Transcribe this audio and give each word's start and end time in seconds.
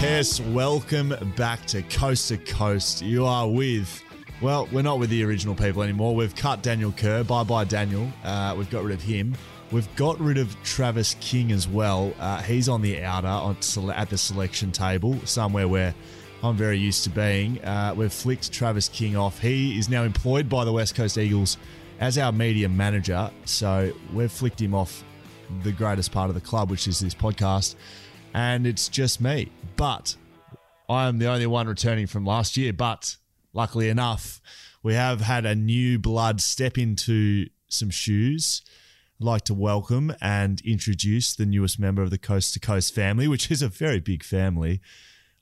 Yes, 0.00 0.40
welcome 0.40 1.14
back 1.36 1.64
to 1.66 1.82
Coast 1.82 2.28
to 2.30 2.36
Coast. 2.38 3.02
You 3.02 3.26
are 3.26 3.48
with, 3.48 4.02
well, 4.42 4.68
we're 4.72 4.82
not 4.82 4.98
with 4.98 5.10
the 5.10 5.22
original 5.22 5.54
people 5.54 5.84
anymore. 5.84 6.16
We've 6.16 6.34
cut 6.34 6.64
Daniel 6.64 6.90
Kerr. 6.90 7.22
Bye 7.22 7.44
bye, 7.44 7.62
Daniel. 7.62 8.10
Uh, 8.24 8.56
we've 8.58 8.70
got 8.70 8.82
rid 8.82 8.94
of 8.94 9.02
him. 9.02 9.36
We've 9.70 9.94
got 9.94 10.18
rid 10.18 10.36
of 10.36 10.60
Travis 10.64 11.14
King 11.20 11.52
as 11.52 11.68
well. 11.68 12.12
Uh, 12.18 12.42
he's 12.42 12.68
on 12.68 12.82
the 12.82 13.04
outer 13.04 13.28
on 13.28 13.56
at 13.92 14.10
the 14.10 14.18
selection 14.18 14.72
table, 14.72 15.20
somewhere 15.26 15.68
where 15.68 15.94
I'm 16.44 16.58
very 16.58 16.76
used 16.76 17.04
to 17.04 17.10
being. 17.10 17.58
Uh, 17.64 17.94
we've 17.96 18.12
flicked 18.12 18.52
Travis 18.52 18.90
King 18.90 19.16
off. 19.16 19.38
He 19.38 19.78
is 19.78 19.88
now 19.88 20.02
employed 20.02 20.46
by 20.46 20.66
the 20.66 20.72
West 20.72 20.94
Coast 20.94 21.16
Eagles 21.16 21.56
as 22.00 22.18
our 22.18 22.32
media 22.32 22.68
manager. 22.68 23.30
So 23.46 23.90
we've 24.12 24.30
flicked 24.30 24.60
him 24.60 24.74
off 24.74 25.04
the 25.62 25.72
greatest 25.72 26.12
part 26.12 26.28
of 26.28 26.34
the 26.34 26.42
club, 26.42 26.70
which 26.70 26.86
is 26.86 27.00
this 27.00 27.14
podcast. 27.14 27.76
And 28.34 28.66
it's 28.66 28.90
just 28.90 29.22
me. 29.22 29.52
But 29.76 30.16
I 30.86 31.08
am 31.08 31.16
the 31.16 31.28
only 31.28 31.46
one 31.46 31.66
returning 31.66 32.06
from 32.06 32.26
last 32.26 32.58
year. 32.58 32.74
But 32.74 33.16
luckily 33.54 33.88
enough, 33.88 34.42
we 34.82 34.92
have 34.92 35.22
had 35.22 35.46
a 35.46 35.54
new 35.54 35.98
blood 35.98 36.42
step 36.42 36.76
into 36.76 37.46
some 37.68 37.88
shoes. 37.88 38.60
I'd 39.18 39.24
like 39.24 39.44
to 39.44 39.54
welcome 39.54 40.14
and 40.20 40.60
introduce 40.60 41.34
the 41.34 41.46
newest 41.46 41.80
member 41.80 42.02
of 42.02 42.10
the 42.10 42.18
Coast 42.18 42.52
to 42.52 42.60
Coast 42.60 42.94
family, 42.94 43.28
which 43.28 43.50
is 43.50 43.62
a 43.62 43.68
very 43.68 43.98
big 43.98 44.22
family, 44.22 44.82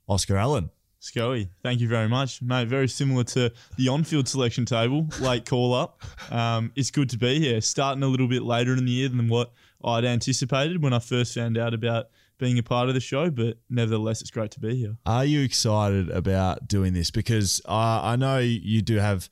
Oscar 0.07 0.37
Allen. 0.37 0.69
Scully, 1.03 1.49
thank 1.61 1.81
you 1.81 1.89
very 1.89 2.07
much, 2.07 2.41
mate. 2.41 2.69
Very 2.69 2.87
similar 2.87 3.25
to 3.25 3.51
the 3.75 3.89
on-field 3.89 4.25
selection 4.25 4.63
table, 4.63 5.05
late 5.19 5.45
call 5.45 5.73
up. 5.73 6.01
Um, 6.31 6.71
it's 6.77 6.91
good 6.91 7.09
to 7.09 7.17
be 7.17 7.41
here. 7.41 7.59
Starting 7.59 8.01
a 8.03 8.07
little 8.07 8.29
bit 8.29 8.41
later 8.41 8.71
in 8.71 8.85
the 8.85 8.91
year 8.91 9.09
than 9.09 9.27
what 9.27 9.51
I'd 9.83 10.05
anticipated 10.05 10.81
when 10.81 10.93
I 10.93 10.99
first 10.99 11.35
found 11.35 11.57
out 11.57 11.73
about 11.73 12.05
being 12.37 12.57
a 12.57 12.63
part 12.63 12.87
of 12.87 12.93
the 12.95 13.01
show, 13.01 13.29
but 13.29 13.57
nevertheless, 13.69 14.21
it's 14.21 14.31
great 14.31 14.51
to 14.51 14.61
be 14.61 14.77
here. 14.77 14.95
Are 15.05 15.25
you 15.25 15.41
excited 15.41 16.09
about 16.09 16.69
doing 16.69 16.93
this? 16.93 17.11
Because 17.11 17.61
I 17.67 18.15
know 18.15 18.37
you 18.37 18.81
do 18.81 18.95
have, 18.95 19.29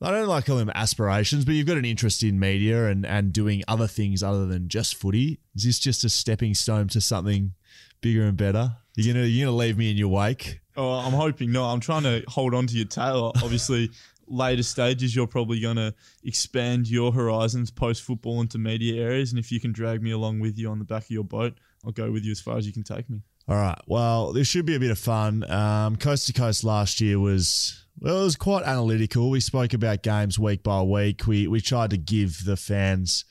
I 0.00 0.12
don't 0.12 0.28
like 0.28 0.46
calling 0.46 0.64
them 0.64 0.72
aspirations, 0.74 1.44
but 1.44 1.52
you've 1.52 1.66
got 1.66 1.76
an 1.76 1.84
interest 1.84 2.22
in 2.22 2.40
media 2.40 2.86
and, 2.86 3.04
and 3.04 3.34
doing 3.34 3.62
other 3.68 3.86
things 3.86 4.22
other 4.22 4.46
than 4.46 4.70
just 4.70 4.94
footy. 4.94 5.40
Is 5.54 5.64
this 5.64 5.78
just 5.78 6.04
a 6.04 6.08
stepping 6.08 6.54
stone 6.54 6.88
to 6.88 7.02
something 7.02 7.52
bigger 8.00 8.22
and 8.22 8.38
better? 8.38 8.76
You're 8.96 9.12
gonna 9.12 9.26
you're 9.26 9.46
gonna 9.46 9.56
leave 9.58 9.76
me 9.76 9.90
in 9.90 9.98
your 9.98 10.08
wake. 10.08 10.60
Oh, 10.76 10.90
I'm 10.92 11.12
hoping 11.12 11.52
no. 11.52 11.64
I'm 11.64 11.80
trying 11.80 12.04
to 12.04 12.24
hold 12.28 12.54
on 12.54 12.66
to 12.66 12.74
your 12.74 12.86
tail. 12.86 13.32
Obviously, 13.42 13.90
later 14.26 14.62
stages, 14.62 15.14
you're 15.14 15.26
probably 15.26 15.60
going 15.60 15.76
to 15.76 15.94
expand 16.24 16.88
your 16.88 17.12
horizons 17.12 17.70
post 17.70 18.02
football 18.02 18.40
into 18.40 18.58
media 18.58 19.02
areas. 19.02 19.30
And 19.32 19.38
if 19.38 19.52
you 19.52 19.60
can 19.60 19.72
drag 19.72 20.02
me 20.02 20.10
along 20.12 20.40
with 20.40 20.58
you 20.58 20.70
on 20.70 20.78
the 20.78 20.84
back 20.84 21.04
of 21.04 21.10
your 21.10 21.24
boat, 21.24 21.54
I'll 21.84 21.92
go 21.92 22.10
with 22.10 22.24
you 22.24 22.32
as 22.32 22.40
far 22.40 22.56
as 22.56 22.66
you 22.66 22.72
can 22.72 22.82
take 22.82 23.08
me. 23.10 23.20
All 23.48 23.56
right. 23.56 23.78
Well, 23.86 24.32
this 24.32 24.46
should 24.48 24.66
be 24.66 24.76
a 24.76 24.80
bit 24.80 24.90
of 24.90 24.98
fun. 24.98 25.48
Um, 25.50 25.96
coast 25.96 26.26
to 26.28 26.32
coast 26.32 26.64
last 26.64 27.00
year 27.00 27.18
was 27.18 27.84
well, 27.98 28.20
it 28.20 28.24
was 28.24 28.36
quite 28.36 28.64
analytical. 28.64 29.30
We 29.30 29.40
spoke 29.40 29.74
about 29.74 30.02
games 30.02 30.38
week 30.38 30.62
by 30.62 30.80
week. 30.82 31.26
We 31.26 31.48
we 31.48 31.60
tried 31.60 31.90
to 31.90 31.98
give 31.98 32.44
the 32.44 32.56
fans 32.56 33.24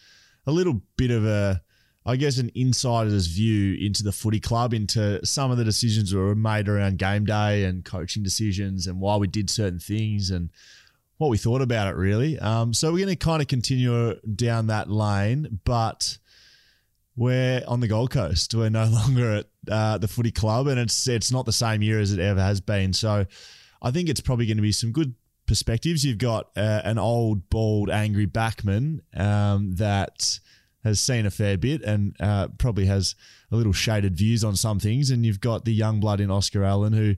a 0.46 0.52
little 0.52 0.82
bit 0.98 1.12
of 1.12 1.26
a, 1.26 1.62
I 2.06 2.16
guess, 2.16 2.38
an 2.38 2.52
insider's 2.56 3.28
view 3.28 3.76
into 3.76 4.04
the 4.04 4.12
footy 4.12 4.40
club, 4.40 4.74
into 4.74 5.24
some 5.26 5.52
of 5.52 5.58
the 5.58 5.64
decisions 5.64 6.12
that 6.12 6.18
were 6.18 6.36
made 6.36 6.68
around 6.68 6.98
game 6.98 7.26
day 7.26 7.66
and 7.66 7.86
coaching 7.86 8.24
decisions, 8.24 8.88
and 8.88 9.00
why 9.00 9.18
we 9.18 9.28
did 9.28 9.50
certain 9.50 9.80
things 9.80 10.32
and 10.32 10.50
what 11.18 11.30
we 11.30 11.38
thought 11.38 11.62
about 11.62 11.88
it. 11.88 11.96
Really. 11.96 12.40
Um, 12.40 12.74
so 12.74 12.92
we're 12.92 13.06
going 13.06 13.16
to 13.18 13.24
kind 13.24 13.42
of 13.42 13.48
continue 13.48 14.16
down 14.36 14.68
that 14.68 14.90
lane, 14.90 15.60
but 15.64 16.18
we're 17.16 17.62
on 17.68 17.82
the 17.82 17.88
Gold 17.88 18.10
Coast. 18.10 18.56
We're 18.56 18.70
no 18.70 18.86
longer 18.92 19.36
at 19.36 19.46
uh, 19.70 19.98
the 20.00 20.08
footy 20.08 20.32
club, 20.32 20.68
and 20.68 20.80
it's 20.80 21.08
it's 21.08 21.32
not 21.32 21.46
the 21.46 21.54
same 21.54 21.84
year 21.84 22.00
as 22.00 22.12
it 22.12 22.20
ever 22.20 22.42
has 22.42 22.62
been. 22.62 22.94
So, 22.94 23.26
I 23.82 23.92
think 23.92 24.10
it's 24.10 24.22
probably 24.22 24.46
going 24.48 24.58
to 24.58 24.64
be 24.64 24.72
some 24.72 24.92
good 24.92 25.14
perspectives. 25.46 26.06
You've 26.06 26.18
got 26.18 26.50
uh, 26.56 26.82
an 26.84 26.98
old, 26.98 27.50
bald, 27.50 27.90
angry 27.90 28.28
backman 28.28 29.02
um, 29.20 29.76
that 29.76 30.40
has 30.84 31.00
seen 31.00 31.26
a 31.26 31.32
fair 31.32 31.58
bit 31.58 31.82
and 31.84 32.16
uh, 32.20 32.48
probably 32.58 32.86
has 32.86 33.16
a 33.52 33.56
little 33.56 33.74
shaded 33.74 34.16
views 34.16 34.44
on 34.44 34.56
some 34.56 34.80
things, 34.80 35.10
and 35.10 35.26
you've 35.26 35.42
got 35.42 35.66
the 35.66 35.74
young 35.74 36.00
blood 36.00 36.20
in 36.20 36.32
Oscar 36.32 36.64
Allen 36.64 36.94
who. 36.94 37.16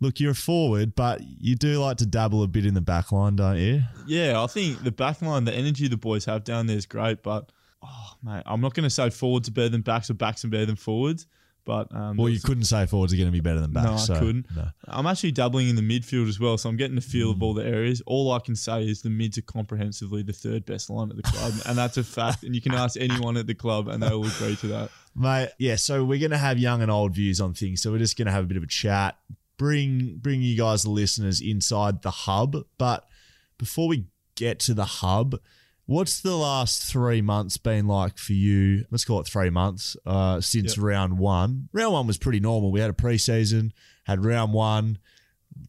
Look, 0.00 0.18
you're 0.18 0.32
a 0.32 0.34
forward, 0.34 0.96
but 0.96 1.20
you 1.22 1.54
do 1.54 1.78
like 1.78 1.98
to 1.98 2.06
dabble 2.06 2.42
a 2.42 2.48
bit 2.48 2.66
in 2.66 2.74
the 2.74 2.80
back 2.80 3.12
line, 3.12 3.36
don't 3.36 3.58
you? 3.58 3.82
Yeah, 4.04 4.42
I 4.42 4.48
think 4.48 4.82
the 4.82 4.90
back 4.90 5.22
line, 5.22 5.44
the 5.44 5.54
energy 5.54 5.86
the 5.86 5.96
boys 5.96 6.24
have 6.24 6.42
down 6.42 6.66
there 6.66 6.76
is 6.76 6.86
great, 6.86 7.22
but 7.22 7.52
oh, 7.84 8.12
mate, 8.20 8.42
I'm 8.46 8.60
not 8.60 8.74
going 8.74 8.82
to 8.82 8.90
say 8.90 9.10
forwards 9.10 9.48
are 9.48 9.52
better 9.52 9.68
than 9.68 9.82
backs 9.82 10.10
or 10.10 10.14
backs 10.14 10.44
are 10.44 10.48
better 10.48 10.66
than 10.66 10.74
forwards. 10.74 11.28
But 11.64 11.94
um, 11.94 12.16
Well, 12.16 12.28
you 12.28 12.40
couldn't 12.40 12.64
say 12.64 12.86
forwards 12.86 13.12
are 13.12 13.16
going 13.16 13.28
to 13.28 13.32
be 13.32 13.40
better 13.40 13.60
than 13.60 13.72
backs. 13.72 13.86
no, 13.86 13.92
I 13.92 13.96
so, 13.96 14.18
couldn't. 14.18 14.46
no. 14.56 14.66
I'm 14.88 15.06
actually 15.06 15.30
doubling 15.30 15.68
in 15.68 15.76
the 15.76 15.82
midfield 15.82 16.28
as 16.28 16.40
well, 16.40 16.58
so 16.58 16.68
I'm 16.68 16.76
getting 16.76 16.98
a 16.98 17.00
feel 17.00 17.28
Mm. 17.32 17.36
of 17.36 17.42
all 17.44 17.54
the 17.54 17.64
areas. 17.64 18.02
All 18.06 18.32
I 18.32 18.40
can 18.40 18.56
say 18.56 18.84
is 18.84 19.02
the 19.02 19.10
mids 19.10 19.38
are 19.38 19.42
comprehensively 19.42 20.22
the 20.24 20.32
third 20.32 20.64
best 20.66 20.90
line 20.90 21.10
at 21.10 21.16
the 21.16 21.22
club, 21.22 21.52
and 21.66 21.78
that's 21.78 21.96
a 21.96 22.02
fact. 22.04 22.42
And 22.42 22.54
you 22.54 22.60
can 22.60 22.74
ask 22.74 22.96
anyone 23.00 23.36
at 23.36 23.46
the 23.46 23.54
club, 23.54 23.86
and 23.88 24.02
they 24.02 24.10
will 24.10 24.26
agree 24.26 24.56
to 24.56 24.66
that. 24.68 24.90
Mate, 25.14 25.50
yeah, 25.58 25.76
so 25.76 26.04
we're 26.04 26.18
gonna 26.18 26.36
have 26.38 26.58
young 26.58 26.82
and 26.82 26.90
old 26.90 27.14
views 27.14 27.40
on 27.40 27.54
things. 27.54 27.80
So 27.80 27.92
we're 27.92 27.98
just 27.98 28.16
gonna 28.16 28.32
have 28.32 28.44
a 28.44 28.46
bit 28.48 28.56
of 28.56 28.62
a 28.64 28.66
chat, 28.68 29.16
bring 29.56 30.16
bring 30.16 30.42
you 30.42 30.56
guys 30.56 30.82
the 30.82 30.90
listeners 30.90 31.40
inside 31.40 32.02
the 32.02 32.10
hub. 32.10 32.56
But 32.78 33.06
before 33.58 33.86
we 33.86 34.06
get 34.34 34.58
to 34.60 34.74
the 34.74 34.84
hub, 34.86 35.38
what's 35.92 36.20
the 36.20 36.36
last 36.36 36.82
three 36.84 37.20
months 37.22 37.56
been 37.58 37.86
like 37.86 38.18
for 38.18 38.32
you? 38.32 38.84
Let's 38.90 39.04
call 39.04 39.20
it 39.20 39.26
three 39.26 39.50
months 39.50 39.96
uh, 40.06 40.40
since 40.40 40.76
Yep. 40.76 40.84
round 40.84 41.18
one. 41.18 41.68
Round 41.72 41.92
one 41.92 42.06
was 42.06 42.18
pretty 42.18 42.40
normal. 42.40 42.72
We 42.72 42.80
had 42.80 42.90
a 42.90 42.94
preseason, 42.94 43.72
had 44.04 44.24
round 44.24 44.52
one. 44.52 44.98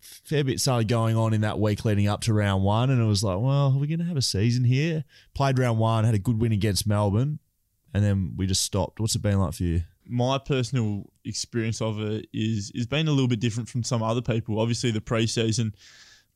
Fair 0.01 0.43
bit 0.43 0.59
started 0.61 0.87
going 0.87 1.17
on 1.17 1.33
in 1.33 1.41
that 1.41 1.59
week 1.59 1.83
leading 1.83 2.07
up 2.07 2.21
to 2.21 2.33
round 2.33 2.63
one, 2.63 2.89
and 2.89 3.01
it 3.01 3.05
was 3.05 3.23
like, 3.23 3.37
well, 3.39 3.73
are 3.73 3.77
we 3.77 3.87
going 3.87 3.99
to 3.99 4.05
have 4.05 4.15
a 4.17 4.21
season 4.21 4.63
here? 4.63 5.03
Played 5.33 5.59
round 5.59 5.77
one, 5.77 6.05
had 6.05 6.15
a 6.15 6.19
good 6.19 6.39
win 6.39 6.53
against 6.53 6.87
Melbourne, 6.87 7.39
and 7.93 8.03
then 8.03 8.33
we 8.37 8.47
just 8.47 8.63
stopped. 8.63 8.99
What's 9.01 9.15
it 9.15 9.21
been 9.21 9.39
like 9.39 9.53
for 9.53 9.63
you? 9.63 9.83
my 10.05 10.37
personal 10.37 11.09
experience 11.23 11.81
of 11.81 11.97
it 12.01 12.27
is 12.33 12.71
is 12.75 12.85
been 12.85 13.07
a 13.07 13.11
little 13.11 13.27
bit 13.29 13.39
different 13.39 13.69
from 13.69 13.83
some 13.83 14.03
other 14.03 14.21
people. 14.21 14.59
Obviously, 14.59 14.91
the 14.91 14.99
preseason, 14.99 15.71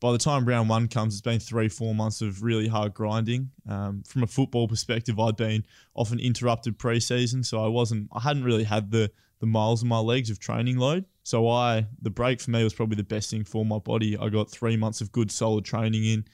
by 0.00 0.12
the 0.12 0.18
time 0.18 0.44
round 0.44 0.68
one 0.68 0.88
comes, 0.88 1.14
it's 1.14 1.20
been 1.20 1.40
three 1.40 1.68
four 1.68 1.94
months 1.94 2.20
of 2.20 2.42
really 2.42 2.68
hard 2.68 2.94
grinding. 2.94 3.50
Um, 3.68 4.02
from 4.06 4.22
a 4.22 4.26
football 4.26 4.68
perspective, 4.68 5.18
I'd 5.18 5.36
been 5.36 5.64
off 5.94 6.12
an 6.12 6.20
interrupted 6.20 6.78
preseason, 6.78 7.44
so 7.44 7.64
I 7.64 7.68
wasn't 7.68 8.08
I 8.12 8.20
hadn't 8.20 8.44
really 8.44 8.64
had 8.64 8.90
the 8.90 9.10
the 9.40 9.46
miles 9.46 9.82
in 9.82 9.88
my 9.88 9.98
legs 9.98 10.30
of 10.30 10.38
training 10.38 10.78
load. 10.78 11.04
So 11.22 11.48
I 11.48 11.86
the 12.00 12.10
break 12.10 12.40
for 12.40 12.50
me 12.50 12.64
was 12.64 12.74
probably 12.74 12.96
the 12.96 13.04
best 13.04 13.30
thing 13.30 13.44
for 13.44 13.64
my 13.64 13.78
body. 13.78 14.16
I 14.16 14.28
got 14.28 14.50
three 14.50 14.76
months 14.76 15.00
of 15.00 15.12
good 15.12 15.30
solid 15.30 15.64
training 15.64 16.04
in, 16.04 16.24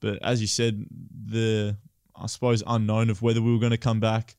but 0.00 0.22
as 0.22 0.40
you 0.40 0.46
said, 0.46 0.84
the 1.26 1.76
I 2.16 2.26
suppose 2.26 2.62
unknown 2.66 3.10
of 3.10 3.22
whether 3.22 3.40
we 3.40 3.52
were 3.52 3.60
going 3.60 3.70
to 3.70 3.78
come 3.78 4.00
back 4.00 4.34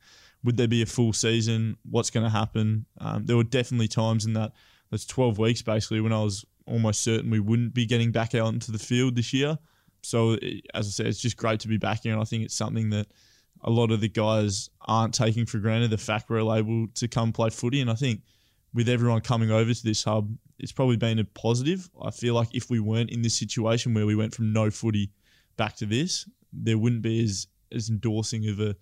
would 0.45 0.57
there 0.57 0.67
be 0.67 0.83
a 0.83 0.85
full 0.85 1.11
season? 1.11 1.75
What's 1.89 2.11
going 2.11 2.23
to 2.23 2.29
happen? 2.29 2.85
Um, 3.01 3.25
there 3.25 3.35
were 3.35 3.43
definitely 3.43 3.87
times 3.87 4.25
in 4.25 4.33
that 4.33 4.51
that's 4.91 5.05
12 5.05 5.39
weeks 5.39 5.63
basically 5.63 5.99
when 5.99 6.13
I 6.13 6.21
was 6.21 6.45
almost 6.65 7.01
certain 7.01 7.29
we 7.29 7.39
wouldn't 7.39 7.73
be 7.73 7.85
getting 7.85 8.11
back 8.11 8.35
out 8.35 8.53
into 8.53 8.71
the 8.71 8.79
field 8.79 9.15
this 9.15 9.33
year. 9.33 9.57
So 10.01 10.37
as 10.73 10.87
I 10.87 10.89
said, 10.89 11.07
it's 11.07 11.19
just 11.19 11.37
great 11.37 11.59
to 11.61 11.67
be 11.67 11.77
back 11.77 12.03
here, 12.03 12.13
and 12.13 12.21
I 12.21 12.25
think 12.25 12.43
it's 12.43 12.55
something 12.55 12.89
that 12.91 13.07
a 13.63 13.69
lot 13.69 13.91
of 13.91 14.01
the 14.01 14.09
guys 14.09 14.69
aren't 14.81 15.13
taking 15.13 15.45
for 15.45 15.57
granted. 15.57 15.89
The 15.89 15.97
fact 15.97 16.29
we're 16.29 16.39
able 16.55 16.87
to 16.93 17.07
come 17.07 17.31
play 17.31 17.49
footy, 17.49 17.81
and 17.81 17.89
I 17.89 17.95
think 17.95 18.21
with 18.73 18.89
everyone 18.89 19.21
coming 19.21 19.51
over 19.51 19.73
to 19.73 19.83
this 19.83 20.03
hub, 20.03 20.35
it's 20.59 20.71
probably 20.71 20.97
been 20.97 21.19
a 21.19 21.23
positive. 21.23 21.89
I 22.01 22.11
feel 22.11 22.35
like 22.35 22.53
if 22.53 22.69
we 22.69 22.79
weren't 22.79 23.09
in 23.09 23.21
this 23.21 23.35
situation 23.35 23.93
where 23.93 24.05
we 24.05 24.15
went 24.15 24.35
from 24.35 24.53
no 24.53 24.69
footy 24.69 25.11
back 25.57 25.75
to 25.77 25.85
this, 25.85 26.29
there 26.53 26.78
wouldn't 26.78 27.01
be 27.01 27.23
as 27.23 27.47
as 27.72 27.90
endorsing 27.90 28.47
of 28.47 28.59
a 28.59 28.75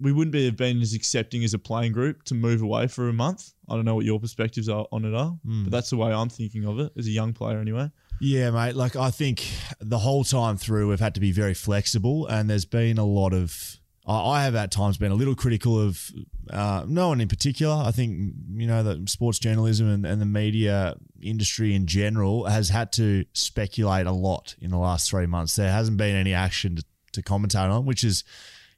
we 0.00 0.12
wouldn't 0.12 0.32
be 0.32 0.44
have 0.46 0.56
been 0.56 0.80
as 0.80 0.94
accepting 0.94 1.44
as 1.44 1.54
a 1.54 1.58
playing 1.58 1.92
group 1.92 2.22
to 2.24 2.34
move 2.34 2.62
away 2.62 2.86
for 2.86 3.08
a 3.08 3.12
month. 3.12 3.52
I 3.68 3.74
don't 3.76 3.84
know 3.84 3.94
what 3.94 4.04
your 4.04 4.18
perspectives 4.18 4.68
are 4.68 4.86
on 4.90 5.04
it 5.04 5.14
are, 5.14 5.38
but 5.44 5.70
that's 5.70 5.90
the 5.90 5.96
way 5.96 6.12
I'm 6.12 6.28
thinking 6.28 6.64
of 6.66 6.80
it 6.80 6.92
as 6.98 7.06
a 7.06 7.10
young 7.10 7.32
player 7.32 7.58
anyway. 7.58 7.90
Yeah, 8.20 8.50
mate. 8.50 8.74
Like 8.76 8.96
I 8.96 9.10
think 9.10 9.46
the 9.80 9.98
whole 9.98 10.24
time 10.24 10.56
through, 10.56 10.88
we've 10.88 11.00
had 11.00 11.14
to 11.14 11.20
be 11.20 11.32
very 11.32 11.54
flexible, 11.54 12.26
and 12.26 12.50
there's 12.50 12.64
been 12.66 12.98
a 12.98 13.04
lot 13.04 13.32
of. 13.32 13.78
I 14.06 14.18
I 14.18 14.42
have 14.44 14.54
at 14.54 14.70
times 14.70 14.98
been 14.98 15.12
a 15.12 15.14
little 15.14 15.34
critical 15.34 15.80
of 15.80 16.10
uh, 16.50 16.84
no 16.86 17.08
one 17.08 17.20
in 17.20 17.28
particular. 17.28 17.74
I 17.74 17.92
think 17.92 18.34
you 18.52 18.66
know 18.66 18.82
that 18.82 19.08
sports 19.08 19.38
journalism 19.38 19.88
and, 19.88 20.04
and 20.04 20.20
the 20.20 20.26
media 20.26 20.96
industry 21.22 21.74
in 21.74 21.86
general 21.86 22.44
has 22.44 22.70
had 22.70 22.92
to 22.92 23.24
speculate 23.32 24.06
a 24.06 24.12
lot 24.12 24.54
in 24.60 24.70
the 24.70 24.78
last 24.78 25.10
three 25.10 25.26
months. 25.26 25.56
There 25.56 25.70
hasn't 25.70 25.96
been 25.96 26.16
any 26.16 26.34
action 26.34 26.76
to, 26.76 26.84
to 27.12 27.22
commentate 27.22 27.70
on, 27.70 27.86
which 27.86 28.04
is, 28.04 28.24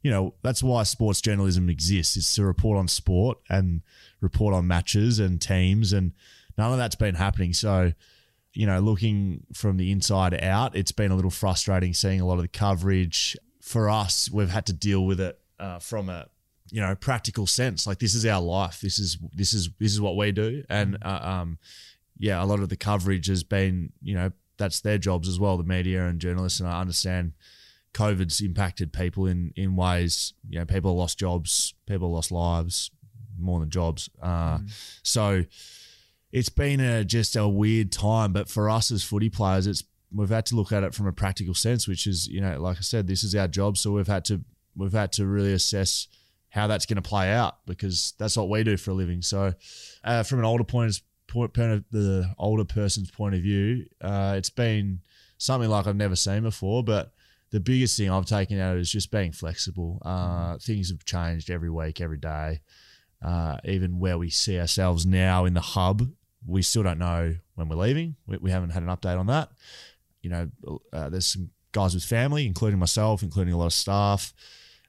you 0.03 0.11
know, 0.11 0.35
that's 0.43 0.63
why 0.63 0.83
sports 0.83 1.21
journalism 1.21 1.71
exists. 1.71 2.17
It's 2.17 2.35
to 2.35 2.45
report 2.45 2.79
on 2.79 2.89
sport 2.89 3.39
and 3.49 3.83
report 4.21 4.55
on 4.55 4.67
matches 4.67 5.19
and 5.19 5.41
teams, 5.41 5.93
and 5.93 6.13
none 6.59 6.73
of 6.73 6.79
that's 6.79 6.97
been 6.97 7.15
happening. 7.15 7.53
So 7.53 7.93
you 8.55 8.67
know, 8.67 8.81
looking 8.81 9.45
from 9.55 9.79
the 9.79 9.91
inside 9.91 10.35
out, 10.43 10.77
it's 10.77 10.93
been 10.93 11.11
a 11.11 11.17
little 11.17 11.31
frustrating 11.31 11.95
seeing 11.95 12.21
a 12.21 12.27
lot 12.27 12.35
of 12.35 12.43
the 12.43 12.49
coverage. 12.49 13.37
For 13.61 13.89
us, 13.89 14.31
we've 14.31 14.51
had 14.51 14.67
to 14.67 14.73
deal 14.73 15.07
with 15.07 15.21
it 15.21 15.39
uh, 15.59 15.79
from 15.79 16.09
a 16.09 16.27
you 16.71 16.81
know 16.81 16.95
practical 16.95 17.47
sense. 17.47 17.87
Like 17.87 17.99
this 17.99 18.15
is 18.15 18.27
our 18.27 18.41
life. 18.41 18.81
This 18.81 18.99
is 18.99 19.19
this 19.33 19.55
is 19.55 19.71
this 19.79 19.93
is 19.93 20.01
what 20.01 20.17
we 20.17 20.33
do, 20.33 20.65
and 20.69 20.99
uh, 21.03 21.21
um, 21.23 21.59
yeah, 22.19 22.43
a 22.43 22.47
lot 22.47 22.61
of 22.61 22.69
the 22.69 22.77
coverage 22.77 23.29
has 23.29 23.45
been 23.45 23.93
you 24.03 24.15
know 24.15 24.33
that's 24.59 24.81
their 24.81 24.99
jobs 24.99 25.29
as 25.29 25.41
well, 25.41 25.57
the 25.57 25.65
media 25.65 26.07
and 26.07 26.21
journalists. 26.21 26.61
And 26.61 26.69
I 26.69 26.81
understand 26.81 27.33
COVID's 27.95 28.41
impacted 28.41 28.93
people 28.93 29.27
in 29.27 29.53
in 29.57 29.77
ways. 29.77 30.35
You 30.49 30.59
know, 30.59 30.65
people 30.65 30.97
lost 30.97 31.19
jobs, 31.19 31.75
people 31.87 32.13
lost 32.13 32.31
lives, 32.33 32.91
more 33.39 33.61
than 33.61 33.71
jobs. 33.71 34.09
Uh, 34.21 34.59
mm. 34.59 34.71
So 35.03 35.45
it's 36.33 36.49
been 36.49 36.81
a 36.81 37.05
just 37.05 37.37
a 37.37 37.47
weird 37.47 37.93
time. 37.93 38.33
But 38.33 38.49
for 38.49 38.71
us 38.71 38.91
as 38.91 39.05
footy 39.05 39.31
players, 39.31 39.67
it's 39.67 39.85
we've 40.15 40.31
had 40.31 40.47
to 40.47 40.57
look 40.57 40.73
at 40.73 40.83
it 40.83 40.95
from 40.95 41.07
a 41.07 41.13
practical 41.13 41.55
sense, 41.55 41.87
which 41.87 42.07
is 42.07 42.29
you 42.29 42.41
know, 42.41 42.61
like 42.61 42.79
I 42.79 42.83
said, 42.83 43.07
this 43.07 43.25
is 43.25 43.35
our 43.35 43.49
job. 43.49 43.77
So 43.77 43.93
we've 43.93 44.07
had 44.07 44.25
to 44.27 44.41
we've 44.77 44.93
had 44.93 45.13
to 45.13 45.27
really 45.27 45.53
assess 45.53 46.09
how 46.51 46.67
that's 46.67 46.85
going 46.87 46.97
to 46.97 47.03
play 47.03 47.33
out 47.33 47.59
because 47.67 48.13
that's 48.19 48.37
what 48.37 48.49
we 48.49 48.63
do 48.63 48.77
for 48.77 48.91
a 48.91 48.95
living. 48.95 49.23
So, 49.23 49.55
uh, 50.05 50.23
from 50.23 50.39
an 50.39 50.45
older 50.45 50.65
point, 50.65 51.01
point, 51.27 51.57
of 51.57 51.85
the 51.91 52.31
older 52.39 52.65
person's 52.65 53.11
point 53.11 53.35
of 53.35 53.41
view, 53.41 53.87
uh, 54.03 54.35
it's 54.37 54.51
been 54.51 55.01
something 55.39 55.71
like 55.71 55.87
I've 55.87 55.97
never 55.97 56.15
seen 56.17 56.43
before. 56.43 56.85
But 56.85 57.15
the 57.53 57.61
biggest 57.61 57.97
thing 57.97 58.11
I've 58.11 58.27
taken 58.27 58.59
out 58.59 58.77
is 58.77 58.91
just 58.91 59.11
being 59.11 59.33
flexible. 59.33 60.03
Uh, 60.05 60.59
things 60.59 60.91
have 60.91 61.05
changed 61.05 61.51
every 61.51 61.71
week, 61.71 62.01
every 62.01 62.19
day. 62.19 62.61
Uh, 63.25 63.59
even 63.65 64.01
where 64.01 64.19
we 64.19 64.31
see 64.31 64.59
ourselves 64.59 65.07
now 65.07 65.45
in 65.45 65.55
the 65.55 65.61
hub, 65.61 66.09
we 66.45 66.61
still 66.61 66.83
don't 66.83 66.99
know 66.99 67.37
when 67.55 67.69
we're 67.69 67.77
leaving. 67.77 68.17
We, 68.27 68.39
we 68.39 68.51
haven't 68.51 68.71
had 68.71 68.83
an 68.83 68.89
update 68.89 69.19
on 69.19 69.27
that. 69.29 69.51
You 70.23 70.31
know, 70.31 70.81
uh, 70.93 71.09
there's 71.09 71.27
some 71.27 71.51
guys 71.71 71.95
with 71.95 72.05
family, 72.05 72.47
including 72.47 72.81
myself, 72.81 73.23
including 73.23 73.55
a 73.55 73.57
lot 73.57 73.67
of 73.67 73.73
staff 73.73 74.35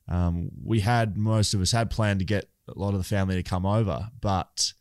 um, 0.08 0.52
we 0.64 0.82
had 0.82 1.18
most 1.18 1.54
of 1.54 1.62
us 1.62 1.72
had 1.72 1.90
planned 1.90 2.20
to 2.20 2.26
get 2.26 2.50
a 2.68 2.78
lot 2.78 2.94
of 2.94 2.98
the 2.98 3.04
family 3.04 3.36
to 3.36 3.44
come 3.44 3.66
over, 3.66 4.10
but 4.22 4.74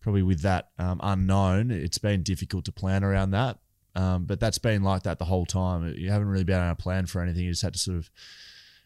probably 0.00 0.22
with 0.22 0.40
that 0.42 0.70
um, 0.78 1.00
unknown, 1.02 1.70
it's 1.70 1.98
been 1.98 2.22
difficult 2.22 2.64
to 2.64 2.72
plan 2.72 3.04
around 3.04 3.30
that. 3.32 3.58
Um, 4.00 4.24
but 4.24 4.40
that's 4.40 4.58
been 4.58 4.82
like 4.82 5.02
that 5.02 5.18
the 5.18 5.24
whole 5.24 5.44
time. 5.44 5.94
You 5.96 6.10
haven't 6.10 6.28
really 6.28 6.44
been 6.44 6.60
on 6.60 6.70
a 6.70 6.76
plan 6.76 7.06
for 7.06 7.20
anything. 7.20 7.44
You 7.44 7.50
just 7.50 7.62
had 7.62 7.74
to 7.74 7.78
sort 7.78 7.98
of 7.98 8.10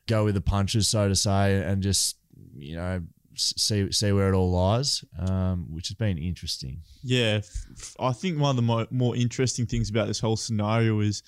go 0.09 0.25
with 0.25 0.35
the 0.35 0.41
punches, 0.41 0.89
so 0.89 1.09
to 1.09 1.15
say, 1.15 1.63
and 1.63 1.83
just 1.83 2.17
you 2.57 2.77
know 2.77 3.03
see 3.35 3.93
see 3.93 4.13
where 4.13 4.33
it 4.33 4.35
all 4.35 4.51
lies, 4.51 5.05
um, 5.19 5.67
which 5.71 5.89
has 5.89 5.95
been 5.95 6.19
interesting. 6.19 6.81
Yeah, 7.03 7.43
I 8.01 8.13
think 8.13 8.41
one 8.41 8.51
of 8.51 8.57
the 8.57 8.63
mo- 8.63 8.87
more 8.91 9.15
interesting 9.15 9.67
things 9.67 9.89
about 9.89 10.09
this 10.09 10.19
whole 10.21 10.37
scenario 10.37 10.99
is 11.01 11.23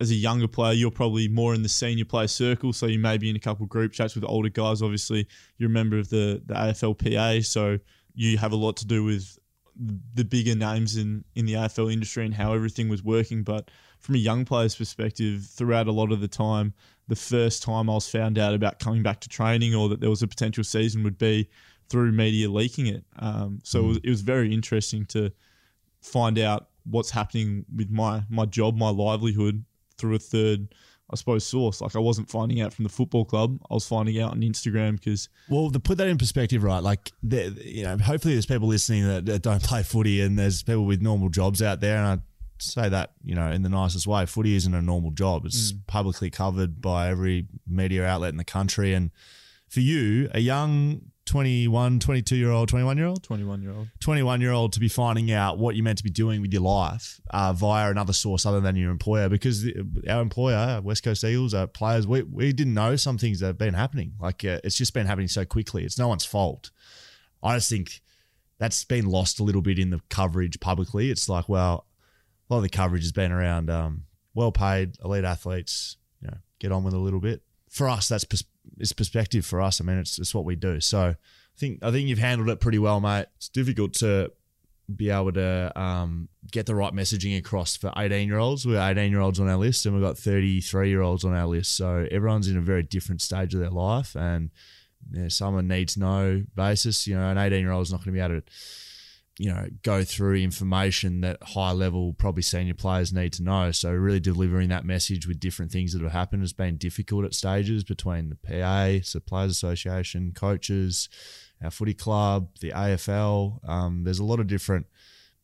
as 0.00 0.10
a 0.10 0.14
younger 0.14 0.48
player, 0.48 0.72
you're 0.72 0.90
probably 0.90 1.28
more 1.28 1.54
in 1.54 1.62
the 1.62 1.68
senior 1.68 2.04
player 2.04 2.26
circle. 2.26 2.72
So 2.72 2.86
you 2.86 2.98
may 2.98 3.18
be 3.18 3.30
in 3.30 3.36
a 3.36 3.40
couple 3.40 3.64
group 3.66 3.92
chats 3.92 4.14
with 4.16 4.24
older 4.24 4.48
guys. 4.48 4.82
Obviously, 4.82 5.28
you're 5.58 5.70
a 5.70 5.72
member 5.72 5.96
of 5.96 6.10
the, 6.10 6.42
the 6.44 6.54
AFLPA. 6.54 7.46
So 7.46 7.78
you 8.14 8.36
have 8.36 8.52
a 8.52 8.56
lot 8.56 8.76
to 8.78 8.86
do 8.86 9.04
with 9.04 9.38
the 10.14 10.24
bigger 10.24 10.54
names 10.54 10.96
in, 10.96 11.24
in 11.34 11.46
the 11.46 11.54
AFL 11.54 11.92
industry 11.92 12.24
and 12.24 12.34
how 12.34 12.52
everything 12.52 12.88
was 12.88 13.02
working. 13.02 13.42
But 13.42 13.70
from 13.98 14.14
a 14.14 14.18
young 14.18 14.44
player's 14.44 14.74
perspective, 14.74 15.46
throughout 15.46 15.86
a 15.88 15.92
lot 15.92 16.12
of 16.12 16.20
the 16.20 16.28
time, 16.28 16.74
the 17.08 17.16
first 17.16 17.62
time 17.62 17.90
I 17.90 17.94
was 17.94 18.08
found 18.08 18.38
out 18.38 18.54
about 18.54 18.78
coming 18.78 19.02
back 19.02 19.20
to 19.20 19.28
training 19.28 19.74
or 19.74 19.88
that 19.88 20.00
there 20.00 20.10
was 20.10 20.22
a 20.22 20.28
potential 20.28 20.64
season 20.64 21.02
would 21.02 21.18
be 21.18 21.48
through 21.88 22.12
media 22.12 22.48
leaking 22.48 22.86
it. 22.86 23.04
Um, 23.18 23.60
so 23.64 23.80
mm. 23.80 23.84
it, 23.84 23.88
was, 23.88 23.96
it 24.04 24.10
was 24.10 24.20
very 24.22 24.52
interesting 24.52 25.04
to 25.06 25.32
find 26.00 26.38
out 26.38 26.68
what's 26.84 27.10
happening 27.10 27.64
with 27.74 27.90
my 27.90 28.22
my 28.28 28.44
job, 28.44 28.76
my 28.76 28.88
livelihood 28.88 29.64
through 29.98 30.16
a 30.16 30.18
third, 30.18 30.74
I 31.12 31.16
suppose, 31.16 31.44
source. 31.44 31.80
Like 31.80 31.94
I 31.94 31.98
wasn't 31.98 32.30
finding 32.30 32.60
out 32.60 32.72
from 32.72 32.84
the 32.84 32.88
football 32.88 33.24
club. 33.24 33.58
I 33.70 33.74
was 33.74 33.86
finding 33.86 34.20
out 34.20 34.32
on 34.32 34.40
Instagram 34.40 34.92
because. 34.92 35.28
Well, 35.48 35.70
to 35.70 35.80
put 35.80 35.98
that 35.98 36.08
in 36.08 36.18
perspective, 36.18 36.62
right? 36.62 36.82
Like, 36.82 37.12
you 37.22 37.84
know, 37.84 37.98
hopefully 37.98 38.34
there's 38.34 38.46
people 38.46 38.68
listening 38.68 39.06
that, 39.06 39.26
that 39.26 39.42
don't 39.42 39.62
play 39.62 39.82
footy, 39.82 40.20
and 40.20 40.38
there's 40.38 40.62
people 40.62 40.86
with 40.86 41.02
normal 41.02 41.28
jobs 41.28 41.60
out 41.60 41.80
there, 41.80 41.96
and 41.96 42.06
I 42.06 42.18
say 42.58 42.88
that 42.88 43.12
you 43.24 43.34
know 43.34 43.50
in 43.50 43.62
the 43.62 43.68
nicest 43.68 44.06
way. 44.06 44.24
Footy 44.24 44.56
isn't 44.56 44.74
a 44.74 44.82
normal 44.82 45.10
job. 45.10 45.44
It's 45.44 45.72
mm. 45.72 45.86
publicly 45.86 46.30
covered 46.30 46.80
by 46.80 47.08
every 47.08 47.46
media 47.66 48.06
outlet 48.06 48.30
in 48.30 48.36
the 48.36 48.44
country, 48.44 48.94
and 48.94 49.10
for 49.68 49.80
you, 49.80 50.30
a 50.32 50.40
young 50.40 51.11
21, 51.32 51.98
22 51.98 52.36
year 52.36 52.50
old, 52.50 52.68
21 52.68 52.98
year 52.98 53.06
old? 53.06 53.22
21 53.22 53.62
year 53.62 53.72
old. 53.72 53.88
21 54.00 54.42
year 54.42 54.52
old 54.52 54.74
to 54.74 54.80
be 54.80 54.88
finding 54.88 55.32
out 55.32 55.56
what 55.56 55.74
you're 55.74 55.82
meant 55.82 55.96
to 55.96 56.04
be 56.04 56.10
doing 56.10 56.42
with 56.42 56.52
your 56.52 56.60
life 56.60 57.22
uh, 57.30 57.54
via 57.54 57.90
another 57.90 58.12
source 58.12 58.44
other 58.44 58.60
than 58.60 58.76
your 58.76 58.90
employer 58.90 59.30
because 59.30 59.62
the, 59.62 59.82
our 60.10 60.20
employer, 60.20 60.82
West 60.82 61.02
Coast 61.02 61.24
Eagles, 61.24 61.54
our 61.54 61.66
players, 61.66 62.06
we, 62.06 62.20
we 62.20 62.52
didn't 62.52 62.74
know 62.74 62.96
some 62.96 63.16
things 63.16 63.40
that 63.40 63.46
have 63.46 63.56
been 63.56 63.72
happening. 63.72 64.12
Like 64.20 64.44
uh, 64.44 64.58
it's 64.62 64.76
just 64.76 64.92
been 64.92 65.06
happening 65.06 65.26
so 65.26 65.46
quickly. 65.46 65.84
It's 65.84 65.98
no 65.98 66.06
one's 66.06 66.26
fault. 66.26 66.70
I 67.42 67.56
just 67.56 67.70
think 67.70 68.02
that's 68.58 68.84
been 68.84 69.06
lost 69.06 69.40
a 69.40 69.42
little 69.42 69.62
bit 69.62 69.78
in 69.78 69.88
the 69.88 70.02
coverage 70.10 70.60
publicly. 70.60 71.10
It's 71.10 71.30
like, 71.30 71.48
well, 71.48 71.86
a 72.50 72.52
lot 72.52 72.58
of 72.58 72.64
the 72.64 72.68
coverage 72.68 73.04
has 73.04 73.12
been 73.12 73.32
around 73.32 73.70
um, 73.70 74.04
well 74.34 74.52
paid 74.52 74.98
elite 75.02 75.24
athletes, 75.24 75.96
you 76.20 76.28
know, 76.28 76.36
get 76.58 76.72
on 76.72 76.84
with 76.84 76.92
a 76.92 76.98
little 76.98 77.20
bit. 77.20 77.40
For 77.70 77.88
us, 77.88 78.08
that's 78.08 78.24
pers- 78.24 78.44
it's 78.78 78.92
perspective 78.92 79.44
for 79.44 79.60
us. 79.60 79.80
I 79.80 79.84
mean, 79.84 79.98
it's 79.98 80.18
it's 80.18 80.34
what 80.34 80.44
we 80.44 80.56
do. 80.56 80.80
So 80.80 81.00
I 81.00 81.16
think 81.56 81.82
I 81.82 81.90
think 81.90 82.08
you've 82.08 82.18
handled 82.18 82.48
it 82.50 82.60
pretty 82.60 82.78
well, 82.78 83.00
mate. 83.00 83.26
It's 83.36 83.48
difficult 83.48 83.94
to 83.94 84.32
be 84.94 85.10
able 85.10 85.32
to 85.32 85.72
um, 85.80 86.28
get 86.50 86.66
the 86.66 86.74
right 86.74 86.92
messaging 86.92 87.38
across 87.38 87.76
for 87.76 87.92
18 87.96 88.28
year 88.28 88.38
olds. 88.38 88.66
We're 88.66 88.80
18 88.80 89.10
year 89.10 89.20
olds 89.20 89.40
on 89.40 89.48
our 89.48 89.56
list, 89.56 89.86
and 89.86 89.94
we've 89.94 90.04
got 90.04 90.18
33 90.18 90.88
year 90.88 91.02
olds 91.02 91.24
on 91.24 91.34
our 91.34 91.46
list. 91.46 91.76
So 91.76 92.06
everyone's 92.10 92.48
in 92.48 92.56
a 92.56 92.62
very 92.62 92.82
different 92.82 93.22
stage 93.22 93.54
of 93.54 93.60
their 93.60 93.70
life, 93.70 94.16
and 94.16 94.50
someone 95.28 95.68
needs 95.68 95.96
no 95.96 96.42
basis. 96.54 97.06
You 97.06 97.16
know, 97.16 97.30
an 97.30 97.38
18 97.38 97.60
year 97.60 97.72
old 97.72 97.86
is 97.86 97.92
not 97.92 97.98
going 97.98 98.06
to 98.06 98.12
be 98.12 98.20
able 98.20 98.40
to 98.40 98.52
you 99.38 99.50
know, 99.50 99.66
go 99.82 100.04
through 100.04 100.36
information 100.36 101.22
that 101.22 101.42
high 101.42 101.72
level, 101.72 102.12
probably 102.12 102.42
senior 102.42 102.74
players 102.74 103.12
need 103.12 103.32
to 103.34 103.42
know. 103.42 103.70
So 103.72 103.90
really 103.90 104.20
delivering 104.20 104.68
that 104.68 104.84
message 104.84 105.26
with 105.26 105.40
different 105.40 105.72
things 105.72 105.92
that 105.92 106.02
have 106.02 106.12
happened 106.12 106.42
has 106.42 106.52
been 106.52 106.76
difficult 106.76 107.24
at 107.24 107.34
stages 107.34 107.82
between 107.82 108.28
the 108.28 108.36
PA, 108.36 109.02
so 109.02 109.20
Players 109.20 109.52
Association, 109.52 110.32
coaches, 110.34 111.08
our 111.62 111.70
footy 111.70 111.94
club, 111.94 112.50
the 112.60 112.70
AFL. 112.70 113.66
Um, 113.68 114.04
there's 114.04 114.18
a 114.18 114.24
lot 114.24 114.40
of 114.40 114.48
different 114.48 114.86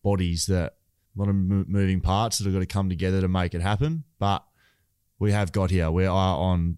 bodies 0.02 0.46
that 0.46 0.75
a 1.17 1.19
lot 1.19 1.29
of 1.29 1.35
moving 1.35 2.00
parts 2.00 2.38
that 2.38 2.44
have 2.44 2.52
got 2.52 2.61
to 2.61 2.67
come 2.67 2.88
together 2.88 3.20
to 3.23 3.29
make 3.29 3.55
it 3.55 3.62
happen. 3.62 4.05
But 4.19 4.44
we 5.19 5.32
have 5.32 5.50
got 5.50 5.70
here. 5.70 5.90
We 5.90 6.05
are 6.05 6.37
on 6.37 6.76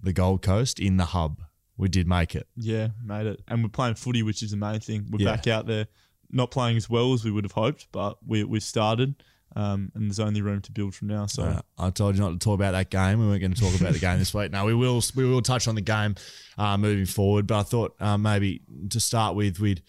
the 0.00 0.12
Gold 0.12 0.42
Coast 0.42 0.78
in 0.78 0.98
the 0.98 1.06
hub. 1.06 1.42
We 1.76 1.88
did 1.88 2.06
make 2.06 2.36
it. 2.36 2.46
Yeah, 2.56 2.88
made 3.04 3.26
it. 3.26 3.42
And 3.48 3.64
we're 3.64 3.70
playing 3.70 3.96
footy, 3.96 4.22
which 4.22 4.42
is 4.42 4.52
the 4.52 4.56
main 4.56 4.78
thing. 4.78 5.08
We're 5.10 5.24
yeah. 5.24 5.34
back 5.34 5.48
out 5.48 5.66
there 5.66 5.88
not 6.30 6.50
playing 6.50 6.76
as 6.76 6.88
well 6.90 7.12
as 7.12 7.24
we 7.24 7.30
would 7.30 7.44
have 7.44 7.52
hoped, 7.52 7.88
but 7.92 8.18
we 8.26 8.44
we 8.44 8.60
started. 8.60 9.14
Um, 9.56 9.92
and 9.94 10.06
there's 10.06 10.18
only 10.18 10.42
room 10.42 10.60
to 10.62 10.72
build 10.72 10.96
from 10.96 11.06
now. 11.08 11.26
So 11.26 11.44
uh, 11.44 11.60
I 11.78 11.90
told 11.90 12.16
you 12.16 12.20
not 12.20 12.32
to 12.32 12.38
talk 12.38 12.54
about 12.54 12.72
that 12.72 12.90
game. 12.90 13.20
We 13.20 13.28
weren't 13.28 13.40
going 13.40 13.54
to 13.54 13.60
talk 13.60 13.78
about 13.80 13.92
the 13.92 14.00
game 14.00 14.18
this 14.18 14.34
week. 14.34 14.50
Now 14.50 14.66
we 14.66 14.74
will. 14.74 15.00
We 15.14 15.24
will 15.24 15.42
touch 15.42 15.68
on 15.68 15.76
the 15.76 15.80
game 15.80 16.16
uh, 16.58 16.76
moving 16.76 17.06
forward. 17.06 17.46
But 17.46 17.60
I 17.60 17.62
thought 17.62 17.94
uh, 18.00 18.18
maybe 18.18 18.62
to 18.90 18.98
start 18.98 19.36
with, 19.36 19.60
we'd 19.60 19.82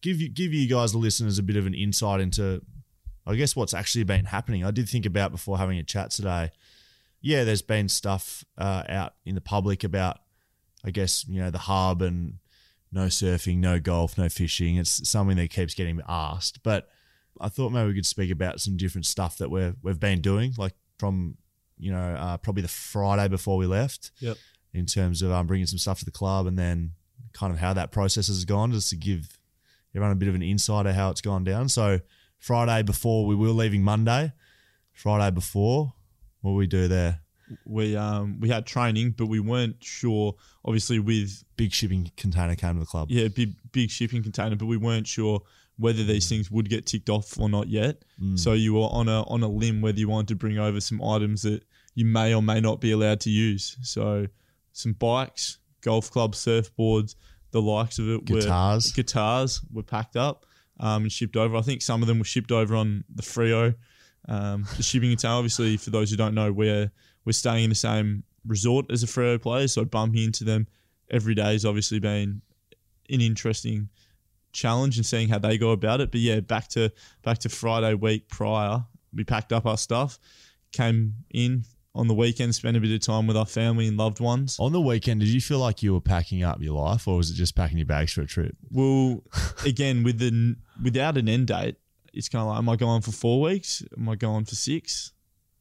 give 0.00 0.20
you 0.20 0.28
give 0.28 0.52
you 0.52 0.68
guys 0.68 0.90
the 0.90 0.98
listeners 0.98 1.38
a 1.38 1.42
bit 1.44 1.54
of 1.56 1.66
an 1.66 1.74
insight 1.74 2.20
into, 2.20 2.62
I 3.24 3.36
guess, 3.36 3.54
what's 3.54 3.74
actually 3.74 4.02
been 4.02 4.24
happening. 4.24 4.64
I 4.64 4.72
did 4.72 4.88
think 4.88 5.06
about 5.06 5.30
before 5.30 5.56
having 5.56 5.78
a 5.78 5.84
chat 5.84 6.10
today. 6.10 6.50
Yeah, 7.20 7.44
there's 7.44 7.62
been 7.62 7.88
stuff 7.88 8.44
uh, 8.58 8.82
out 8.88 9.14
in 9.24 9.36
the 9.36 9.40
public 9.40 9.84
about, 9.84 10.18
I 10.84 10.90
guess, 10.90 11.24
you 11.28 11.40
know, 11.40 11.52
the 11.52 11.58
hub 11.58 12.02
and 12.02 12.38
no 12.92 13.06
surfing, 13.06 13.58
no 13.58 13.80
golf, 13.80 14.18
no 14.18 14.28
fishing. 14.28 14.76
It's 14.76 15.08
something 15.08 15.36
that 15.38 15.50
keeps 15.50 15.74
getting 15.74 16.00
asked. 16.06 16.62
But 16.62 16.88
I 17.40 17.48
thought 17.48 17.70
maybe 17.70 17.88
we 17.88 17.94
could 17.94 18.06
speak 18.06 18.30
about 18.30 18.60
some 18.60 18.76
different 18.76 19.06
stuff 19.06 19.38
that 19.38 19.50
we've 19.50 19.74
we've 19.82 19.98
been 19.98 20.20
doing, 20.20 20.52
like 20.58 20.74
from 20.98 21.36
you 21.78 21.90
know 21.90 22.16
uh, 22.18 22.36
probably 22.36 22.62
the 22.62 22.68
Friday 22.68 23.28
before 23.28 23.56
we 23.56 23.66
left. 23.66 24.12
Yep. 24.20 24.36
In 24.74 24.86
terms 24.86 25.20
of 25.20 25.30
um, 25.30 25.46
bringing 25.46 25.66
some 25.66 25.78
stuff 25.78 25.98
to 25.98 26.04
the 26.04 26.10
club, 26.10 26.46
and 26.46 26.58
then 26.58 26.92
kind 27.32 27.52
of 27.52 27.58
how 27.58 27.72
that 27.72 27.92
process 27.92 28.28
has 28.28 28.44
gone, 28.44 28.72
just 28.72 28.90
to 28.90 28.96
give 28.96 29.38
everyone 29.94 30.12
a 30.12 30.16
bit 30.16 30.28
of 30.28 30.34
an 30.34 30.42
insight 30.42 30.86
of 30.86 30.94
how 30.94 31.10
it's 31.10 31.20
gone 31.20 31.44
down. 31.44 31.68
So 31.68 32.00
Friday 32.38 32.82
before 32.82 33.26
we 33.26 33.34
were 33.34 33.48
leaving 33.48 33.82
Monday. 33.82 34.32
Friday 34.92 35.34
before, 35.34 35.94
what 36.42 36.52
we 36.52 36.66
do 36.66 36.86
there? 36.86 37.21
We 37.64 37.96
um 37.96 38.40
we 38.40 38.48
had 38.48 38.66
training, 38.66 39.12
but 39.12 39.26
we 39.26 39.40
weren't 39.40 39.82
sure. 39.82 40.34
Obviously, 40.64 40.98
with 40.98 41.44
big 41.56 41.72
shipping 41.72 42.10
container 42.16 42.54
came 42.56 42.74
to 42.74 42.80
the 42.80 42.86
club. 42.86 43.10
Yeah, 43.10 43.28
big 43.28 43.54
big 43.72 43.90
shipping 43.90 44.22
container, 44.22 44.56
but 44.56 44.66
we 44.66 44.76
weren't 44.76 45.06
sure 45.06 45.42
whether 45.78 46.04
these 46.04 46.28
things 46.28 46.50
would 46.50 46.68
get 46.68 46.86
ticked 46.86 47.08
off 47.08 47.38
or 47.38 47.48
not 47.48 47.68
yet. 47.68 48.04
Mm. 48.22 48.38
So 48.38 48.52
you 48.52 48.74
were 48.74 48.88
on 48.90 49.08
a 49.08 49.22
on 49.24 49.42
a 49.42 49.48
limb 49.48 49.80
whether 49.80 49.98
you 49.98 50.08
wanted 50.08 50.28
to 50.28 50.36
bring 50.36 50.58
over 50.58 50.80
some 50.80 51.02
items 51.02 51.42
that 51.42 51.64
you 51.94 52.04
may 52.04 52.34
or 52.34 52.42
may 52.42 52.60
not 52.60 52.80
be 52.80 52.92
allowed 52.92 53.20
to 53.20 53.30
use. 53.30 53.76
So 53.82 54.26
some 54.72 54.92
bikes, 54.94 55.58
golf 55.80 56.10
clubs, 56.10 56.44
surfboards, 56.44 57.14
the 57.50 57.60
likes 57.60 57.98
of 57.98 58.08
it. 58.08 58.24
Guitars, 58.24 58.86
were, 58.86 58.94
guitars 58.94 59.60
were 59.72 59.82
packed 59.82 60.16
up 60.16 60.46
um, 60.80 61.02
and 61.02 61.12
shipped 61.12 61.36
over. 61.36 61.56
I 61.56 61.62
think 61.62 61.82
some 61.82 62.02
of 62.02 62.08
them 62.08 62.18
were 62.18 62.24
shipped 62.24 62.52
over 62.52 62.74
on 62.74 63.04
the 63.14 63.22
Freo. 63.22 63.74
Um, 64.28 64.66
the 64.76 64.82
shipping 64.82 65.10
container, 65.10 65.34
obviously, 65.34 65.76
for 65.76 65.90
those 65.90 66.10
who 66.10 66.16
don't 66.16 66.34
know, 66.34 66.52
we're 66.52 66.90
we're 67.24 67.32
staying 67.32 67.64
in 67.64 67.70
the 67.70 67.76
same 67.76 68.24
resort 68.46 68.86
as 68.90 69.02
the 69.02 69.06
Freo 69.06 69.40
players, 69.40 69.72
so 69.72 69.84
bumping 69.84 70.22
into 70.22 70.44
them 70.44 70.66
every 71.10 71.34
day 71.34 71.52
has 71.52 71.64
obviously 71.64 71.98
been 71.98 72.42
an 73.10 73.20
interesting 73.20 73.88
challenge 74.52 74.96
and 74.96 75.06
seeing 75.06 75.28
how 75.28 75.38
they 75.38 75.58
go 75.58 75.70
about 75.70 76.00
it. 76.00 76.10
But 76.10 76.20
yeah, 76.20 76.40
back 76.40 76.68
to 76.68 76.92
back 77.22 77.38
to 77.38 77.48
Friday 77.48 77.94
week 77.94 78.28
prior, 78.28 78.84
we 79.14 79.24
packed 79.24 79.52
up 79.52 79.66
our 79.66 79.78
stuff, 79.78 80.18
came 80.72 81.14
in 81.30 81.64
on 81.94 82.08
the 82.08 82.14
weekend, 82.14 82.54
spent 82.54 82.76
a 82.76 82.80
bit 82.80 82.92
of 82.92 83.00
time 83.00 83.26
with 83.26 83.36
our 83.36 83.46
family 83.46 83.86
and 83.86 83.98
loved 83.98 84.18
ones. 84.18 84.56
On 84.58 84.72
the 84.72 84.80
weekend, 84.80 85.20
did 85.20 85.28
you 85.28 85.40
feel 85.40 85.58
like 85.58 85.82
you 85.82 85.92
were 85.92 86.00
packing 86.00 86.42
up 86.42 86.62
your 86.62 86.80
life, 86.80 87.06
or 87.06 87.16
was 87.18 87.30
it 87.30 87.34
just 87.34 87.54
packing 87.54 87.78
your 87.78 87.86
bags 87.86 88.12
for 88.12 88.22
a 88.22 88.26
trip? 88.26 88.56
Well, 88.70 89.22
again, 89.66 90.02
with 90.02 90.18
the 90.18 90.56
without 90.82 91.18
an 91.18 91.28
end 91.28 91.48
date, 91.48 91.76
it's 92.12 92.28
kind 92.28 92.42
of 92.42 92.48
like, 92.48 92.58
am 92.58 92.68
I 92.68 92.76
going 92.76 93.02
for 93.02 93.12
four 93.12 93.40
weeks? 93.42 93.82
Am 93.96 94.08
I 94.08 94.16
going 94.16 94.44
for 94.44 94.54
six, 94.54 95.12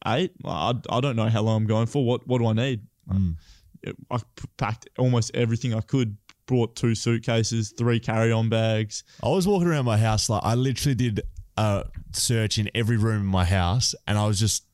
eight? 0.08 0.34
I, 0.46 0.74
I 0.89 1.00
don't 1.00 1.15
know 1.15 1.27
how 1.27 1.41
long 1.41 1.58
I'm 1.58 1.67
going 1.67 1.88
for. 1.88 2.05
What 2.05 2.27
what 2.27 2.39
do 2.39 2.48
I 2.48 2.53
need? 2.53 2.81
Mm. 3.10 3.36
I 4.10 4.20
packed 4.58 4.89
almost 4.98 5.31
everything 5.34 5.74
I 5.74 5.81
could. 5.81 6.17
Brought 6.48 6.75
two 6.75 6.96
suitcases, 6.96 7.74
three 7.77 8.00
carry-on 8.00 8.50
bags. 8.50 9.05
I 9.24 9.29
was 9.29 9.48
walking 9.48 9.70
around 9.70 9.86
my 9.86 9.98
house 9.98 10.27
like 10.27 10.41
I 10.43 10.55
literally 10.55 10.96
did 10.96 11.22
a 11.55 11.86
search 12.12 12.58
in 12.58 12.70
every 12.75 12.98
room 12.98 13.22
in 13.22 13.27
my 13.27 13.46
house, 13.46 13.96
and 14.05 14.17
I 14.17 14.27
was 14.27 14.38
just 14.38 14.65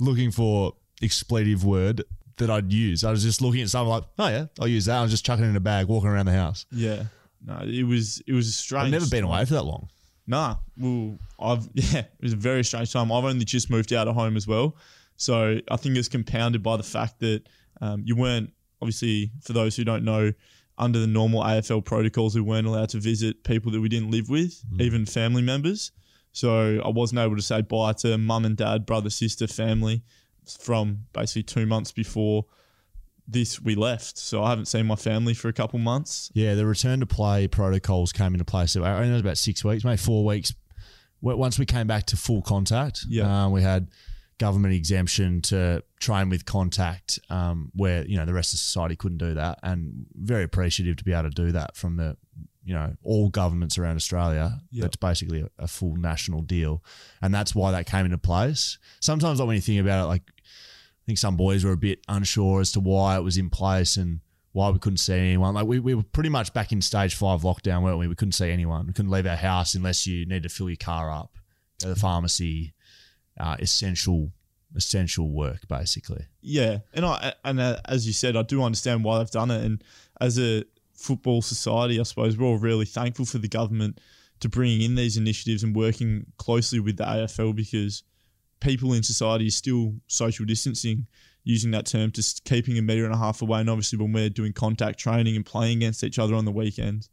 looking 0.00 0.32
for 0.32 0.72
expletive 1.02 1.64
word 1.64 2.02
that 2.38 2.50
I'd 2.50 2.72
use. 2.72 3.04
I 3.04 3.12
was 3.12 3.22
just 3.22 3.40
looking 3.40 3.62
at 3.62 3.68
something 3.68 3.90
like, 3.90 4.04
oh 4.18 4.28
yeah, 4.28 4.46
I'll 4.58 4.66
use 4.66 4.86
that. 4.86 4.96
I 4.98 5.02
was 5.02 5.12
just 5.12 5.24
chucking 5.24 5.44
it 5.44 5.48
in 5.48 5.56
a 5.56 5.60
bag, 5.60 5.86
walking 5.86 6.08
around 6.08 6.26
the 6.26 6.32
house. 6.32 6.66
Yeah, 6.72 7.04
no, 7.46 7.60
it 7.62 7.84
was 7.84 8.20
it 8.26 8.32
was 8.32 8.48
a 8.48 8.52
strange. 8.52 8.86
I've 8.86 8.90
never 8.90 9.06
been 9.06 9.24
away 9.24 9.44
for 9.44 9.54
that 9.54 9.64
long. 9.64 9.90
Nah, 10.26 10.56
well, 10.78 11.18
I've 11.38 11.68
yeah, 11.74 12.00
it 12.00 12.22
was 12.22 12.32
a 12.32 12.36
very 12.36 12.64
strange 12.64 12.92
time. 12.92 13.12
I've 13.12 13.24
only 13.24 13.44
just 13.44 13.70
moved 13.70 13.92
out 13.92 14.08
of 14.08 14.14
home 14.14 14.36
as 14.36 14.46
well, 14.46 14.76
so 15.16 15.60
I 15.70 15.76
think 15.76 15.96
it's 15.96 16.08
compounded 16.08 16.62
by 16.62 16.76
the 16.76 16.82
fact 16.82 17.20
that 17.20 17.42
um, 17.80 18.02
you 18.04 18.16
weren't 18.16 18.52
obviously 18.80 19.30
for 19.42 19.52
those 19.52 19.76
who 19.76 19.84
don't 19.84 20.04
know 20.04 20.32
under 20.76 20.98
the 20.98 21.06
normal 21.06 21.42
AFL 21.42 21.84
protocols, 21.84 22.34
we 22.34 22.40
weren't 22.40 22.66
allowed 22.66 22.88
to 22.90 22.98
visit 22.98 23.44
people 23.44 23.70
that 23.72 23.80
we 23.80 23.88
didn't 23.88 24.10
live 24.10 24.28
with, 24.28 24.60
even 24.80 25.06
family 25.06 25.42
members. 25.42 25.92
So 26.32 26.80
I 26.84 26.88
wasn't 26.88 27.20
able 27.20 27.36
to 27.36 27.42
say 27.42 27.62
bye 27.62 27.92
to 27.92 28.18
mum 28.18 28.44
and 28.44 28.56
dad, 28.56 28.84
brother, 28.84 29.08
sister, 29.08 29.46
family 29.46 30.02
from 30.58 31.06
basically 31.12 31.44
two 31.44 31.64
months 31.64 31.92
before 31.92 32.44
this 33.26 33.60
we 33.60 33.74
left. 33.74 34.18
So 34.18 34.42
I 34.42 34.50
haven't 34.50 34.66
seen 34.66 34.86
my 34.86 34.96
family 34.96 35.34
for 35.34 35.48
a 35.48 35.52
couple 35.52 35.78
months. 35.78 36.30
Yeah, 36.34 36.54
the 36.54 36.66
return 36.66 37.00
to 37.00 37.06
play 37.06 37.48
protocols 37.48 38.12
came 38.12 38.34
into 38.34 38.44
place. 38.44 38.72
So 38.72 38.84
I 38.84 38.98
think 38.98 39.08
it 39.08 39.12
was 39.12 39.20
about 39.22 39.38
six 39.38 39.64
weeks, 39.64 39.84
maybe 39.84 39.96
four 39.96 40.24
weeks. 40.24 40.52
Once 41.20 41.58
we 41.58 41.64
came 41.64 41.86
back 41.86 42.04
to 42.06 42.16
full 42.18 42.42
contact, 42.42 43.06
Yeah. 43.08 43.46
uh, 43.46 43.48
we 43.48 43.62
had 43.62 43.88
government 44.38 44.74
exemption 44.74 45.40
to 45.40 45.82
train 46.00 46.28
with 46.28 46.44
contact, 46.44 47.18
um, 47.30 47.70
where 47.74 48.04
you 48.06 48.16
know 48.16 48.26
the 48.26 48.34
rest 48.34 48.52
of 48.52 48.58
society 48.58 48.94
couldn't 48.96 49.18
do 49.18 49.32
that, 49.34 49.58
and 49.62 50.04
very 50.14 50.42
appreciative 50.44 50.96
to 50.96 51.04
be 51.04 51.12
able 51.12 51.30
to 51.30 51.30
do 51.30 51.52
that 51.52 51.76
from 51.76 51.96
the 51.96 52.16
you 52.62 52.74
know 52.74 52.94
all 53.02 53.30
governments 53.30 53.78
around 53.78 53.96
Australia. 53.96 54.60
Yep. 54.70 54.82
That's 54.82 54.96
basically 54.96 55.40
a, 55.40 55.48
a 55.60 55.66
full 55.68 55.96
national 55.96 56.42
deal, 56.42 56.82
and 57.22 57.32
that's 57.32 57.54
why 57.54 57.70
that 57.70 57.86
came 57.86 58.04
into 58.04 58.18
place. 58.18 58.76
Sometimes, 59.00 59.38
like 59.38 59.46
when 59.46 59.56
you 59.56 59.62
think 59.62 59.80
about 59.80 60.04
it, 60.04 60.08
like 60.08 60.22
I 61.04 61.06
think 61.06 61.18
some 61.18 61.36
boys 61.36 61.64
were 61.64 61.72
a 61.72 61.76
bit 61.76 62.00
unsure 62.08 62.62
as 62.62 62.72
to 62.72 62.80
why 62.80 63.16
it 63.16 63.22
was 63.22 63.36
in 63.36 63.50
place 63.50 63.98
and 63.98 64.20
why 64.52 64.70
we 64.70 64.78
couldn't 64.78 64.98
see 64.98 65.18
anyone. 65.18 65.54
Like 65.54 65.66
we, 65.66 65.78
we 65.78 65.94
were 65.94 66.02
pretty 66.02 66.30
much 66.30 66.54
back 66.54 66.72
in 66.72 66.80
stage 66.80 67.14
five 67.14 67.42
lockdown, 67.42 67.82
weren't 67.82 67.98
we? 67.98 68.08
We 68.08 68.14
couldn't 68.14 68.32
see 68.32 68.50
anyone. 68.50 68.86
We 68.86 68.94
couldn't 68.94 69.10
leave 69.10 69.26
our 69.26 69.36
house 69.36 69.74
unless 69.74 70.06
you 70.06 70.24
needed 70.24 70.44
to 70.44 70.48
fill 70.48 70.70
your 70.70 70.76
car 70.76 71.10
up, 71.10 71.36
go 71.82 71.88
to 71.88 71.94
the 71.94 72.00
pharmacy, 72.00 72.72
uh, 73.38 73.56
essential 73.58 74.32
essential 74.74 75.30
work 75.30 75.68
basically. 75.68 76.24
Yeah, 76.40 76.78
and 76.94 77.04
I 77.04 77.34
and 77.44 77.60
uh, 77.60 77.80
as 77.84 78.06
you 78.06 78.14
said, 78.14 78.34
I 78.34 78.42
do 78.42 78.62
understand 78.62 79.04
why 79.04 79.18
they've 79.18 79.30
done 79.30 79.50
it. 79.50 79.62
And 79.62 79.84
as 80.22 80.38
a 80.38 80.64
football 80.94 81.42
society, 81.42 82.00
I 82.00 82.04
suppose 82.04 82.38
we're 82.38 82.46
all 82.46 82.58
really 82.58 82.86
thankful 82.86 83.26
for 83.26 83.38
the 83.38 83.48
government 83.48 84.00
to 84.40 84.48
bringing 84.48 84.80
in 84.80 84.94
these 84.94 85.16
initiatives 85.16 85.62
and 85.62 85.76
working 85.76 86.26
closely 86.38 86.80
with 86.80 86.96
the 86.96 87.04
AFL 87.04 87.54
because 87.54 88.04
people 88.60 88.92
in 88.92 89.02
society 89.02 89.48
are 89.48 89.50
still 89.50 89.94
social 90.06 90.44
distancing, 90.44 91.06
using 91.44 91.70
that 91.72 91.86
term 91.86 92.10
just 92.10 92.44
keeping 92.44 92.78
a 92.78 92.82
metre 92.82 93.04
and 93.04 93.14
a 93.14 93.18
half 93.18 93.42
away. 93.42 93.60
And 93.60 93.70
obviously, 93.70 93.98
when 93.98 94.12
we're 94.12 94.30
doing 94.30 94.52
contact 94.52 94.98
training 94.98 95.36
and 95.36 95.44
playing 95.44 95.78
against 95.78 96.02
each 96.02 96.18
other 96.18 96.34
on 96.34 96.44
the 96.44 96.52
weekends, 96.52 97.08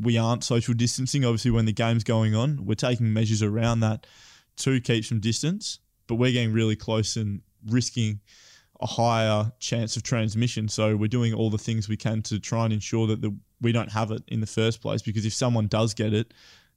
we 0.00 0.18
aren't 0.18 0.44
social 0.44 0.74
distancing. 0.74 1.24
Obviously, 1.24 1.50
when 1.50 1.64
the 1.64 1.72
game's 1.72 2.04
going 2.04 2.34
on, 2.34 2.64
we're 2.64 2.74
taking 2.74 3.12
measures 3.12 3.42
around 3.42 3.80
that 3.80 4.06
to 4.58 4.80
keep 4.80 5.04
some 5.04 5.20
distance, 5.20 5.78
but 6.06 6.16
we're 6.16 6.32
getting 6.32 6.52
really 6.52 6.76
close 6.76 7.16
and 7.16 7.40
risking 7.66 8.20
a 8.80 8.86
higher 8.86 9.52
chance 9.58 9.96
of 9.96 10.02
transmission. 10.02 10.68
So 10.68 10.96
we're 10.96 11.08
doing 11.08 11.34
all 11.34 11.50
the 11.50 11.58
things 11.58 11.88
we 11.88 11.96
can 11.96 12.22
to 12.22 12.38
try 12.38 12.64
and 12.64 12.72
ensure 12.72 13.06
that 13.08 13.22
the, 13.22 13.34
we 13.60 13.72
don't 13.72 13.90
have 13.90 14.10
it 14.10 14.22
in 14.28 14.40
the 14.40 14.46
first 14.46 14.80
place. 14.80 15.02
Because 15.02 15.24
if 15.24 15.32
someone 15.32 15.66
does 15.66 15.94
get 15.94 16.12
it, 16.12 16.32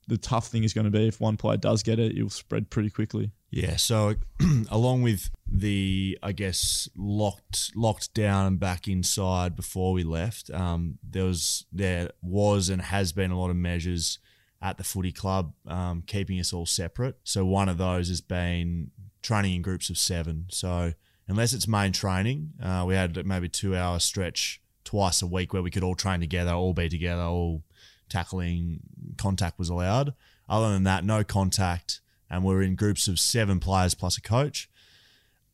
the 0.08 0.18
tough 0.18 0.48
thing 0.48 0.64
is 0.64 0.74
going 0.74 0.86
to 0.86 0.92
be 0.92 1.08
if 1.08 1.22
one 1.22 1.38
player 1.38 1.58
does 1.58 1.84
get 1.84 2.00
it, 2.00 2.18
it'll 2.18 2.30
spread 2.30 2.70
pretty 2.70 2.90
quickly. 2.90 3.32
Yeah, 3.52 3.76
so 3.76 4.16
along 4.72 5.02
with 5.02 5.30
the, 5.46 6.18
I 6.24 6.32
guess, 6.32 6.88
locked 6.96 7.72
locked 7.76 8.14
down 8.14 8.48
and 8.48 8.60
back 8.60 8.88
inside 8.88 9.58
before 9.58 9.92
we 9.92 10.04
left, 10.04 10.50
um, 10.52 10.98
there 11.04 11.26
was 11.26 11.66
there 11.72 12.12
was 12.22 12.70
and 12.70 12.82
has 12.82 13.12
been 13.12 13.30
a 13.30 13.38
lot 13.38 13.50
of 13.50 13.58
measures 13.58 14.20
at 14.62 14.78
the 14.78 14.86
footy 14.86 15.12
club 15.12 15.54
um, 15.68 16.04
keeping 16.08 16.40
us 16.40 16.54
all 16.54 16.66
separate. 16.66 17.18
So 17.26 17.44
one 17.44 17.68
of 17.68 17.78
those 17.78 18.08
has 18.08 18.22
been 18.22 18.92
training 19.22 19.56
in 19.56 19.62
groups 19.62 19.90
of 19.90 19.98
seven. 19.98 20.46
So 20.50 20.94
unless 21.28 21.52
it's 21.52 21.68
main 21.68 21.92
training, 21.92 22.52
uh, 22.64 22.86
we 22.88 22.96
had 22.96 23.26
maybe 23.26 23.50
two 23.50 23.76
hour 23.76 24.00
stretch 24.00 24.62
twice 24.86 25.22
a 25.22 25.28
week 25.28 25.52
where 25.52 25.64
we 25.64 25.72
could 25.72 25.84
all 25.84 25.96
train 25.96 26.22
together, 26.22 26.52
all 26.52 26.74
be 26.74 26.88
together, 26.88 27.24
all 27.24 27.64
tackling. 28.08 28.80
Contact 29.18 29.60
was 29.60 29.68
allowed. 29.68 30.14
Other 30.48 30.72
than 30.72 30.84
that, 30.84 31.04
no 31.04 31.24
contact 31.26 32.00
and 32.32 32.44
we're 32.44 32.64
in 32.64 32.76
groups 32.76 33.08
of 33.08 33.20
seven 33.20 33.60
players 33.60 33.94
plus 33.94 34.18
a 34.18 34.22
coach. 34.22 34.70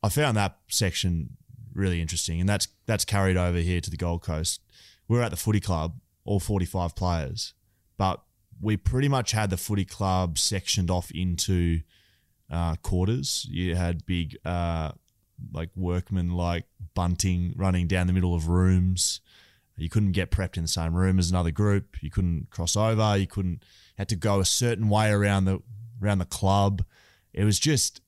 I 0.02 0.08
found 0.08 0.36
that 0.36 0.56
section 0.68 1.36
really 1.74 2.00
interesting, 2.00 2.40
and 2.40 2.48
that's 2.48 2.68
that's 2.86 3.04
carried 3.04 3.36
over 3.36 3.58
here 3.58 3.80
to 3.80 3.90
the 3.90 3.96
Gold 3.96 4.22
Coast. 4.22 4.62
We're 5.08 5.22
at 5.22 5.30
the 5.30 5.36
footy 5.36 5.60
club, 5.60 5.98
all 6.24 6.40
forty-five 6.40 6.94
players, 6.94 7.52
but 7.98 8.22
we 8.60 8.76
pretty 8.76 9.08
much 9.08 9.32
had 9.32 9.50
the 9.50 9.56
footy 9.56 9.84
club 9.84 10.38
sectioned 10.38 10.90
off 10.90 11.10
into 11.10 11.80
uh, 12.50 12.76
quarters. 12.76 13.46
You 13.50 13.74
had 13.74 14.06
big, 14.06 14.36
uh, 14.44 14.92
like 15.52 15.70
workmen, 15.74 16.30
like 16.30 16.64
bunting 16.94 17.54
running 17.56 17.88
down 17.88 18.06
the 18.06 18.12
middle 18.12 18.34
of 18.34 18.48
rooms. 18.48 19.20
You 19.76 19.88
couldn't 19.88 20.12
get 20.12 20.32
prepped 20.32 20.56
in 20.56 20.64
the 20.64 20.68
same 20.68 20.94
room 20.94 21.20
as 21.20 21.30
another 21.30 21.52
group. 21.52 22.02
You 22.02 22.10
couldn't 22.10 22.50
cross 22.50 22.76
over. 22.76 23.16
You 23.16 23.28
couldn't 23.28 23.64
had 23.96 24.08
to 24.08 24.16
go 24.16 24.40
a 24.40 24.44
certain 24.44 24.88
way 24.88 25.10
around 25.10 25.44
the 25.44 25.60
around 26.02 26.18
the 26.18 26.24
club. 26.24 26.84
It 27.32 27.44
was 27.44 27.58
just 27.58 28.00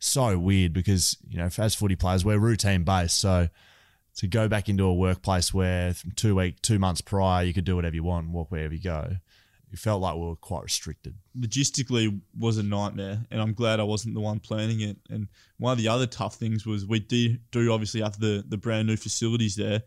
so 0.00 0.38
weird 0.38 0.72
because 0.72 1.16
you 1.28 1.38
know, 1.38 1.48
as 1.58 1.74
footy 1.74 1.96
players, 1.96 2.24
we're 2.24 2.38
routine 2.38 2.84
based. 2.84 3.18
So 3.18 3.48
to 4.16 4.26
go 4.26 4.48
back 4.48 4.68
into 4.68 4.84
a 4.84 4.94
workplace 4.94 5.54
where 5.54 5.94
two 6.16 6.36
week, 6.36 6.60
two 6.62 6.78
months 6.78 7.00
prior, 7.00 7.44
you 7.44 7.54
could 7.54 7.64
do 7.64 7.76
whatever 7.76 7.94
you 7.94 8.04
want, 8.04 8.30
walk 8.30 8.50
wherever 8.50 8.74
you 8.74 8.82
go, 8.82 9.16
it 9.72 9.78
felt 9.78 10.00
like 10.00 10.14
we 10.14 10.22
were 10.22 10.36
quite 10.36 10.64
restricted. 10.64 11.14
Logistically 11.38 12.20
was 12.38 12.58
a 12.58 12.62
nightmare, 12.62 13.24
and 13.30 13.40
I'm 13.40 13.52
glad 13.52 13.80
I 13.80 13.84
wasn't 13.84 14.14
the 14.14 14.20
one 14.20 14.40
planning 14.40 14.80
it. 14.80 14.96
And 15.10 15.28
one 15.58 15.72
of 15.72 15.78
the 15.78 15.88
other 15.88 16.06
tough 16.06 16.36
things 16.36 16.66
was 16.66 16.86
we 16.86 17.00
do, 17.00 17.36
do 17.50 17.70
obviously 17.72 18.00
have 18.00 18.18
the, 18.18 18.44
the 18.48 18.56
brand 18.56 18.88
new 18.88 18.96
facilities 18.96 19.56
there, 19.56 19.82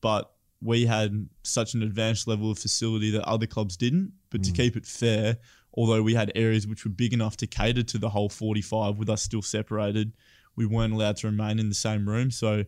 but 0.00 0.32
we 0.60 0.86
had 0.86 1.28
such 1.42 1.74
an 1.74 1.82
advanced 1.82 2.28
level 2.28 2.50
of 2.50 2.58
facility 2.58 3.10
that 3.12 3.24
other 3.24 3.46
clubs 3.46 3.76
didn't. 3.76 4.12
But 4.30 4.44
to 4.44 4.52
mm. 4.52 4.56
keep 4.56 4.76
it 4.76 4.86
fair, 4.86 5.38
although 5.74 6.02
we 6.02 6.14
had 6.14 6.32
areas 6.34 6.66
which 6.66 6.84
were 6.84 6.90
big 6.90 7.12
enough 7.12 7.36
to 7.38 7.46
cater 7.46 7.82
to 7.82 7.98
the 7.98 8.10
whole 8.10 8.28
45 8.28 8.98
with 8.98 9.08
us 9.08 9.22
still 9.22 9.42
separated, 9.42 10.12
we 10.56 10.66
weren't 10.66 10.92
allowed 10.92 11.16
to 11.18 11.28
remain 11.28 11.58
in 11.58 11.68
the 11.68 11.74
same 11.74 12.08
room. 12.08 12.30
So 12.30 12.64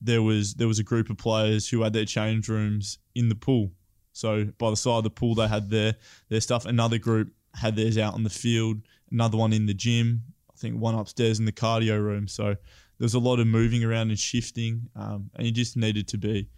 there 0.00 0.22
was 0.22 0.54
there 0.54 0.68
was 0.68 0.78
a 0.78 0.84
group 0.84 1.10
of 1.10 1.16
players 1.16 1.68
who 1.68 1.82
had 1.82 1.92
their 1.92 2.04
change 2.04 2.48
rooms 2.48 2.98
in 3.14 3.28
the 3.28 3.34
pool. 3.34 3.72
So 4.12 4.44
by 4.58 4.70
the 4.70 4.76
side 4.76 4.98
of 4.98 5.04
the 5.04 5.10
pool, 5.10 5.34
they 5.34 5.48
had 5.48 5.70
their 5.70 5.94
their 6.28 6.40
stuff. 6.40 6.66
Another 6.66 6.98
group 6.98 7.32
had 7.54 7.76
theirs 7.76 7.98
out 7.98 8.14
on 8.14 8.22
the 8.22 8.30
field. 8.30 8.82
Another 9.10 9.38
one 9.38 9.52
in 9.52 9.66
the 9.66 9.74
gym. 9.74 10.22
I 10.52 10.56
think 10.56 10.78
one 10.78 10.94
upstairs 10.94 11.38
in 11.38 11.46
the 11.46 11.52
cardio 11.52 12.00
room. 12.00 12.28
So 12.28 12.44
there 12.44 13.04
was 13.04 13.14
a 13.14 13.18
lot 13.18 13.40
of 13.40 13.46
moving 13.46 13.82
around 13.82 14.10
and 14.10 14.18
shifting, 14.18 14.88
um, 14.94 15.30
and 15.34 15.46
you 15.46 15.52
just 15.52 15.76
needed 15.76 16.06
to 16.08 16.18
be, 16.18 16.48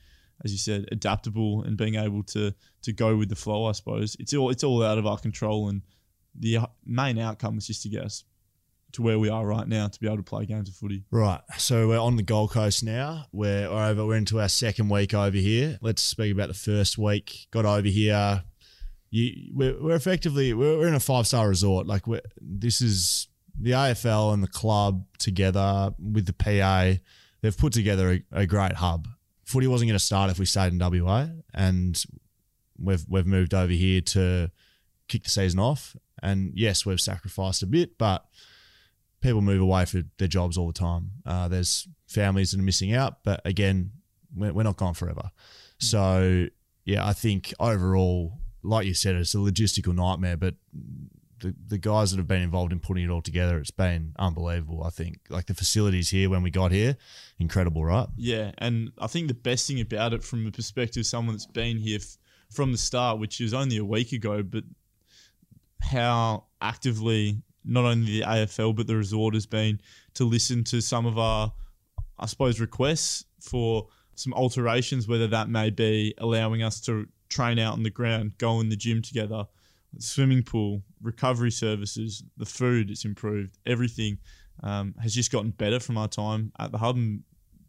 as 0.45 0.53
you 0.53 0.59
said, 0.59 0.87
adaptable 0.93 1.63
and 1.63 1.77
being 1.77 1.97
able 1.97 2.23
to 2.25 2.53
to 2.83 2.93
go 2.93 3.17
with 3.17 3.29
the 3.29 3.37
flow. 3.37 3.67
I 3.67 3.73
suppose 3.73 4.17
it's 4.19 4.35
all 4.35 4.51
it's 4.51 4.65
all 4.65 4.83
out 4.83 4.99
of 4.99 5.07
our 5.07 5.19
control, 5.19 5.69
and 5.69 5.83
the 6.39 6.59
main 6.85 7.19
outcome 7.19 7.59
is 7.59 7.67
just 7.67 7.83
to 7.83 7.89
get 7.89 8.03
us 8.03 8.25
to 8.93 9.03
where 9.03 9.19
we 9.19 9.29
are 9.29 9.45
right 9.45 9.67
now 9.67 9.89
to 9.89 10.01
be 10.01 10.07
able 10.07 10.17
to 10.19 10.23
play 10.23 10.47
games 10.47 10.69
of 10.69 10.75
footy. 10.75 11.05
Right. 11.11 11.41
So 11.59 11.89
we're 11.89 11.99
on 11.99 12.17
the 12.17 12.23
Gold 12.23 12.53
Coast 12.53 12.85
now. 12.85 13.27
We're 13.33 13.67
over. 13.67 14.07
We're 14.07 14.17
into 14.17 14.41
our 14.41 14.49
second 14.49 14.89
week 14.89 15.13
over 15.13 15.37
here. 15.37 15.79
Let's 15.83 16.03
speak 16.03 16.33
about 16.33 16.49
the 16.49 16.55
first 16.55 16.97
week. 16.97 17.49
Got 17.51 17.65
over 17.65 17.89
here. 17.89 18.43
You, 19.11 19.53
we're, 19.55 19.83
we're 19.83 19.97
effectively 19.97 20.53
we're, 20.53 20.79
we're 20.79 20.89
in 20.89 20.95
a 20.95 21.01
five 21.01 21.27
star 21.27 21.49
resort. 21.49 21.87
Like 21.87 22.07
we're, 22.07 22.23
this 22.41 22.81
is 22.81 23.29
the 23.59 23.73
AFL 23.73 24.35
and 24.35 24.43
the 24.43 24.49
club 24.49 25.05
together 25.19 25.95
with 25.99 26.27
the 26.27 26.33
PA, 26.33 27.01
they've 27.41 27.57
put 27.57 27.73
together 27.73 28.13
a, 28.13 28.41
a 28.41 28.47
great 28.47 28.75
hub. 28.75 29.09
Footy 29.47 29.69
wasn't 29.69 29.89
going 29.89 29.99
to 29.99 30.05
start 30.05 30.31
if 30.31 30.39
we 30.39 30.45
stayed 30.45 30.73
in 30.73 30.79
WA, 30.79 31.29
and 31.55 32.05
we've 32.79 33.05
we've 33.09 33.27
moved 33.27 33.55
over 33.55 33.73
here 33.73 34.01
to 34.01 34.51
kick 35.09 35.23
the 35.25 35.31
season 35.31 35.61
off. 35.61 35.97
And 36.23 36.53
yes, 36.55 36.85
we've 36.85 37.01
sacrificed 37.01 37.63
a 37.63 37.67
bit, 37.67 37.97
but 37.97 38.27
people 39.21 39.43
move 39.43 39.61
away 39.61 39.85
for 39.85 40.03
their 40.19 40.29
jobs 40.29 40.59
all 40.59 40.67
the 40.67 40.73
time. 40.73 41.13
Uh, 41.25 41.47
there's 41.49 41.87
families 42.09 42.51
that 42.51 42.61
are 42.61 42.65
missing 42.65 42.93
out, 42.93 43.23
but 43.23 43.41
again, 43.45 43.93
we're, 44.35 44.53
we're 44.53 44.63
not 44.63 44.77
gone 44.77 44.95
forever. 44.95 45.31
So 45.79 46.47
yeah, 46.85 47.07
I 47.07 47.13
think 47.13 47.55
overall, 47.61 48.39
like 48.63 48.87
you 48.87 48.95
said, 48.95 49.15
it's 49.15 49.35
a 49.35 49.39
logistical 49.39 49.95
nightmare, 49.95 50.37
but 50.37 50.55
the, 51.41 51.55
the 51.69 51.79
guys 51.79 52.11
that 52.11 52.19
have 52.19 52.29
been 52.29 52.43
involved 52.43 52.73
in 52.73 52.81
putting 52.81 53.05
it 53.05 53.11
all 53.11 53.23
together, 53.23 53.59
it's 53.59 53.71
been 53.71 54.15
unbelievable. 54.19 54.83
I 54.85 54.91
think 54.91 55.19
like 55.29 55.47
the 55.47 55.55
facilities 55.55 56.11
here 56.11 56.31
when 56.31 56.43
we 56.43 56.51
got 56.51 56.73
here, 56.73 56.97
incredible, 57.39 57.85
right? 57.85 58.09
Yeah, 58.17 58.53
and 58.59 58.93
I 58.99 59.07
think 59.07 59.29
the 59.29 59.35
best 59.35 59.67
thing 59.67 59.81
about 59.81 60.13
it 60.13 60.23
from 60.23 60.45
the 60.45 60.53
perspective 60.53 61.03
of 61.03 61.07
someone 61.07 61.35
that's 61.35 61.47
been 61.47 61.79
here 61.79 61.99
f- 62.01 62.17
from 62.51 62.73
the 62.73 62.79
start, 62.79 63.19
which 63.19 63.41
is 63.41 63.53
only 63.53 63.77
a 63.77 63.85
week 63.85 64.13
ago, 64.13 64.43
but 64.43 64.65
how 65.81 66.45
actively 66.61 67.43
not 67.65 67.85
only 67.85 68.21
the 68.21 68.27
AFL 68.27 68.75
but 68.75 68.87
the 68.87 68.97
resort 68.97 69.35
has 69.35 69.47
been 69.47 69.81
to 70.15 70.25
listen 70.25 70.65
to 70.65 70.81
some 70.81 71.05
of 71.05 71.19
our, 71.19 71.53
I 72.19 72.27
suppose, 72.27 72.61
requests 72.61 73.25
for 73.41 73.89
some 74.15 74.33
alterations, 74.33 75.07
whether 75.07 75.27
that 75.27 75.49
may 75.49 75.71
be 75.71 76.15
allowing 76.19 76.63
us 76.63 76.81
to 76.83 77.07
train 77.29 77.59
out 77.59 77.75
on 77.75 77.83
the 77.83 77.91
ground, 77.91 78.39
go 78.39 78.61
in 78.61 78.69
the 78.69 78.77
gym 78.77 79.03
together, 79.03 79.47
swimming 79.99 80.43
pool, 80.43 80.83
recovery 81.03 81.51
services, 81.51 82.23
the 82.37 82.47
food, 82.47 82.91
it's 82.91 83.05
improved. 83.05 83.59
Everything 83.67 84.19
um, 84.63 84.95
has 85.03 85.15
just 85.15 85.31
gotten 85.33 85.51
better 85.51 85.81
from 85.81 85.99
our 85.99 86.09
time 86.09 86.53
at 86.59 86.73
the 86.73 86.79
hub 86.79 86.97
and 86.97 87.23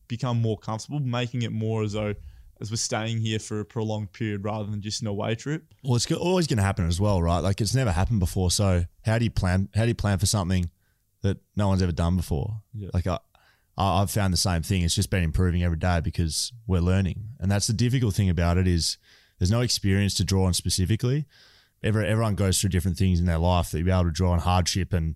become 0.08 0.42
more 0.42 0.58
comfortable, 0.58 1.00
making 1.00 1.42
it 1.42 1.52
more 1.52 1.84
as 1.84 1.94
though 1.94 2.14
as 2.60 2.72
we're 2.72 2.78
staying 2.78 3.20
here 3.20 3.38
for 3.40 3.60
a 3.60 3.66
prolonged 3.66 4.12
period 4.14 4.44
rather 4.44 4.70
than 4.70 4.82
just 4.82 5.02
an 5.02 5.08
away 5.08 5.36
trip. 5.36 5.64
Well, 5.84 5.96
it's 5.96 6.12
always 6.12 6.48
going 6.48 6.58
to 6.58 6.64
happen 6.64 6.88
as 6.88 7.00
well, 7.00 7.22
right? 7.22 7.40
Like 7.40 7.62
it's 7.62 7.76
never 7.76 7.92
happened 7.92 8.20
before. 8.20 8.50
So 8.52 8.86
how 9.06 9.20
do 9.20 9.26
you 9.26 9.30
plan? 9.32 9.70
How 9.76 9.84
do 9.84 9.90
you 9.90 9.96
plan 9.96 10.18
for 10.18 10.26
something 10.26 10.70
that 11.22 11.38
no 11.56 11.68
one's 11.68 11.84
ever 11.84 11.92
done 11.92 12.16
before? 12.16 12.62
Yeah. 12.74 12.90
Like 12.94 13.06
I, 13.06 13.20
I- 13.78 14.02
I've 14.02 14.10
found 14.10 14.34
the 14.34 14.38
same 14.38 14.64
thing. 14.64 14.82
It's 14.82 14.96
just 14.96 15.12
been 15.12 15.24
improving 15.24 15.62
every 15.64 15.78
day 15.78 16.00
because 16.02 16.52
we're 16.66 16.80
learning, 16.82 17.30
and 17.40 17.52
that's 17.52 17.68
the 17.68 17.74
difficult 17.74 18.16
thing 18.16 18.30
about 18.30 18.58
it 18.58 18.68
is 18.68 18.98
there's 19.38 19.52
no 19.52 19.62
experience 19.62 20.16
to 20.16 20.24
draw 20.24 20.46
on 20.46 20.54
specifically. 20.56 21.26
Every, 21.84 22.08
everyone 22.08 22.36
goes 22.36 22.60
through 22.60 22.72
different 22.72 22.98
things 22.98 23.20
in 23.20 23.26
their 23.26 23.38
life 23.38 23.72
that 23.72 23.78
you'll 23.78 23.86
be 23.86 23.92
able 23.92 24.06
to 24.06 24.12
draw 24.12 24.32
on 24.32 24.40
hardship 24.40 24.94
and 24.94 25.16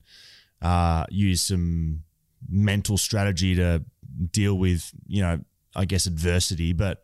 uh, 0.61 1.05
use 1.09 1.41
some 1.41 2.03
mental 2.49 2.97
strategy 2.97 3.55
to 3.55 3.83
deal 4.31 4.57
with, 4.57 4.91
you 5.07 5.21
know, 5.21 5.39
I 5.75 5.85
guess 5.85 6.05
adversity, 6.05 6.73
but 6.73 7.03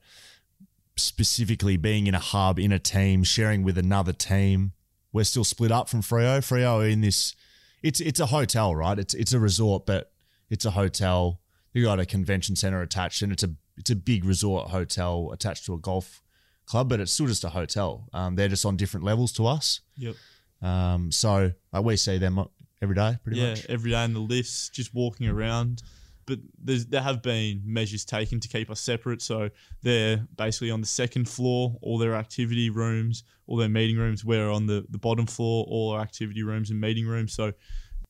specifically 0.95 1.77
being 1.77 2.07
in 2.07 2.15
a 2.15 2.19
hub, 2.19 2.59
in 2.59 2.71
a 2.71 2.79
team, 2.79 3.23
sharing 3.23 3.63
with 3.63 3.77
another 3.77 4.13
team. 4.13 4.73
We're 5.13 5.23
still 5.23 5.43
split 5.43 5.71
up 5.71 5.89
from 5.89 6.01
Freo. 6.01 6.39
Freo 6.39 6.91
in 6.91 7.01
this. 7.01 7.35
It's 7.81 7.99
it's 7.99 8.19
a 8.19 8.27
hotel, 8.27 8.75
right? 8.75 8.99
It's 8.99 9.13
it's 9.13 9.33
a 9.33 9.39
resort, 9.39 9.85
but 9.85 10.11
it's 10.49 10.65
a 10.65 10.71
hotel. 10.71 11.39
You 11.73 11.83
got 11.83 11.99
a 11.99 12.05
convention 12.05 12.55
center 12.55 12.81
attached, 12.81 13.21
and 13.21 13.31
it's 13.31 13.43
a 13.43 13.51
it's 13.77 13.89
a 13.89 13.95
big 13.95 14.25
resort 14.25 14.69
hotel 14.69 15.29
attached 15.31 15.65
to 15.65 15.73
a 15.73 15.77
golf 15.77 16.21
club, 16.67 16.89
but 16.89 17.00
it's 17.00 17.12
still 17.12 17.27
just 17.27 17.43
a 17.43 17.50
hotel. 17.50 18.07
Um, 18.13 18.36
they're 18.36 18.47
just 18.47 18.65
on 18.65 18.77
different 18.77 19.05
levels 19.05 19.31
to 19.33 19.47
us. 19.47 19.81
Yep. 19.97 20.15
Um, 20.62 21.12
so 21.12 21.51
uh, 21.75 21.81
we 21.81 21.97
see 21.97 22.17
them 22.17 22.45
every 22.81 22.95
day, 22.95 23.17
pretty 23.24 23.39
much. 23.39 23.47
yeah, 23.47 23.53
much. 23.53 23.65
every 23.69 23.91
day 23.91 24.03
in 24.03 24.13
the 24.13 24.19
lifts, 24.19 24.69
just 24.69 24.93
walking 24.93 25.27
around. 25.27 25.81
But 26.25 26.39
there's, 26.62 26.86
there 26.86 27.01
have 27.01 27.21
been 27.21 27.62
measures 27.65 28.03
taken 28.03 28.41
to 28.41 28.50
keep 28.50 28.69
us 28.69 28.81
separate. 28.81 29.21
So 29.21 29.50
they're 29.81 30.27
basically 30.36 30.71
on 30.71 30.81
the 30.81 30.88
second 30.88 31.29
floor, 31.29 31.77
all 31.81 31.97
their 31.97 32.15
activity 32.15 32.70
rooms, 32.70 33.24
all 33.48 33.55
their 33.55 33.70
meeting 33.70 33.96
rooms. 33.96 34.25
We're 34.25 34.51
on 34.51 34.68
the, 34.68 34.85
the 34.89 34.98
bottom 34.98 35.25
floor, 35.25 35.65
all 35.70 35.92
our 35.92 36.01
activity 36.01 36.44
rooms 36.44 36.70
and 36.70 36.81
meeting 36.81 37.07
rooms. 37.07 37.33
So 37.33 37.53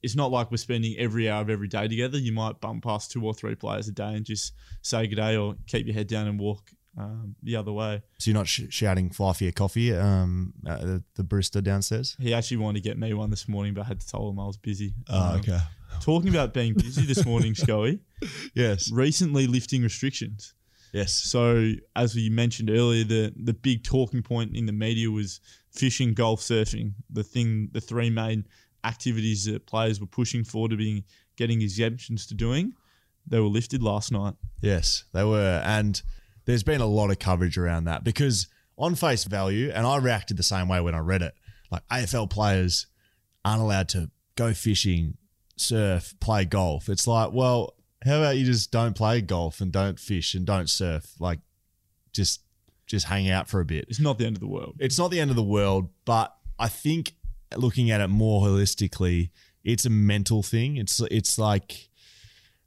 it's 0.01 0.15
not 0.15 0.31
like 0.31 0.49
we're 0.49 0.57
spending 0.57 0.95
every 0.97 1.29
hour 1.29 1.41
of 1.41 1.51
every 1.51 1.67
day 1.67 1.87
together. 1.87 2.17
You 2.17 2.31
might 2.31 2.59
bump 2.59 2.83
past 2.83 3.11
two 3.11 3.23
or 3.23 3.35
three 3.35 3.53
players 3.53 3.87
a 3.87 3.91
day 3.91 4.13
and 4.13 4.25
just 4.25 4.53
say 4.81 5.05
good 5.05 5.17
day 5.17 5.37
or 5.37 5.55
keep 5.67 5.85
your 5.85 5.93
head 5.93 6.07
down 6.07 6.27
and 6.27 6.39
walk 6.39 6.71
um, 6.97 7.35
the 7.43 7.55
other 7.55 7.71
way. 7.71 8.01
So 8.19 8.31
you're 8.31 8.37
not 8.39 8.47
sh- 8.47 8.63
shouting 8.69 9.09
fly 9.11 9.33
for 9.33 9.43
your 9.43 9.53
coffee 9.53 9.93
um, 9.93 10.53
at 10.65 10.81
the, 10.81 11.03
the 11.15 11.23
barista 11.23 11.63
downstairs? 11.63 12.15
He 12.19 12.33
actually 12.33 12.57
wanted 12.57 12.83
to 12.83 12.89
get 12.89 12.97
me 12.97 13.13
one 13.13 13.29
this 13.29 13.47
morning, 13.47 13.73
but 13.73 13.81
I 13.81 13.87
had 13.89 13.99
to 14.01 14.07
tell 14.07 14.27
him 14.29 14.39
I 14.39 14.45
was 14.45 14.57
busy. 14.57 14.93
Oh, 15.09 15.35
Um, 15.35 15.61
Talking 16.01 16.29
about 16.29 16.53
being 16.53 16.73
busy 16.73 17.05
this 17.05 17.25
morning, 17.25 17.55
Scully, 17.63 17.99
Yes. 18.53 18.91
recently 18.91 19.47
lifting 19.47 19.81
restrictions. 19.83 20.53
Yes. 20.93 21.13
So, 21.13 21.71
as 21.95 22.13
we 22.15 22.29
mentioned 22.29 22.69
earlier, 22.69 23.03
the 23.03 23.33
the 23.35 23.53
big 23.53 23.83
talking 23.83 24.21
point 24.23 24.55
in 24.55 24.65
the 24.65 24.71
media 24.73 25.09
was 25.11 25.39
fishing, 25.71 26.13
golf, 26.13 26.39
surfing. 26.41 26.93
The 27.09 27.23
thing, 27.23 27.69
the 27.73 27.81
three 27.81 28.09
main 28.09 28.45
activities 28.83 29.45
that 29.45 29.65
players 29.65 29.99
were 29.99 30.07
pushing 30.07 30.43
for 30.43 30.69
to 30.69 30.75
be 30.77 31.03
getting 31.35 31.61
exemptions 31.61 32.25
to 32.27 32.33
doing, 32.35 32.73
they 33.27 33.39
were 33.39 33.47
lifted 33.47 33.83
last 33.83 34.11
night. 34.11 34.35
Yes, 34.61 35.03
they 35.13 35.23
were. 35.23 35.61
And 35.65 36.01
there's 36.47 36.63
been 36.63 36.81
a 36.81 36.87
lot 36.87 37.11
of 37.11 37.19
coverage 37.19 37.57
around 37.57 37.83
that 37.83 38.03
because, 38.03 38.47
on 38.77 38.95
face 38.95 39.25
value, 39.25 39.69
and 39.69 39.85
I 39.85 39.97
reacted 39.97 40.37
the 40.37 40.43
same 40.43 40.69
way 40.69 40.79
when 40.79 40.95
I 40.95 40.99
read 40.99 41.21
it, 41.21 41.35
like 41.69 41.87
AFL 41.89 42.29
players 42.29 42.87
aren't 43.43 43.61
allowed 43.61 43.89
to 43.89 44.09
go 44.35 44.53
fishing, 44.53 45.17
surf, 45.57 46.15
play 46.21 46.45
golf. 46.45 46.87
It's 46.87 47.05
like, 47.05 47.33
well, 47.33 47.75
how 48.05 48.19
about 48.19 48.37
you 48.37 48.45
just 48.45 48.71
don't 48.71 48.95
play 48.95 49.19
golf 49.21 49.59
and 49.59 49.73
don't 49.73 49.99
fish 49.99 50.33
and 50.33 50.45
don't 50.45 50.69
surf? 50.69 51.15
Like, 51.19 51.39
just 52.13 52.41
just 52.85 53.07
hang 53.07 53.29
out 53.29 53.49
for 53.49 53.59
a 53.59 53.65
bit. 53.65 53.85
It's 53.89 53.99
not 53.99 54.17
the 54.17 54.25
end 54.25 54.37
of 54.37 54.39
the 54.39 54.47
world. 54.47 54.77
It's 54.79 54.97
not 54.97 55.11
the 55.11 55.19
end 55.19 55.29
of 55.29 55.35
the 55.35 55.43
world, 55.43 55.89
but 56.05 56.33
I 56.57 56.69
think 56.69 57.13
looking 57.57 57.91
at 57.91 57.99
it 57.99 58.07
more 58.07 58.47
holistically, 58.47 59.31
it's 59.65 59.85
a 59.85 59.89
mental 59.89 60.43
thing. 60.43 60.77
It's 60.77 61.01
it's 61.11 61.37
like, 61.37 61.89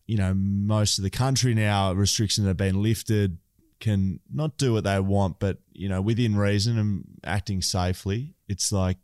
you 0.06 0.18
know, 0.18 0.34
most 0.34 0.98
of 0.98 1.04
the 1.04 1.10
country 1.10 1.54
now 1.54 1.94
restrictions 1.94 2.46
have 2.46 2.58
been 2.58 2.82
lifted, 2.82 3.38
can 3.80 4.20
not 4.32 4.56
do 4.58 4.72
what 4.74 4.84
they 4.84 5.00
want, 5.00 5.38
but 5.40 5.58
you 5.72 5.88
know, 5.88 6.00
within 6.02 6.36
reason 6.36 6.78
and 6.78 7.04
acting 7.24 7.62
safely. 7.62 8.34
It's 8.48 8.72
like 8.72 8.98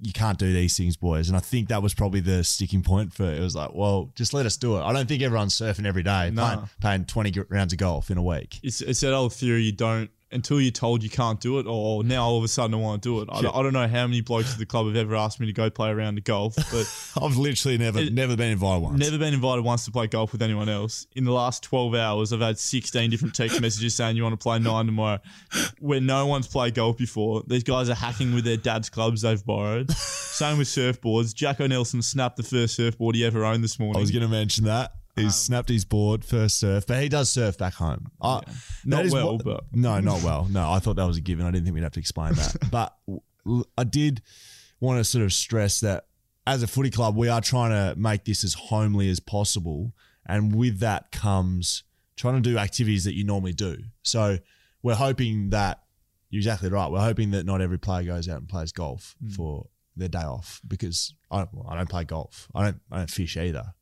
you 0.00 0.12
can't 0.12 0.38
do 0.38 0.52
these 0.52 0.76
things, 0.76 0.96
boys. 0.96 1.28
And 1.28 1.36
I 1.36 1.40
think 1.40 1.68
that 1.68 1.82
was 1.82 1.94
probably 1.94 2.20
the 2.20 2.42
sticking 2.44 2.82
point 2.82 3.12
for 3.12 3.24
it. 3.24 3.38
It 3.38 3.40
was 3.42 3.54
like, 3.54 3.72
well, 3.74 4.10
just 4.14 4.34
let 4.34 4.46
us 4.46 4.56
do 4.56 4.76
it. 4.76 4.82
I 4.82 4.92
don't 4.92 5.06
think 5.06 5.22
everyone's 5.22 5.54
surfing 5.54 5.86
every 5.86 6.02
day, 6.02 6.30
No. 6.30 6.42
playing, 6.42 6.68
playing 6.80 7.04
twenty 7.04 7.32
rounds 7.48 7.72
of 7.72 7.78
golf 7.78 8.10
in 8.10 8.18
a 8.18 8.22
week. 8.22 8.58
It's, 8.62 8.80
it's 8.80 9.00
that 9.00 9.12
old 9.12 9.32
theory 9.34 9.62
you 9.62 9.72
don't 9.72 10.10
until 10.36 10.60
you're 10.60 10.70
told 10.70 11.02
you 11.02 11.10
can't 11.10 11.40
do 11.40 11.58
it, 11.58 11.66
or 11.66 12.04
now 12.04 12.24
all 12.24 12.38
of 12.38 12.44
a 12.44 12.48
sudden 12.48 12.74
I 12.74 12.78
want 12.78 13.02
to 13.02 13.08
do 13.08 13.20
it. 13.22 13.28
I, 13.32 13.42
don't- 13.42 13.56
I 13.56 13.62
don't 13.62 13.72
know 13.72 13.88
how 13.88 14.06
many 14.06 14.20
blokes 14.20 14.52
at 14.52 14.58
the 14.60 14.66
club 14.66 14.86
have 14.86 14.94
ever 14.96 15.16
asked 15.16 15.40
me 15.40 15.46
to 15.46 15.52
go 15.52 15.68
play 15.68 15.88
around 15.88 15.96
round 16.06 16.18
of 16.18 16.24
golf, 16.24 16.54
but 16.70 17.20
I've 17.24 17.36
literally 17.36 17.78
never 17.78 17.98
It- 17.98 18.12
never 18.12 18.36
been 18.36 18.52
invited 18.52 18.82
once. 18.82 18.98
Never 19.00 19.18
been 19.18 19.34
invited 19.34 19.64
once 19.64 19.84
to 19.86 19.90
play 19.90 20.06
golf 20.06 20.30
with 20.30 20.42
anyone 20.42 20.68
else. 20.68 21.06
In 21.16 21.24
the 21.24 21.32
last 21.32 21.62
12 21.64 21.94
hours, 21.96 22.32
I've 22.32 22.40
had 22.40 22.58
16 22.58 23.10
different 23.10 23.34
text 23.34 23.60
messages 23.60 23.94
saying 23.96 24.16
you 24.16 24.22
want 24.22 24.38
to 24.38 24.42
play 24.42 24.58
nine 24.60 24.86
tomorrow, 24.86 25.18
where 25.80 26.00
no 26.00 26.26
one's 26.26 26.46
played 26.46 26.74
golf 26.74 26.96
before. 26.96 27.42
These 27.46 27.64
guys 27.64 27.88
are 27.88 27.94
hacking 27.94 28.34
with 28.34 28.44
their 28.44 28.56
dad's 28.56 28.88
clubs 28.90 29.22
they've 29.22 29.44
borrowed. 29.44 29.90
Same 30.36 30.58
with 30.58 30.68
surfboards. 30.68 31.34
Jacko 31.34 31.66
Nelson 31.66 32.02
snapped 32.02 32.36
the 32.36 32.42
first 32.42 32.76
surfboard 32.76 33.14
he 33.14 33.24
ever 33.24 33.42
owned 33.44 33.64
this 33.64 33.78
morning. 33.78 33.96
I 33.96 34.00
was 34.00 34.10
going 34.10 34.22
to 34.22 34.28
mention 34.28 34.64
that. 34.66 34.92
He's 35.16 35.24
um, 35.26 35.30
snapped 35.30 35.68
his 35.68 35.84
board 35.84 36.24
first 36.24 36.58
surf, 36.58 36.86
but 36.86 37.02
he 37.02 37.08
does 37.08 37.30
surf 37.30 37.56
back 37.56 37.74
home. 37.74 38.10
I- 38.20 38.42
Not 38.84 38.98
that 38.98 39.06
is 39.06 39.12
well, 39.12 39.36
what- 39.36 39.44
but- 39.44 39.64
no, 39.72 39.98
not 40.00 40.22
well. 40.22 40.46
No, 40.50 40.70
I 40.70 40.78
thought 40.78 40.96
that 40.96 41.06
was 41.06 41.16
a 41.16 41.22
given. 41.22 41.46
I 41.46 41.50
didn't 41.50 41.64
think 41.64 41.74
we'd 41.74 41.82
have 41.82 41.92
to 41.92 42.00
explain 42.00 42.34
that. 42.34 42.56
but 42.70 42.96
l- 43.08 43.66
I 43.78 43.84
did 43.84 44.22
want 44.80 44.98
to 44.98 45.04
sort 45.04 45.24
of 45.24 45.32
stress 45.32 45.80
that 45.80 46.06
as 46.46 46.62
a 46.62 46.66
footy 46.66 46.90
club, 46.90 47.16
we 47.16 47.28
are 47.28 47.40
trying 47.40 47.70
to 47.70 47.98
make 47.98 48.24
this 48.24 48.44
as 48.44 48.54
homely 48.54 49.08
as 49.10 49.18
possible, 49.20 49.92
and 50.26 50.54
with 50.54 50.78
that 50.80 51.10
comes 51.10 51.82
trying 52.16 52.34
to 52.34 52.40
do 52.40 52.58
activities 52.58 53.04
that 53.04 53.14
you 53.14 53.24
normally 53.24 53.52
do. 53.52 53.76
So 54.02 54.38
we're 54.82 54.94
hoping 54.94 55.50
that 55.50 55.82
you're 56.30 56.40
exactly 56.40 56.70
right. 56.70 56.90
We're 56.90 57.00
hoping 57.00 57.30
that 57.32 57.46
not 57.46 57.60
every 57.60 57.78
player 57.78 58.04
goes 58.04 58.28
out 58.28 58.38
and 58.38 58.48
plays 58.48 58.72
golf 58.72 59.16
hmm. 59.20 59.30
for 59.30 59.68
their 59.96 60.08
day 60.08 60.22
off 60.22 60.60
because 60.66 61.14
I, 61.30 61.46
well, 61.52 61.66
I 61.68 61.76
don't 61.76 61.88
play 61.88 62.04
golf. 62.04 62.48
I 62.54 62.64
don't. 62.64 62.80
I 62.90 62.98
don't 62.98 63.10
fish 63.10 63.36
either. 63.36 63.74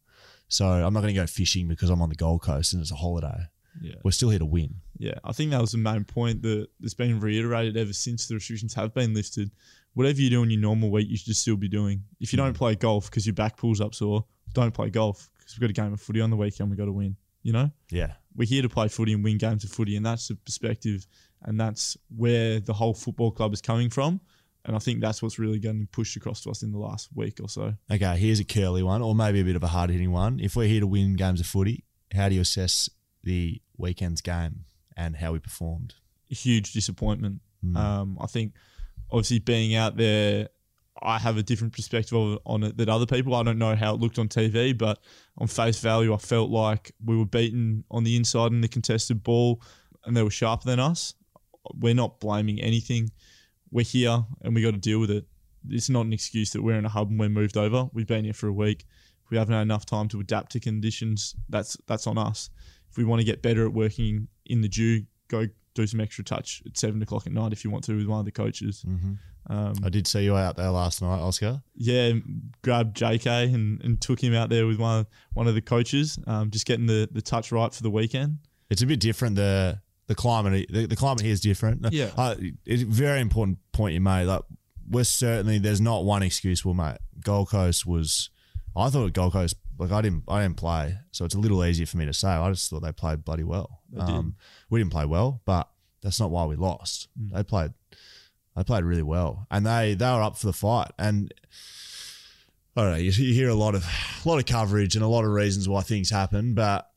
So 0.49 0.67
I'm 0.67 0.93
not 0.93 1.01
going 1.01 1.15
to 1.15 1.21
go 1.21 1.27
fishing 1.27 1.69
because 1.69 1.91
I'm 1.91 2.03
on 2.03 2.09
the 2.09 2.15
Gold 2.15 2.43
Coast 2.43 2.73
and 2.73 2.83
it's 2.83 2.93
a 2.93 2.97
holiday. 2.97 3.49
Yeah. 3.81 3.95
We're 4.05 4.13
still 4.13 4.31
here 4.31 4.39
to 4.39 4.45
win. 4.45 4.77
Yeah, 4.99 5.15
I 5.25 5.33
think 5.33 5.51
that 5.51 5.61
was 5.61 5.73
the 5.73 5.79
main 5.79 6.05
point 6.05 6.43
that 6.43 6.69
that's 6.79 6.95
been 6.95 7.19
reiterated 7.19 7.77
ever 7.77 7.93
since 7.93 8.29
the 8.29 8.35
restrictions 8.35 8.75
have 8.75 8.95
been 8.95 9.15
lifted. 9.15 9.51
Whatever 9.95 10.21
you 10.21 10.31
do 10.31 10.43
in 10.43 10.51
your 10.51 10.61
normal 10.61 10.91
week, 10.91 11.09
you 11.09 11.17
should 11.17 11.27
just 11.27 11.41
still 11.41 11.57
be 11.57 11.69
doing. 11.69 12.03
If 12.21 12.33
you 12.33 12.37
don't 12.37 12.53
hmm. 12.53 12.59
play 12.59 12.75
golf 12.77 13.11
because 13.11 13.27
your 13.27 13.35
back 13.35 13.57
pulls 13.57 13.81
up 13.81 13.95
sore, 13.95 14.25
don't 14.53 14.73
play 14.73 14.91
golf 14.91 15.29
because 15.39 15.55
we've 15.55 15.63
got 15.63 15.71
a 15.71 15.85
game 15.85 15.93
of 15.93 16.01
footy 16.01 16.21
on 16.21 16.31
the 16.31 16.37
weekend. 16.37 16.71
We've 16.71 16.79
got 16.79 16.87
to 16.87 16.93
win. 16.93 17.17
You 17.43 17.53
know, 17.53 17.71
Yeah. 17.91 18.13
we're 18.35 18.49
here 18.49 18.63
to 18.63 18.71
play 18.71 18.89
footy 18.89 19.13
and 19.13 19.23
win 19.23 19.37
games 19.37 19.65
of 19.65 19.71
footy, 19.71 19.97
and 19.97 20.07
that's 20.07 20.29
the 20.29 20.37
perspective, 20.37 21.07
and 21.43 21.61
that's 21.61 21.95
where 22.17 22.59
the 22.59 22.73
whole 22.73 22.95
football 22.95 23.31
club 23.31 23.53
is 23.53 23.61
coming 23.61 23.91
from. 23.91 24.21
And 24.65 24.75
I 24.75 24.79
think 24.79 25.01
that's 25.01 25.23
what's 25.23 25.39
really 25.39 25.59
getting 25.59 25.87
pushed 25.93 26.17
across 26.17 26.41
to 26.43 26.51
us 26.51 26.63
in 26.63 26.73
the 26.73 26.79
last 26.79 27.11
week 27.15 27.39
or 27.43 27.49
so. 27.49 27.75
Okay, 27.91 28.17
here's 28.17 28.41
a 28.41 28.45
curly 28.45 28.83
one, 28.83 29.03
or 29.03 29.15
maybe 29.15 29.41
a 29.41 29.45
bit 29.45 29.57
of 29.57 29.63
a 29.63 29.69
hard 29.69 29.91
hitting 29.91 30.11
one. 30.11 30.41
If 30.41 30.57
we're 30.57 30.69
here 30.69 30.81
to 30.81 30.87
win 30.87 31.17
games 31.17 31.41
of 31.41 31.47
footy, 31.47 31.85
how 32.15 32.29
do 32.29 32.35
you 32.35 32.41
assess 32.41 32.89
the 33.23 33.61
weekend's 33.77 34.23
game 34.23 34.65
and 34.97 35.17
how 35.17 35.33
we 35.33 35.39
performed? 35.39 35.95
Huge 36.29 36.73
disappointment. 36.73 37.41
Mm. 37.65 37.77
Um, 37.77 38.19
I 38.21 38.27
think 38.27 38.55
obviously 39.11 39.39
being 39.39 39.75
out 39.75 39.97
there, 39.97 40.49
I 41.03 41.19
have 41.19 41.37
a 41.37 41.43
different 41.43 41.75
perspective 41.75 42.39
on 42.45 42.63
it 42.63 42.77
than 42.77 42.89
other 42.89 43.07
people. 43.07 43.35
I 43.35 43.43
don't 43.43 43.59
know 43.59 43.75
how 43.75 43.95
it 43.95 44.01
looked 44.01 44.19
on 44.19 44.29
TV, 44.29 44.77
but 44.77 44.99
on 45.37 45.47
face 45.47 45.79
value, 45.81 46.15
I 46.15 46.19
felt 46.19 46.51
like 46.51 46.93
we 47.05 47.17
were 47.17 47.27
beaten 47.27 47.85
on 47.91 48.05
the 48.05 48.17
inside 48.17 48.53
in 48.53 48.61
the 48.61 48.69
contested 48.69 49.23
ball, 49.23 49.61
and 50.05 50.17
they 50.17 50.23
were 50.23 50.31
sharper 50.31 50.67
than 50.67 50.81
us. 50.81 51.15
We're 51.75 51.95
not 51.95 52.21
blaming 52.21 52.61
anything. 52.61 53.11
We're 53.75 53.85
here, 53.85 54.25
and 54.43 54.55
we 54.55 54.63
got 54.63 54.71
to 54.71 54.79
deal 54.79 55.01
with 55.01 55.11
it. 55.11 55.27
It's 55.69 55.91
not 55.91 56.07
an 56.07 56.13
excuse 56.13 56.53
that 56.53 56.63
we're 56.63 56.79
in 56.79 56.85
a 56.85 56.89
hub 56.89 57.11
and 57.11 57.19
we're 57.19 57.29
moved 57.29 57.57
over. 57.57 57.91
We've 57.93 58.07
been 58.07 58.23
here 58.23 58.33
for 58.33 58.47
a 58.47 58.53
week. 58.53 58.85
If 59.25 59.33
we 59.33 59.37
haven't 59.37 59.53
had 59.53 59.63
enough 59.63 59.85
time 59.85 60.07
to 60.11 60.21
adapt 60.21 60.53
to 60.53 60.61
conditions, 60.61 61.35
that's 61.49 61.77
that's 61.89 62.07
on 62.07 62.17
us. 62.17 62.51
If 62.89 62.99
we 62.99 63.03
want 63.03 63.19
to 63.19 63.25
get 63.25 63.43
better 63.43 63.67
at 63.67 63.73
working 63.73 64.29
in 64.47 64.61
the 64.61 64.69
dew, 64.69 65.03
go 65.27 65.49
do 65.75 65.89
some 65.89 66.01
extra 66.01 66.23
touch 66.23 66.63
at 66.65 66.79
seven 66.79 67.03
o'clock 67.03 67.27
at 67.27 67.33
night 67.33 67.53
if 67.53 67.65
you 67.65 67.71
want 67.71 67.83
to 67.85 67.97
with 67.97 68.07
one 68.07 68.21
of 68.21 68.25
the 68.25 68.31
coaches. 68.31 68.85
Mm-hmm. 68.87 69.15
Um, 69.53 69.75
I 69.85 69.89
did 69.89 70.07
see 70.07 70.23
you 70.23 70.37
out 70.37 70.57
there 70.57 70.71
last 70.71 71.03
night, 71.03 71.19
Oscar. 71.19 71.61
yeah, 71.75 72.13
grabbed 72.63 72.97
JK 72.97 73.53
and, 73.53 73.83
and 73.83 74.01
took 74.01 74.23
him 74.23 74.35
out 74.35 74.51
there 74.51 74.69
with 74.69 74.79
one 74.79 75.01
of, 75.01 75.07
one 75.33 75.49
of 75.49 75.55
the 75.55 75.61
coaches, 75.61 76.17
um, 76.29 76.51
just 76.51 76.65
getting 76.65 76.87
the, 76.87 77.09
the 77.11 77.21
touch 77.21 77.51
right 77.51 77.75
for 77.75 77.83
the 77.83 77.91
weekend. 77.91 78.39
It's 78.71 78.83
a 78.83 78.87
bit 78.87 79.01
different. 79.01 79.37
The 79.37 79.81
the 80.07 80.15
climate 80.15 80.67
the, 80.71 80.87
the 80.87 80.97
climate 80.97 81.23
here 81.23 81.33
is 81.33 81.41
different. 81.41 81.93
Yeah. 81.93 82.11
uh, 82.17 82.37
it's 82.65 82.83
a 82.83 82.87
very 82.87 83.21
important 83.21 83.59
point 83.73 83.95
you 83.95 84.01
made. 84.01 84.25
Like 84.25 84.43
we're 84.89 85.05
certainly 85.05 85.59
there's 85.59 85.81
not 85.81 86.05
one 86.05 86.23
excuse. 86.23 86.65
Well, 86.65 86.75
mate, 86.75 86.99
Gold 87.23 87.51
Coast 87.51 87.87
was. 87.87 88.31
I 88.77 88.91
thought 88.91 89.13
Gold 89.13 89.33
Coast 89.35 89.55
like 89.79 89.93
I 89.93 90.01
didn't 90.03 90.25
I 90.29 90.43
didn't 90.43 90.57
play, 90.57 90.99
so 91.13 91.25
it's 91.25 91.35
a 91.35 91.39
little 91.39 91.65
easier 91.65 91.87
for 91.87 91.97
me 91.97 92.07
to 92.07 92.13
say. 92.13 92.29
I 92.29 92.51
just 92.51 92.71
thought 92.71 92.83
they 92.83 92.93
played 92.93 93.25
bloody 93.25 93.45
well. 93.45 93.81
Did. 93.93 94.33
we 94.71 94.81
didn't 94.81 94.93
play 94.93 95.07
well, 95.07 95.41
but 95.45 95.69
that's 96.03 96.21
not 96.21 96.31
why 96.31 96.45
we 96.45 96.57
lost. 96.57 97.09
Mm. 97.21 97.33
They 97.33 97.43
played 97.45 97.73
they 98.57 98.65
played 98.65 98.85
really 98.85 99.03
well, 99.03 99.47
and 99.51 99.67
they 99.67 99.95
they 99.95 100.07
were 100.07 100.23
up 100.23 100.37
for 100.37 100.47
the 100.47 100.53
fight. 100.53 100.91
And 100.99 101.33
I 102.77 102.83
don't 102.83 102.91
know, 102.93 102.99
you, 102.99 103.11
you 103.11 103.35
hear 103.35 103.49
a 103.49 103.55
lot 103.55 103.75
of 103.75 103.85
a 104.25 104.29
lot 104.29 104.39
of 104.39 104.47
coverage 104.47 104.97
and 104.97 105.05
a 105.05 105.09
lot 105.09 105.25
of 105.25 105.31
reasons 105.31 105.69
why 105.69 105.83
things 105.83 106.11
happen, 106.11 106.55
but 106.55 106.91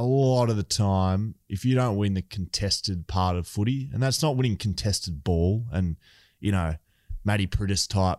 a 0.00 0.04
lot 0.04 0.48
of 0.50 0.56
the 0.56 0.62
time, 0.62 1.34
if 1.48 1.64
you 1.64 1.74
don't 1.74 1.96
win 1.96 2.14
the 2.14 2.22
contested 2.22 3.06
part 3.06 3.36
of 3.36 3.46
footy, 3.46 3.88
and 3.92 4.02
that's 4.02 4.22
not 4.22 4.36
winning 4.36 4.56
contested 4.56 5.22
ball, 5.24 5.66
and 5.72 5.96
you 6.40 6.52
know, 6.52 6.76
Matty 7.24 7.46
Priddis 7.46 7.86
type, 7.88 8.18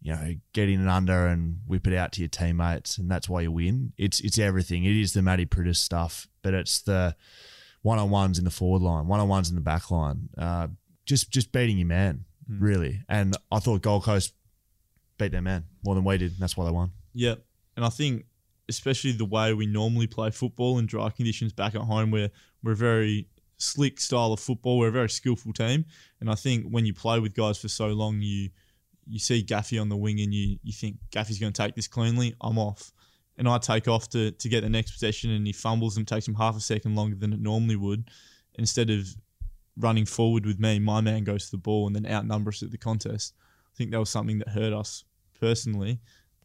you 0.00 0.12
know, 0.12 0.34
get 0.52 0.68
in 0.68 0.80
and 0.80 0.88
under 0.88 1.26
and 1.26 1.60
whip 1.66 1.86
it 1.86 1.94
out 1.94 2.12
to 2.12 2.20
your 2.20 2.28
teammates, 2.28 2.98
and 2.98 3.10
that's 3.10 3.28
why 3.28 3.40
you 3.40 3.50
win. 3.52 3.92
It's 3.98 4.20
it's 4.20 4.38
everything. 4.38 4.84
It 4.84 4.94
is 4.96 5.12
the 5.12 5.22
Matty 5.22 5.44
Priddis 5.46 5.76
stuff, 5.78 6.28
but 6.42 6.54
it's 6.54 6.80
the 6.82 7.16
one 7.82 7.98
on 7.98 8.10
ones 8.10 8.38
in 8.38 8.44
the 8.44 8.50
forward 8.50 8.82
line, 8.82 9.06
one 9.08 9.20
on 9.20 9.28
ones 9.28 9.48
in 9.48 9.54
the 9.54 9.60
back 9.60 9.90
line. 9.90 10.28
Uh, 10.38 10.68
just 11.04 11.30
just 11.30 11.52
beating 11.52 11.78
your 11.78 11.86
man, 11.88 12.24
Mm. 12.50 12.62
really. 12.62 13.02
And 13.08 13.36
I 13.52 13.58
thought 13.58 13.82
Gold 13.82 14.04
Coast 14.04 14.32
beat 15.18 15.32
their 15.32 15.42
man 15.42 15.64
more 15.84 15.94
than 15.94 16.04
we 16.04 16.16
did. 16.16 16.32
And 16.32 16.40
that's 16.40 16.56
why 16.56 16.64
they 16.64 16.70
won. 16.70 16.92
Yep. 17.14 17.44
And 17.76 17.84
I 17.84 17.88
think 17.90 18.24
especially 18.68 19.12
the 19.12 19.24
way 19.24 19.54
we 19.54 19.66
normally 19.66 20.06
play 20.06 20.30
football 20.30 20.78
in 20.78 20.86
dry 20.86 21.10
conditions 21.10 21.52
back 21.52 21.74
at 21.74 21.82
home 21.82 22.10
where 22.10 22.30
we're 22.62 22.72
a 22.72 22.76
very 22.76 23.26
slick 23.56 24.00
style 24.00 24.32
of 24.32 24.40
football. 24.40 24.78
We're 24.78 24.88
a 24.88 24.92
very 24.92 25.10
skillful 25.10 25.52
team. 25.52 25.84
And 26.20 26.30
I 26.30 26.34
think 26.34 26.66
when 26.68 26.86
you 26.86 26.94
play 26.94 27.18
with 27.18 27.34
guys 27.34 27.58
for 27.58 27.68
so 27.68 27.88
long 27.88 28.20
you 28.20 28.50
you 29.10 29.18
see 29.18 29.42
Gaffy 29.42 29.80
on 29.80 29.88
the 29.88 29.96
wing 29.96 30.20
and 30.20 30.34
you 30.34 30.58
you 30.62 30.72
think 30.72 30.96
Gaffy's 31.10 31.38
gonna 31.38 31.52
take 31.52 31.74
this 31.74 31.88
cleanly, 31.88 32.34
I'm 32.40 32.58
off. 32.58 32.92
And 33.36 33.48
I 33.48 33.58
take 33.58 33.86
off 33.86 34.08
to, 34.10 34.32
to 34.32 34.48
get 34.48 34.62
the 34.62 34.68
next 34.68 34.90
possession 34.90 35.30
and 35.30 35.46
he 35.46 35.52
fumbles 35.52 35.96
and 35.96 36.06
takes 36.06 36.26
him 36.26 36.34
half 36.34 36.56
a 36.56 36.60
second 36.60 36.96
longer 36.96 37.14
than 37.14 37.32
it 37.32 37.40
normally 37.40 37.76
would. 37.76 38.10
Instead 38.58 38.90
of 38.90 39.06
running 39.76 40.04
forward 40.04 40.44
with 40.44 40.58
me, 40.58 40.80
my 40.80 41.00
man 41.00 41.22
goes 41.22 41.44
to 41.44 41.52
the 41.52 41.56
ball 41.56 41.86
and 41.86 41.94
then 41.94 42.04
outnumber 42.12 42.48
us 42.48 42.64
at 42.64 42.72
the 42.72 42.78
contest. 42.78 43.34
I 43.72 43.76
think 43.76 43.92
that 43.92 44.00
was 44.00 44.10
something 44.10 44.38
that 44.40 44.48
hurt 44.48 44.72
us 44.72 45.04
personally. 45.38 46.00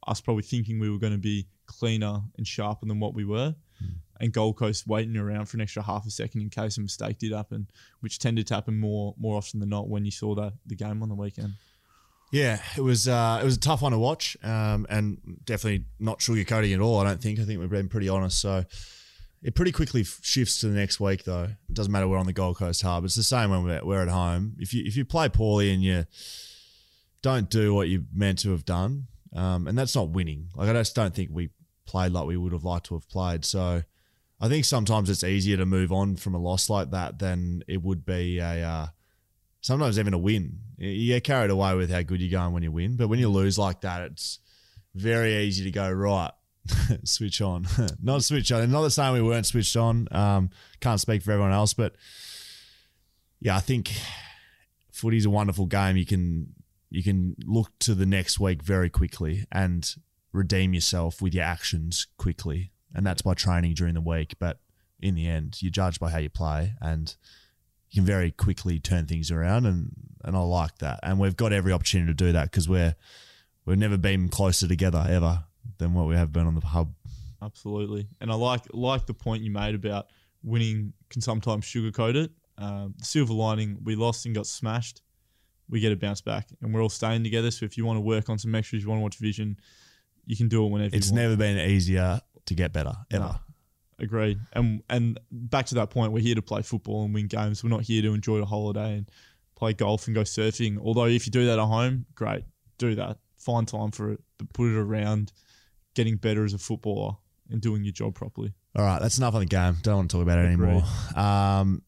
Us 0.06 0.22
probably 0.22 0.44
thinking 0.44 0.80
we 0.80 0.92
were 0.92 1.00
going 1.00 1.14
to 1.14 1.20
be 1.20 1.48
cleaner 1.78 2.22
and 2.38 2.48
sharper 2.48 2.86
than 2.86 3.00
what 3.00 3.14
we 3.14 3.26
were. 3.26 3.56
And 4.20 4.32
Gold 4.32 4.56
Coast 4.58 4.88
waiting 4.88 5.18
around 5.18 5.48
for 5.48 5.58
an 5.58 5.62
extra 5.62 5.84
half 5.84 6.06
a 6.06 6.10
second 6.10 6.42
in 6.42 6.50
case 6.50 6.78
a 6.78 6.82
mistake 6.82 7.18
did 7.18 7.34
happen, 7.34 7.68
which 8.00 8.20
tended 8.20 8.48
to 8.48 8.54
happen 8.54 8.80
more 8.80 9.14
more 9.18 9.36
often 9.36 9.60
than 9.60 9.70
not 9.70 9.90
when 9.90 10.06
you 10.06 10.12
saw 10.12 10.34
the, 10.34 10.54
the 10.66 10.76
game 10.76 11.02
on 11.04 11.10
the 11.10 11.16
weekend. 11.16 11.54
Yeah, 12.32 12.60
it 12.78 12.82
was 12.82 13.08
uh, 13.08 13.40
it 13.42 13.46
was 13.46 13.58
a 13.58 13.60
tough 13.60 13.82
one 13.82 13.92
to 13.92 13.98
watch, 13.98 14.38
um, 14.44 14.88
and 14.90 15.20
definitely 15.46 15.86
not 16.00 16.20
sugarcoating 16.20 16.74
at 16.74 16.80
all. 16.80 17.00
I 17.00 17.04
don't 17.04 17.22
think. 17.22 17.40
I 17.40 17.44
think 17.44 17.60
we've 17.60 17.70
been 17.70 17.90
pretty 17.90 18.08
honest. 18.08 18.40
So 18.40 18.64
it 19.44 19.56
pretty 19.56 19.72
quickly 19.72 20.04
shifts 20.04 20.60
to 20.62 20.68
the 20.68 20.76
next 20.76 21.00
week, 21.00 21.26
though. 21.26 21.44
It 21.44 21.74
doesn't 21.74 21.92
matter 21.92 22.08
we're 22.08 22.18
on 22.18 22.26
the 22.26 22.34
Gold 22.34 22.58
Coast 22.58 22.82
hub. 22.82 23.04
It's 23.04 23.16
the 23.16 23.24
same 23.24 23.50
when 23.50 23.64
we're, 23.66 23.84
we're 23.84 24.02
at 24.02 24.08
home. 24.08 24.56
If 24.58 24.74
you 24.74 24.84
if 24.86 24.96
you 24.96 25.06
play 25.06 25.28
poorly 25.28 25.72
and 25.72 25.84
you 25.84 26.06
don't 27.22 27.50
do 27.50 27.74
what 27.74 27.90
you're 27.90 28.04
meant 28.14 28.40
to 28.40 28.52
have 28.52 28.66
done, 28.66 29.08
um, 29.36 29.68
and 29.68 29.78
that's 29.78 29.96
not 29.96 30.10
winning. 30.10 30.48
Like 30.56 30.70
I 30.70 30.74
just 30.74 30.96
don't 30.96 31.14
think 31.14 31.30
we 31.32 31.50
played 31.94 32.12
like 32.12 32.26
we 32.26 32.38
would 32.38 32.54
have 32.54 32.64
liked 32.64 32.88
to 32.88 32.96
have 32.96 33.08
played. 33.08 33.46
So 33.46 33.84
I 34.42 34.50
think 34.50 34.66
sometimes 34.66 35.12
it's 35.12 35.24
easier 35.24 35.58
to 35.58 35.66
move 35.66 35.92
on 35.92 36.16
from 36.16 36.34
a 36.34 36.40
loss 36.40 36.68
like 36.68 36.90
that 36.90 37.20
than 37.20 37.64
it 37.68 37.84
would 37.84 38.04
be 38.06 38.40
a. 38.40 38.64
Uh, 38.64 38.88
sometimes 39.62 40.00
even 40.00 40.14
a 40.14 40.18
win. 40.18 40.58
You 40.78 41.14
get 41.14 41.24
carried 41.24 41.52
away 41.52 41.76
with 41.76 41.92
how 41.92 42.02
good 42.02 42.20
you're 42.20 42.32
going 42.32 42.52
when 42.52 42.64
you 42.64 42.72
win, 42.72 42.98
but 42.98 43.08
when 43.08 43.20
you 43.20 43.30
lose 43.30 43.58
like 43.58 43.82
that, 43.82 44.02
it's 44.02 44.40
very 44.96 45.44
easy 45.44 45.64
to 45.64 45.72
go 45.72 45.90
right. 45.90 46.32
switch 47.04 47.42
on, 47.42 47.68
not 48.02 48.24
switch 48.24 48.52
on. 48.52 48.72
Not 48.72 48.92
saying 48.92 49.14
we 49.14 49.22
weren't 49.22 49.46
switched 49.46 49.78
on. 49.78 50.08
Um, 50.12 50.50
can't 50.80 51.00
speak 51.00 51.22
for 51.22 51.32
everyone 51.32 51.54
else, 51.54 51.74
but 51.74 51.96
yeah, 53.40 53.56
I 53.56 53.60
think 53.60 53.94
footy's 54.92 55.26
a 55.26 55.30
wonderful 55.30 55.68
game. 55.68 55.96
You 55.98 56.06
can 56.06 56.54
you 56.90 57.04
can 57.04 57.36
look 57.46 57.72
to 57.80 57.94
the 57.94 58.06
next 58.06 58.40
week 58.40 58.64
very 58.64 58.90
quickly 58.90 59.46
and 59.52 59.94
redeem 60.34 60.74
yourself 60.74 61.22
with 61.22 61.34
your 61.34 61.44
actions 61.44 62.08
quickly, 62.18 62.72
and 62.94 63.06
that's 63.06 63.22
by 63.22 63.36
training 63.36 63.76
during 63.76 63.94
the 63.94 64.02
week. 64.02 64.34
But 64.40 64.60
in 65.00 65.16
the 65.16 65.28
end, 65.28 65.62
you're 65.62 65.72
judged 65.72 66.00
by 66.00 66.10
how 66.10 66.18
you 66.18 66.30
play, 66.30 66.74
and 66.82 67.16
you 67.90 68.02
can 68.02 68.06
very 68.06 68.32
quickly 68.32 68.80
turn 68.80 69.06
things 69.06 69.32
around, 69.32 69.66
and 69.66 69.92
and 70.24 70.36
I 70.36 70.40
like 70.40 70.80
that. 70.80 71.00
And 71.04 71.20
we've 71.20 71.38
got 71.38 71.54
every 71.54 71.72
opportunity 71.72 72.10
to 72.10 72.14
do 72.14 72.32
that 72.32 72.52
because 72.52 72.68
we're 72.68 72.96
we've 73.66 73.78
never 73.78 73.98
been 73.98 74.30
closer 74.30 74.68
together 74.68 75.06
ever 75.08 75.44
than 75.78 75.94
what 75.94 76.08
we 76.08 76.16
have 76.16 76.34
been 76.34 76.48
on 76.48 76.56
the 76.56 76.66
hub. 76.66 76.94
Absolutely, 77.42 78.08
and 78.20 78.32
I 78.32 78.36
like 78.36 78.62
like 78.74 79.06
the 79.06 79.14
point 79.14 79.44
you 79.44 79.52
made 79.52 79.76
about 79.76 80.08
winning 80.44 80.94
can 81.10 81.22
sometimes 81.22 81.66
sugarcoat 81.66 82.16
it. 82.16 82.32
Um, 82.58 82.96
the 82.98 83.06
silver 83.06 83.34
lining: 83.34 83.78
we 83.84 83.96
lost 83.96 84.26
and 84.26 84.34
got 84.34 84.48
smashed. 84.48 85.02
We 85.70 85.80
get 85.80 85.92
a 85.92 85.96
bounce 85.96 86.22
back, 86.22 86.50
and 86.62 86.74
we're 86.74 86.82
all 86.82 86.90
staying 86.90 87.24
together. 87.24 87.52
So 87.52 87.66
if 87.66 87.78
you 87.78 87.86
want 87.86 87.98
to 87.98 88.02
work 88.02 88.30
on 88.30 88.38
some 88.38 88.54
extras, 88.56 88.84
you 88.84 88.90
want 88.90 89.00
to 89.00 89.04
watch 89.04 89.18
Vision, 89.18 89.58
you 90.26 90.36
can 90.36 90.48
do 90.48 90.66
it 90.66 90.70
whenever. 90.70 90.96
It's 90.96 91.08
you 91.10 91.14
want. 91.14 91.24
never 91.24 91.38
been 91.38 91.58
easier 91.58 92.22
to 92.46 92.56
get 92.56 92.74
better 92.74 92.94
ever. 93.12 93.24
No. 93.24 93.36
Agreed. 94.00 94.40
And 94.54 94.82
and 94.90 95.20
back 95.32 95.68
to 95.68 95.76
that 95.76 95.90
point, 95.90 96.12
we're 96.12 96.24
here 96.24 96.36
to 96.36 96.42
play 96.42 96.62
football 96.62 97.06
and 97.06 97.14
win 97.14 97.28
games. 97.28 97.64
We're 97.64 97.70
not 97.70 97.84
here 97.84 98.02
to 98.02 98.14
enjoy 98.14 98.38
a 98.38 98.46
holiday 98.46 98.98
and 98.98 99.10
play 99.56 99.74
golf 99.74 100.08
and 100.08 100.16
go 100.16 100.22
surfing. 100.22 100.78
Although 100.78 101.06
if 101.06 101.26
you 101.26 101.32
do 101.32 101.46
that 101.46 101.60
at 101.60 101.66
home, 101.66 102.06
great, 102.16 102.44
do 102.78 102.96
that. 102.96 103.18
Find 103.38 103.68
time 103.68 103.92
for 103.92 104.12
it, 104.12 104.20
but 104.38 104.52
put 104.54 104.72
it 104.72 104.78
around 104.78 105.32
getting 105.96 106.18
better 106.18 106.44
as 106.44 106.54
a 106.54 106.58
footballer 106.58 107.16
and 107.50 107.62
doing 107.62 107.84
your 107.84 107.94
job 107.94 108.16
properly. 108.16 108.54
All 108.76 108.84
right, 108.84 109.02
that's 109.02 109.18
enough 109.18 109.36
on 109.36 109.42
the 109.42 109.46
game. 109.46 109.78
Don't 109.84 109.96
want 109.98 110.12
to 110.12 110.18
talk 110.18 110.24
about 110.24 110.40
it 110.40 110.52
Agreed. 110.52 110.70
anymore. 110.70 110.84
Um, 111.16 111.84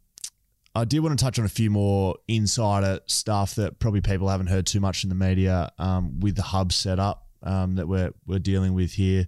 I 0.75 0.83
did 0.85 0.99
want 0.99 1.17
to 1.17 1.23
touch 1.23 1.39
on 1.39 1.45
a 1.45 1.49
few 1.49 1.69
more 1.69 2.15
insider 2.27 2.99
stuff 3.07 3.55
that 3.55 3.79
probably 3.79 4.01
people 4.01 4.27
haven't 4.27 4.47
heard 4.47 4.67
too 4.67 4.81
much 4.81 5.03
in 5.03 5.09
the 5.09 5.15
media 5.15 5.71
um, 5.79 6.19
with 6.19 6.35
the 6.35 6.43
hub 6.43 6.73
setup 6.73 7.24
um, 7.45 7.75
that 7.75 7.87
we're 7.87 8.11
we're 8.25 8.39
dealing 8.39 8.73
with 8.73 8.93
here. 8.93 9.27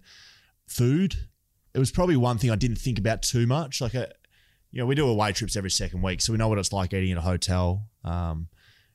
Food. 0.67 1.15
It 1.73 1.79
was 1.79 1.91
probably 1.91 2.17
one 2.17 2.37
thing 2.37 2.49
I 2.49 2.55
didn't 2.55 2.77
think 2.77 2.97
about 2.97 3.21
too 3.21 3.45
much. 3.45 3.81
Like 3.81 3.93
a, 3.93 4.11
you 4.71 4.79
know, 4.79 4.85
we 4.85 4.95
do 4.95 5.07
away 5.07 5.31
trips 5.31 5.55
every 5.55 5.69
second 5.69 6.01
week, 6.01 6.21
so 6.21 6.33
we 6.33 6.37
know 6.37 6.47
what 6.47 6.57
it's 6.57 6.73
like 6.73 6.93
eating 6.93 7.11
in 7.11 7.17
a 7.17 7.21
hotel. 7.21 7.87
Um, 8.03 8.47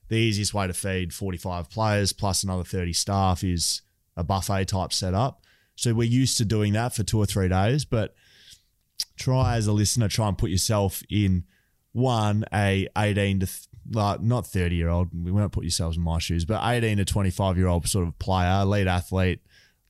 the 0.08 0.16
easiest 0.16 0.52
way 0.52 0.66
to 0.66 0.74
feed 0.74 1.14
45 1.14 1.70
players 1.70 2.12
plus 2.12 2.42
another 2.42 2.64
30 2.64 2.92
staff 2.92 3.42
is 3.42 3.82
a 4.16 4.22
buffet 4.22 4.66
type 4.66 4.92
setup. 4.92 5.42
So 5.74 5.94
we're 5.94 6.08
used 6.08 6.36
to 6.38 6.44
doing 6.44 6.74
that 6.74 6.94
for 6.94 7.02
two 7.02 7.18
or 7.18 7.26
three 7.26 7.48
days, 7.48 7.84
but 7.84 8.14
try 9.16 9.56
as 9.56 9.66
a 9.66 9.72
listener, 9.72 10.08
try 10.08 10.28
and 10.28 10.36
put 10.36 10.50
yourself 10.50 11.02
in 11.08 11.44
one, 11.92 12.44
a 12.52 12.88
18 12.96 13.40
to, 13.40 13.48
not 13.90 14.46
30 14.46 14.76
year 14.76 14.88
old, 14.88 15.08
we 15.12 15.30
won't 15.30 15.52
put 15.52 15.64
yourselves 15.64 15.96
in 15.96 16.02
my 16.02 16.18
shoes, 16.18 16.44
but 16.44 16.60
18 16.64 16.98
to 16.98 17.04
25 17.04 17.56
year 17.56 17.66
old 17.66 17.86
sort 17.88 18.06
of 18.06 18.18
player, 18.18 18.64
lead 18.64 18.88
athlete, 18.88 19.40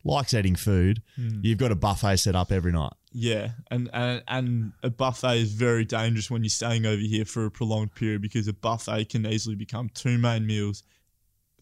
likes 0.05 0.35
eating 0.35 0.57
food. 0.57 1.03
You've 1.17 1.59
got 1.59 1.73
a 1.73 1.77
buffet 1.77 2.17
set 2.19 2.35
up 2.35 2.53
every 2.53 2.73
night. 2.73 2.93
Yeah, 3.15 3.51
and, 3.71 3.91
and 3.93 4.23
and 4.27 4.73
a 4.83 4.89
buffet 4.89 5.37
is 5.37 5.53
very 5.53 5.85
dangerous 5.85 6.31
when 6.31 6.43
you're 6.43 6.49
staying 6.49 6.87
over 6.87 7.03
here 7.03 7.27
for 7.27 7.45
a 7.45 7.51
prolonged 7.51 7.95
period 7.95 8.23
because 8.23 8.49
a 8.49 8.55
buffet 8.55 9.11
can 9.11 9.27
easily 9.27 9.55
become 9.55 9.91
two 9.91 10.17
main 10.17 10.47
meals 10.47 10.83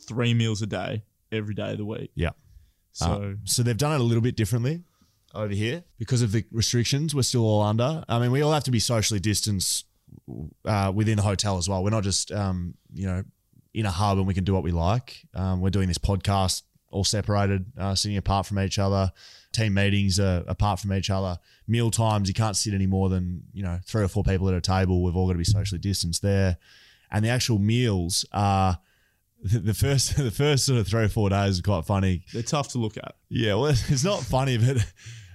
three 0.00 0.34
meals 0.34 0.62
a 0.62 0.66
day 0.66 1.02
every 1.32 1.54
day 1.54 1.72
of 1.72 1.78
the 1.78 1.84
week. 1.84 2.10
Yeah. 2.14 2.30
So 2.92 3.06
Uh, 3.06 3.34
so 3.44 3.62
they've 3.62 3.76
done 3.76 3.92
it 3.92 4.00
a 4.00 4.04
little 4.04 4.22
bit 4.22 4.36
differently 4.36 4.82
over 5.34 5.52
here 5.52 5.84
because 5.98 6.22
of 6.22 6.32
the 6.32 6.44
restrictions. 6.50 7.14
We're 7.14 7.22
still 7.22 7.44
all 7.44 7.62
under. 7.62 8.04
I 8.08 8.18
mean, 8.18 8.30
we 8.30 8.42
all 8.42 8.52
have 8.52 8.64
to 8.64 8.70
be 8.70 8.80
socially 8.80 9.20
distanced 9.20 9.86
uh, 10.64 10.92
within 10.94 11.16
the 11.16 11.22
hotel 11.22 11.58
as 11.58 11.68
well. 11.68 11.82
We're 11.82 11.90
not 11.90 12.04
just 12.04 12.32
um, 12.32 12.74
you 12.92 13.06
know 13.06 13.24
in 13.72 13.86
a 13.86 13.90
hub 13.90 14.18
and 14.18 14.26
we 14.26 14.34
can 14.34 14.44
do 14.44 14.52
what 14.52 14.62
we 14.62 14.72
like. 14.72 15.24
Um, 15.34 15.60
we're 15.60 15.70
doing 15.70 15.88
this 15.88 15.98
podcast 15.98 16.62
all 16.90 17.04
separated, 17.04 17.66
uh, 17.78 17.94
sitting 17.94 18.16
apart 18.16 18.46
from 18.46 18.58
each 18.58 18.78
other. 18.78 19.12
Team 19.52 19.74
meetings 19.74 20.18
are 20.18 20.44
apart 20.46 20.80
from 20.80 20.92
each 20.92 21.10
other. 21.10 21.38
Meal 21.66 21.90
times, 21.90 22.28
you 22.28 22.34
can't 22.34 22.56
sit 22.56 22.74
any 22.74 22.86
more 22.86 23.08
than 23.08 23.42
you 23.52 23.62
know 23.62 23.78
three 23.84 24.02
or 24.02 24.08
four 24.08 24.24
people 24.24 24.48
at 24.48 24.54
a 24.54 24.60
table. 24.60 25.02
We've 25.02 25.16
all 25.16 25.26
got 25.26 25.34
to 25.34 25.38
be 25.38 25.44
socially 25.44 25.78
distanced 25.78 26.22
there, 26.22 26.56
and 27.10 27.24
the 27.24 27.28
actual 27.30 27.58
meals 27.58 28.24
are. 28.32 28.78
The 29.42 29.72
first, 29.72 30.16
the 30.18 30.30
first 30.30 30.66
sort 30.66 30.80
of 30.80 30.86
three 30.86 31.04
or 31.04 31.08
four 31.08 31.30
days 31.30 31.54
is 31.54 31.60
quite 31.62 31.86
funny 31.86 32.26
they're 32.34 32.42
tough 32.42 32.68
to 32.72 32.78
look 32.78 32.98
at. 32.98 33.14
yeah, 33.30 33.54
well, 33.54 33.68
it's 33.88 34.04
not 34.04 34.20
funny, 34.20 34.58
but 34.58 34.84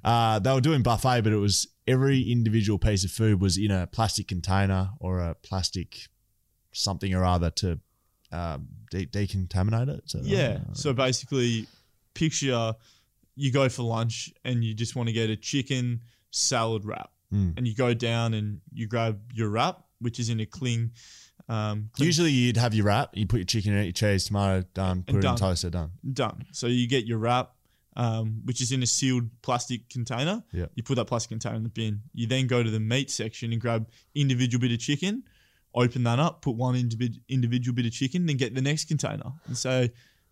uh, 0.04 0.38
they 0.38 0.54
were 0.54 0.62
doing 0.62 0.84
buffet, 0.84 1.22
but 1.22 1.34
it 1.34 1.38
was 1.38 1.68
every 1.88 2.22
individual 2.32 2.80
piece 2.80 3.04
of 3.04 3.12
food 3.12 3.40
was 3.42 3.58
in 3.58 3.72
a 3.72 3.88
plastic 3.88 4.28
container 4.28 4.90
or 5.00 5.20
a 5.20 5.36
plastic 5.36 6.08
something 6.72 7.14
or 7.14 7.24
other 7.24 7.50
to 7.52 7.80
um, 8.32 8.68
de- 8.92 9.06
decontaminate 9.06 9.88
it. 9.90 10.02
So, 10.06 10.20
Yeah. 10.24 10.60
uh, 10.70 10.74
So 10.74 10.94
basically, 10.94 11.68
picture 12.14 12.74
you 13.36 13.52
go 13.52 13.70
for 13.70 13.84
lunch 13.84 14.34
and 14.44 14.64
you 14.64 14.74
just 14.74 14.96
want 14.96 15.08
to 15.08 15.14
get 15.14 15.30
a 15.30 15.36
chicken 15.36 16.02
salad 16.32 16.86
wrap, 16.86 17.12
Mm. 17.34 17.54
and 17.58 17.68
you 17.68 17.74
go 17.76 17.94
down 17.94 18.34
and 18.34 18.62
you 18.74 18.88
grab 18.88 19.20
your 19.34 19.50
wrap, 19.50 19.84
which 20.00 20.20
is 20.20 20.30
in 20.30 20.40
a 20.40 20.46
cling. 20.46 20.92
Um, 21.48 21.90
cling- 21.94 22.06
usually 22.08 22.32
you'd 22.32 22.58
have 22.58 22.74
your 22.74 22.86
wrap, 22.86 23.16
you 23.16 23.26
put 23.28 23.38
your 23.38 23.46
chicken 23.46 23.74
in 23.74 23.80
it, 23.80 23.84
your 23.86 23.92
cheese, 23.94 24.26
tomato, 24.26 24.66
done, 24.74 25.04
put 25.04 25.18
it 25.18 25.22
done. 25.22 25.34
in 25.34 25.38
toaster, 25.40 25.70
done. 25.70 25.92
done. 26.14 26.46
So 26.52 26.68
you 26.68 26.88
get 26.88 27.06
your 27.06 27.18
wrap, 27.20 27.55
um, 27.96 28.42
which 28.46 28.62
is 28.62 28.72
in 28.72 28.84
a 28.84 28.86
sealed 28.86 29.30
plastic 29.42 29.90
container. 29.90 30.44
Yeah. 30.52 30.66
You 30.76 30.84
put 30.84 30.96
that 30.96 31.06
plastic 31.06 31.30
container 31.30 31.56
in 31.56 31.64
the 31.64 31.70
bin. 31.70 32.02
You 32.14 32.28
then 32.28 32.48
go 32.48 32.62
to 32.64 32.70
the 32.70 32.80
meat 32.80 33.10
section 33.10 33.52
and 33.52 33.62
grab 33.62 33.90
individual 34.14 34.62
bit 34.62 34.72
of 34.72 34.80
chicken, 34.80 35.24
open 35.74 36.04
that 36.04 36.20
up, 36.20 36.42
put 36.42 36.56
one 36.56 36.76
individ- 36.76 37.22
individual 37.30 37.76
bit 37.76 37.86
of 37.86 37.92
chicken, 37.92 38.26
then 38.26 38.38
get 38.38 38.54
the 38.56 38.62
next 38.62 38.86
container. 38.86 39.32
And 39.48 39.58
so, 39.58 39.88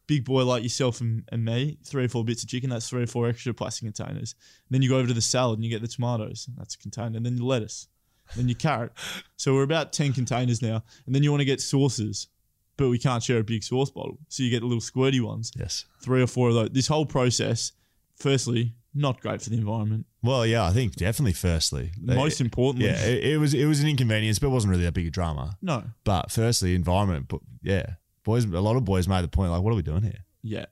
big 0.08 0.26
boy 0.26 0.44
like 0.44 0.64
yourself 0.64 1.02
and, 1.02 1.24
and 1.32 1.46
me, 1.46 1.78
three 1.86 2.06
or 2.06 2.10
four 2.10 2.26
bits 2.26 2.44
of 2.44 2.50
chicken, 2.50 2.70
that's 2.70 2.90
three 2.90 3.04
or 3.04 3.08
four 3.08 3.28
extra 3.28 3.54
plastic 3.54 3.86
containers. 3.86 4.36
then 4.70 4.82
you 4.82 4.90
go 4.90 4.98
over 4.98 5.08
to 5.08 5.14
the 5.14 5.22
salad 5.22 5.58
and 5.58 5.64
you 5.64 5.70
get 5.70 5.82
the 5.82 5.88
tomatoes, 5.88 6.50
that's 6.58 6.76
a 6.76 6.78
container, 6.78 7.18
and 7.18 7.26
then 7.26 7.38
the 7.38 7.46
lettuce, 7.46 7.88
then 8.36 8.48
your 8.48 8.56
carrot. 8.56 8.92
So 9.38 9.54
we're 9.54 9.64
about 9.64 9.94
10 9.94 10.14
containers 10.14 10.62
now. 10.62 10.84
And 11.06 11.16
then 11.16 11.24
you 11.24 11.32
want 11.32 11.42
to 11.42 11.46
get 11.46 11.62
sauces, 11.62 12.28
but 12.78 12.90
we 12.90 12.98
can't 12.98 13.22
share 13.24 13.40
a 13.40 13.44
big 13.44 13.64
sauce 13.64 13.92
bottle. 13.92 14.18
So 14.30 14.44
you 14.44 14.50
get 14.50 14.62
the 14.62 14.66
little 14.68 14.82
squirty 14.82 15.22
ones 15.22 15.52
Yes. 15.58 15.86
three 16.02 16.22
or 16.22 16.28
four 16.28 16.50
of 16.50 16.56
those. 16.56 16.70
This 16.72 16.88
whole 16.88 17.06
process, 17.06 17.72
firstly, 18.16 18.74
not 18.96 19.20
great 19.22 19.42
for 19.42 19.50
the 19.50 19.58
environment. 19.58 20.06
Well, 20.22 20.46
yeah, 20.46 20.66
I 20.66 20.72
think 20.72 20.96
definitely. 20.96 21.34
Firstly, 21.34 21.92
Most 22.00 22.40
importantly, 22.42 22.90
yeah, 22.90 23.04
it, 23.04 23.24
it 23.34 23.38
was 23.38 23.54
it 23.54 23.66
was 23.66 23.82
an 23.82 23.88
inconvenience, 23.90 24.40
but 24.40 24.48
it 24.48 24.52
wasn't 24.52 24.72
really 24.72 24.84
that 24.84 24.94
big 24.94 25.08
a 25.08 25.12
drama. 25.12 25.58
no, 25.62 25.84
But 26.04 26.32
firstly, 26.32 26.76
environment. 26.76 27.28
But 27.28 27.42
yeah, 27.62 27.96
boys, 28.24 28.46
a 28.46 28.48
lot 28.62 28.76
of 28.76 28.86
boys 28.86 29.08
made 29.08 29.24
the 29.24 29.28
point 29.28 29.52
like, 29.52 29.62
what 29.62 29.72
are 29.72 29.76
we 29.76 29.82
doing 29.82 30.04
here? 30.04 30.24
yeah, 30.44 30.66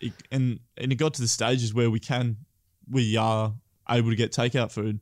it, 0.00 0.12
and 0.32 0.60
and 0.76 0.92
it 0.92 0.96
got 0.96 1.14
to 1.14 1.22
the 1.22 1.28
stages 1.28 1.72
where 1.72 1.90
we 1.90 2.00
can, 2.00 2.36
we 2.90 3.16
are 3.16 3.54
able 3.88 4.10
to 4.10 4.16
get 4.16 4.32
takeout 4.32 4.70
food, 4.72 5.00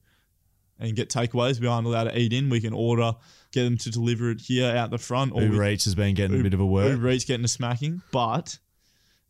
and 0.79 0.95
get 0.95 1.09
takeaways. 1.09 1.59
We 1.61 1.67
aren't 1.69 1.87
allowed 1.87 2.05
to 2.05 2.19
eat 2.19 2.33
in. 2.33 2.51
We 2.51 2.61
can 2.61 2.73
order, 2.73 3.15
get 3.53 3.65
them 3.65 3.77
to 3.79 3.91
deliver 3.91 4.31
it 4.31 4.41
here 4.41 4.75
out 4.75 4.91
the 4.91 4.99
front, 4.99 5.33
or 5.35 5.43
Uber 5.43 5.65
Eats 5.69 5.85
has 5.85 5.95
been 5.95 6.15
getting 6.15 6.39
a 6.41 6.43
bit 6.43 6.55
of 6.55 6.61
a 6.61 6.67
work. 6.67 6.91
Uber 6.93 7.11
Eats 7.11 7.25
getting 7.25 7.45
a 7.45 7.49
smacking, 7.49 8.03
but 8.11 8.59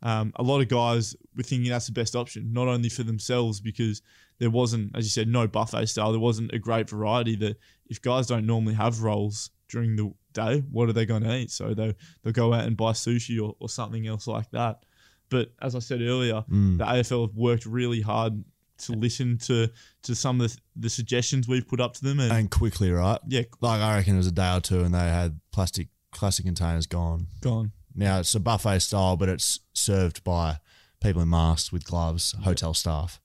um, 0.02 0.32
a 0.36 0.42
lot 0.42 0.60
of 0.60 0.68
guys 0.68 1.14
were 1.36 1.42
thinking 1.42 1.70
that's 1.70 1.86
the 1.86 1.92
best 1.92 2.16
option, 2.16 2.52
not 2.52 2.68
only 2.68 2.88
for 2.88 3.02
themselves 3.02 3.60
because 3.60 4.02
there 4.38 4.50
wasn't, 4.50 4.90
as 4.96 5.04
you 5.04 5.10
said, 5.10 5.28
no 5.28 5.46
buffet 5.46 5.86
style. 5.86 6.10
There 6.10 6.20
wasn't 6.20 6.52
a 6.52 6.58
great 6.58 6.88
variety. 6.90 7.36
That 7.36 7.56
if 7.88 8.00
guys 8.02 8.26
don't 8.26 8.46
normally 8.46 8.74
have 8.74 9.02
rolls 9.02 9.50
during 9.68 9.94
the 9.96 10.12
day, 10.32 10.60
what 10.72 10.88
are 10.88 10.92
they 10.92 11.06
going 11.06 11.22
to 11.22 11.34
eat? 11.36 11.50
So 11.50 11.74
they 11.74 11.94
they'll 12.22 12.32
go 12.32 12.52
out 12.52 12.64
and 12.64 12.76
buy 12.76 12.92
sushi 12.92 13.40
or, 13.40 13.54
or 13.60 13.68
something 13.68 14.06
else 14.06 14.26
like 14.26 14.50
that. 14.50 14.84
But 15.28 15.52
as 15.62 15.74
I 15.76 15.78
said 15.78 16.02
earlier, 16.02 16.44
Mm. 16.50 16.78
the 16.78 16.84
AFL 16.84 17.28
have 17.28 17.36
worked 17.36 17.64
really 17.66 18.00
hard 18.00 18.44
to 18.78 18.92
listen 18.92 19.38
to 19.38 19.68
to 20.02 20.14
some 20.14 20.40
of 20.40 20.50
the, 20.50 20.58
the 20.76 20.90
suggestions 20.90 21.46
we've 21.48 21.66
put 21.66 21.80
up 21.80 21.94
to 21.94 22.04
them, 22.04 22.20
and, 22.20 22.32
and 22.32 22.50
quickly, 22.50 22.90
right? 22.90 23.18
yeah, 23.28 23.42
Like 23.60 23.80
I 23.80 23.96
reckon 23.96 24.14
it 24.14 24.18
was 24.18 24.26
a 24.26 24.32
day 24.32 24.56
or 24.56 24.60
two, 24.60 24.80
and 24.80 24.94
they 24.94 24.98
had 24.98 25.40
plastic 25.52 25.88
plastic 26.12 26.44
containers 26.44 26.86
gone. 26.86 27.26
gone. 27.40 27.72
Now 27.94 28.20
it's 28.20 28.34
a 28.34 28.40
buffet 28.40 28.80
style, 28.80 29.16
but 29.16 29.28
it's 29.28 29.60
served 29.74 30.24
by 30.24 30.58
people 31.02 31.22
in 31.22 31.28
masks 31.28 31.72
with 31.72 31.84
gloves, 31.84 32.34
hotel 32.42 32.74
staff. 32.74 33.20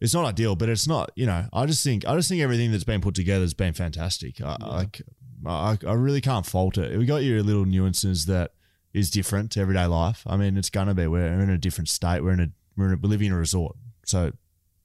It's 0.00 0.14
not 0.14 0.24
ideal, 0.24 0.56
but 0.56 0.68
it's 0.68 0.88
not. 0.88 1.12
You 1.14 1.26
know, 1.26 1.46
I 1.52 1.66
just 1.66 1.84
think 1.84 2.06
I 2.06 2.16
just 2.16 2.28
think 2.28 2.42
everything 2.42 2.72
that's 2.72 2.84
been 2.84 3.00
put 3.00 3.14
together 3.14 3.42
has 3.42 3.54
been 3.54 3.72
fantastic. 3.72 4.40
I, 4.40 4.56
Yeah. 4.60 4.66
Like, 4.66 5.02
I, 5.44 5.78
I 5.86 5.92
really 5.94 6.20
can't 6.20 6.46
fault 6.46 6.78
it. 6.78 6.96
We 6.96 7.04
got 7.04 7.24
your 7.24 7.42
little 7.42 7.64
nuances 7.64 8.26
that 8.26 8.52
is 8.92 9.10
different 9.10 9.50
to 9.52 9.60
everyday 9.60 9.86
life. 9.86 10.22
I 10.26 10.36
mean, 10.36 10.56
it's 10.56 10.70
gonna 10.70 10.94
be. 10.94 11.06
We're 11.06 11.40
in 11.40 11.50
a 11.50 11.58
different 11.58 11.88
state. 11.88 12.22
We're 12.22 12.32
in 12.32 12.40
a 12.40 12.48
we're, 12.76 12.88
in 12.88 12.92
a, 12.94 12.96
we're 12.96 13.08
living 13.08 13.28
in 13.28 13.32
a 13.32 13.38
resort, 13.38 13.76
so 14.04 14.32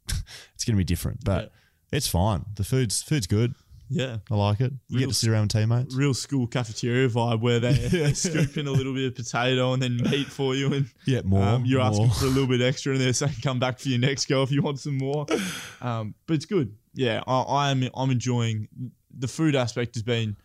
it's 0.55 0.63
gonna 0.65 0.77
be 0.77 0.83
different. 0.83 1.23
But 1.23 1.43
Yeah. 1.91 1.97
it's 1.97 2.07
fine. 2.07 2.45
The 2.55 2.63
food's 2.63 3.01
food's 3.01 3.27
good. 3.27 3.53
Yeah. 3.89 4.17
I 4.29 4.35
like 4.35 4.59
it. 4.59 4.73
You 4.89 4.97
Real 4.97 5.07
get 5.07 5.13
to 5.13 5.13
sit 5.13 5.29
around 5.29 5.43
with 5.43 5.51
teammates. 5.51 5.95
real 5.95 6.13
school 6.13 6.45
cafeteria 6.45 7.07
vibe 7.07 7.39
where 7.39 7.61
they're 7.61 8.13
scooping 8.15 8.67
a 8.67 8.71
little 8.71 8.93
bit 8.93 9.05
of 9.07 9.15
potato 9.15 9.71
and 9.71 9.81
then 9.81 9.95
meat 9.95 10.27
for 10.27 10.55
you, 10.55 10.73
and 10.73 10.89
Yeah, 11.05 11.21
more. 11.23 11.41
um, 11.43 11.65
you're 11.65 11.79
more. 11.79 11.87
asking 11.89 12.09
for 12.09 12.25
a 12.25 12.29
little 12.29 12.47
bit 12.47 12.59
extra, 12.71 12.91
and 12.91 12.99
they're 13.01 13.13
saying 13.13 13.35
come 13.41 13.59
back 13.59 13.79
for 13.79 13.87
your 13.87 13.99
next 13.99 14.25
go 14.27 14.43
if 14.43 14.51
you 14.51 14.61
want 14.61 14.79
some 14.81 14.97
more. 14.97 15.25
Um, 15.81 16.15
but 16.25 16.33
it's 16.33 16.45
good. 16.45 16.75
Yeah, 16.95 17.23
I, 17.27 17.41
I 17.41 17.71
am. 17.71 17.87
I'm 17.95 18.11
enjoying 18.11 18.67
the 19.17 19.27
food 19.29 19.55
aspect. 19.55 19.95
Has 19.95 20.03
been 20.03 20.35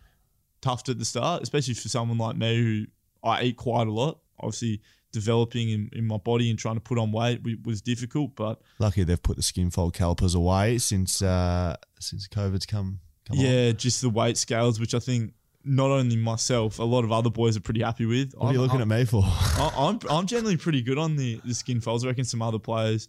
tough 0.61 0.87
at 0.87 0.97
the 0.97 1.03
start, 1.03 1.43
especially 1.43 1.73
for 1.73 1.89
someone 1.89 2.17
like 2.17 2.37
me 2.37 2.57
who 2.57 2.85
I 3.27 3.43
eat 3.43 3.57
quite 3.57 3.87
a 3.87 3.91
lot. 3.91 4.19
Obviously, 4.39 4.79
developing 5.13 5.69
in, 5.69 5.89
in 5.93 6.05
my 6.05 6.17
body 6.17 6.49
and 6.49 6.59
trying 6.59 6.75
to 6.75 6.81
put 6.81 6.97
on 6.99 7.11
weight 7.13 7.39
was 7.63 7.81
difficult, 7.81 8.35
but 8.35 8.59
Lucky 8.79 9.03
they've 9.05 9.21
put 9.23 9.37
the 9.37 9.43
skin 9.43 9.69
fold 9.69 9.93
calipers 9.93 10.35
away 10.35 10.77
since 10.79 11.21
uh, 11.21 11.77
since 11.99 12.27
COVID's 12.27 12.65
come. 12.65 12.99
come 13.25 13.37
on. 13.39 13.45
yeah, 13.45 13.71
just 13.71 14.01
the 14.01 14.09
weight 14.09 14.37
scales, 14.37 14.79
which 14.79 14.93
I 14.93 14.99
think 14.99 15.31
not 15.63 15.91
only 15.91 16.17
myself, 16.17 16.79
a 16.79 16.83
lot 16.83 17.05
of 17.05 17.11
other 17.13 17.29
boys 17.29 17.55
are 17.55 17.61
pretty 17.61 17.81
happy 17.81 18.05
with. 18.05 18.33
What 18.35 18.47
are 18.49 18.53
you 18.53 18.59
looking 18.59 18.81
at 18.81 18.87
me 18.87 19.05
for? 19.05 19.23
I- 19.25 19.71
I'm 19.77 19.99
I'm 20.09 20.25
generally 20.27 20.57
pretty 20.57 20.81
good 20.81 20.97
on 20.97 21.15
the, 21.15 21.39
the 21.45 21.53
skin 21.53 21.79
folds. 21.79 22.03
I 22.03 22.07
reckon 22.09 22.25
some 22.25 22.41
other 22.41 22.59
players, 22.59 23.07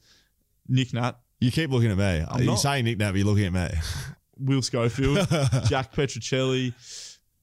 Nick 0.69 0.93
Nat, 0.93 1.15
You 1.41 1.51
keep 1.51 1.71
looking 1.71 1.91
at 1.91 1.99
me. 1.99 2.25
I'm 2.29 2.39
You're 2.43 2.53
not. 2.53 2.61
saying 2.61 2.85
Nick 2.85 2.99
Nat, 2.99 3.11
but 3.11 3.17
you're 3.17 3.27
looking 3.27 3.47
at 3.47 3.53
me. 3.53 3.79
Will 4.39 4.63
Schofield, 4.63 5.19
Jack 5.69 5.93
Petruccelle, 5.95 6.73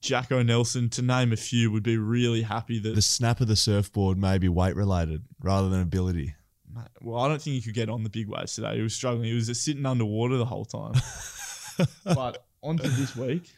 Jacko 0.01 0.41
Nelson, 0.41 0.89
to 0.89 1.01
name 1.01 1.31
a 1.31 1.37
few, 1.37 1.71
would 1.71 1.83
be 1.83 1.97
really 1.97 2.41
happy 2.41 2.79
that. 2.79 2.95
the 2.95 3.01
snap 3.01 3.39
of 3.39 3.47
the 3.47 3.55
surfboard 3.55 4.17
may 4.17 4.37
be 4.37 4.49
weight 4.49 4.75
related 4.75 5.23
rather 5.41 5.69
than 5.69 5.81
ability. 5.81 6.33
well, 7.01 7.19
I 7.23 7.27
don't 7.27 7.41
think 7.41 7.55
he 7.55 7.61
could 7.61 7.75
get 7.75 7.89
on 7.89 8.03
the 8.03 8.09
big 8.09 8.27
waves 8.27 8.55
today. 8.55 8.75
He 8.77 8.81
was 8.81 8.95
struggling. 8.95 9.25
He 9.25 9.33
was 9.33 9.47
just 9.47 9.63
sitting 9.63 9.85
underwater 9.85 10.37
the 10.37 10.45
whole 10.45 10.65
time. 10.65 10.93
but 12.03 12.45
on 12.63 12.77
to 12.77 12.87
this 12.87 13.15
week, 13.15 13.51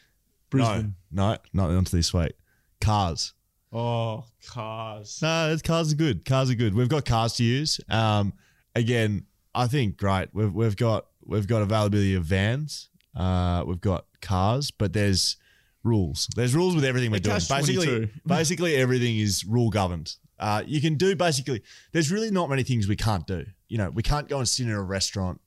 Brisbane. 0.50 0.94
No, 1.10 1.30
no, 1.32 1.38
not 1.52 1.70
onto 1.70 1.96
this 1.96 2.12
week. 2.12 2.32
Cars. 2.80 3.32
Oh, 3.72 4.24
cars. 4.46 5.18
No, 5.22 5.46
it's- 5.46 5.62
cars 5.62 5.92
are 5.92 5.96
good. 5.96 6.24
Cars 6.24 6.50
are 6.50 6.54
good. 6.54 6.74
We've 6.74 6.88
got 6.88 7.04
cars 7.04 7.34
to 7.36 7.44
use. 7.44 7.80
Um, 7.88 8.34
again, 8.74 9.26
I 9.54 9.66
think 9.66 9.96
great. 9.96 10.28
We've 10.32 10.52
we've 10.52 10.76
got 10.76 11.06
we've 11.24 11.46
got 11.46 11.62
availability 11.62 12.14
of 12.14 12.24
vans. 12.24 12.90
Uh, 13.16 13.64
we've 13.66 13.80
got 13.80 14.06
cars, 14.20 14.70
but 14.70 14.92
there's 14.92 15.36
rules. 15.84 16.28
There's 16.34 16.54
rules 16.54 16.74
with 16.74 16.84
everything 16.84 17.10
we're 17.10 17.20
doing. 17.20 17.36
catch 17.36 17.48
Basically, 17.48 17.86
22. 17.86 18.08
basically 18.26 18.76
everything 18.76 19.18
is 19.18 19.44
rule 19.44 19.70
governed. 19.70 20.16
Uh, 20.38 20.62
you 20.66 20.80
can 20.80 20.94
do 20.96 21.14
basically. 21.14 21.62
There's 21.92 22.10
really 22.10 22.30
not 22.30 22.50
many 22.50 22.62
things 22.64 22.88
we 22.88 22.96
can't 22.96 23.26
do. 23.26 23.46
You 23.68 23.78
know, 23.78 23.90
we 23.90 24.02
can't 24.02 24.28
go 24.28 24.38
and 24.38 24.48
sit 24.48 24.66
in 24.66 24.72
a 24.72 24.82
restaurant 24.82 25.40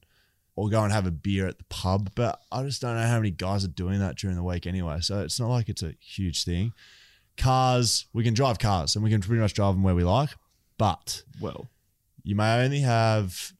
or 0.55 0.69
go 0.69 0.83
and 0.83 0.91
have 0.93 1.05
a 1.05 1.11
beer 1.11 1.47
at 1.47 1.57
the 1.57 1.63
pub. 1.65 2.11
But 2.15 2.39
I 2.51 2.63
just 2.63 2.81
don't 2.81 2.95
know 2.95 3.05
how 3.05 3.17
many 3.17 3.31
guys 3.31 3.65
are 3.65 3.69
doing 3.69 3.99
that 3.99 4.15
during 4.17 4.37
the 4.37 4.43
week 4.43 4.65
anyway. 4.65 4.99
So 5.01 5.21
it's 5.21 5.39
not 5.39 5.49
like 5.49 5.69
it's 5.69 5.83
a 5.83 5.93
huge 5.99 6.43
thing. 6.43 6.73
Cars, 7.35 8.05
we 8.13 8.23
can 8.23 8.33
drive 8.33 8.57
cars 8.59 8.95
and 8.95 9.03
we 9.03 9.09
can 9.11 9.21
pretty 9.21 9.41
much 9.41 9.53
drive 9.53 9.75
them 9.75 9.83
where 9.83 9.95
we 9.95 10.03
like. 10.03 10.29
But 10.77 11.23
Well, 11.39 11.67
you 12.23 12.35
may 12.35 12.63
only 12.63 12.79
have 12.79 13.53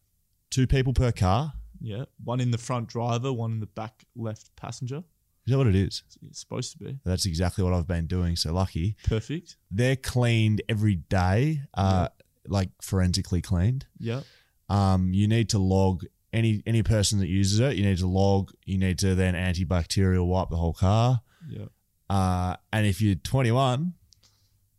two 0.50 0.66
people 0.68 0.94
per 0.94 1.12
car. 1.12 1.54
yeah. 1.82 2.06
One 2.24 2.40
in 2.40 2.52
the 2.52 2.58
front 2.58 2.88
driver, 2.88 3.32
one 3.32 3.52
in 3.52 3.60
the 3.60 3.68
back 3.68 4.06
left 4.16 4.56
passenger. 4.56 5.04
Is 5.48 5.52
that 5.52 5.58
what 5.60 5.68
it 5.68 5.76
is? 5.76 6.04
It's 6.28 6.42
supposed 6.42 6.74
to 6.74 6.78
be. 6.78 7.00
That's 7.06 7.26
exactly 7.26 7.64
what 7.64 7.72
I've 7.72 7.88
been 7.88 8.06
doing. 8.06 8.36
So 8.36 8.54
lucky. 8.54 8.98
Perfect. 9.06 9.56
They're 9.72 9.96
cleaned 9.96 10.62
every 10.68 10.96
day, 10.96 11.62
uh, 11.74 12.10
like 12.46 12.70
forensically 12.82 13.42
cleaned. 13.42 13.86
Yeah. 13.98 14.22
Um, 14.68 15.14
you 15.14 15.26
need 15.26 15.48
to 15.50 15.58
log 15.58 16.04
any 16.34 16.62
any 16.68 16.84
person 16.84 17.20
that 17.20 17.30
uses 17.30 17.62
it. 17.62 17.78
You 17.78 17.86
need 17.86 18.00
to 18.00 18.08
log. 18.08 18.52
You 18.66 18.78
need 18.78 19.00
to 19.00 19.16
then 19.16 19.36
antibacterial 19.36 20.28
wipe 20.28 20.50
the 20.50 20.58
whole 20.58 20.74
car. 20.74 21.22
Yeah. 21.48 21.68
Uh, 22.10 22.58
and 22.74 22.86
if 22.86 23.02
you're 23.02 23.16
21, 23.16 23.94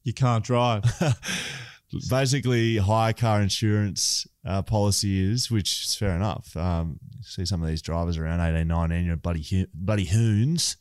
you 0.02 0.12
can't 0.12 0.44
drive. 0.44 0.84
Basically, 2.10 2.76
high 2.76 3.14
car 3.14 3.40
insurance 3.40 4.26
uh, 4.48 4.62
policy 4.62 5.20
is, 5.20 5.50
which 5.50 5.84
is 5.84 5.94
fair 5.94 6.16
enough. 6.16 6.56
Um, 6.56 6.98
see 7.20 7.44
some 7.44 7.62
of 7.62 7.68
these 7.68 7.82
drivers 7.82 8.16
around 8.16 8.40
18, 8.40 8.66
19, 8.66 9.04
you're 9.04 9.16
buddy, 9.16 9.42
Ho- 9.42 9.66
buddy 9.74 10.06
hoons, 10.06 10.78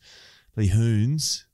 buddy 0.56 0.68
hoons. 0.68 1.44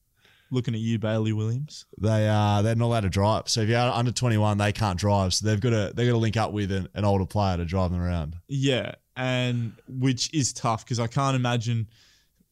Looking 0.51 0.75
at 0.75 0.81
you, 0.81 1.01
Bailey 1.01 1.33
Williams. 1.33 1.87
They 2.01 2.29
are 2.29 2.63
they're 2.63 2.77
not 2.77 2.87
allowed 2.87 3.01
to 3.01 3.09
drive. 3.09 3.49
So 3.49 3.63
if 3.63 3.69
you're 3.69 3.81
under 3.81 4.13
21, 4.13 4.59
they 4.59 4.71
can't 4.71 4.99
drive. 4.99 5.35
So 5.35 5.47
they've 5.47 5.59
got 5.59 5.71
to 5.71 5.93
they've 5.93 6.07
got 6.07 6.13
to 6.13 6.19
link 6.19 6.37
up 6.37 6.53
with 6.53 6.71
an, 6.71 6.89
an 6.95 7.05
older 7.05 7.27
player 7.27 7.57
to 7.57 7.65
drive 7.65 7.91
them 7.91 8.01
around. 8.01 8.37
Yeah, 8.47 8.95
and 9.17 9.73
which 9.89 10.33
is 10.33 10.53
tough 10.53 10.85
because 10.85 11.01
I 11.01 11.09
can't 11.09 11.35
imagine 11.35 11.89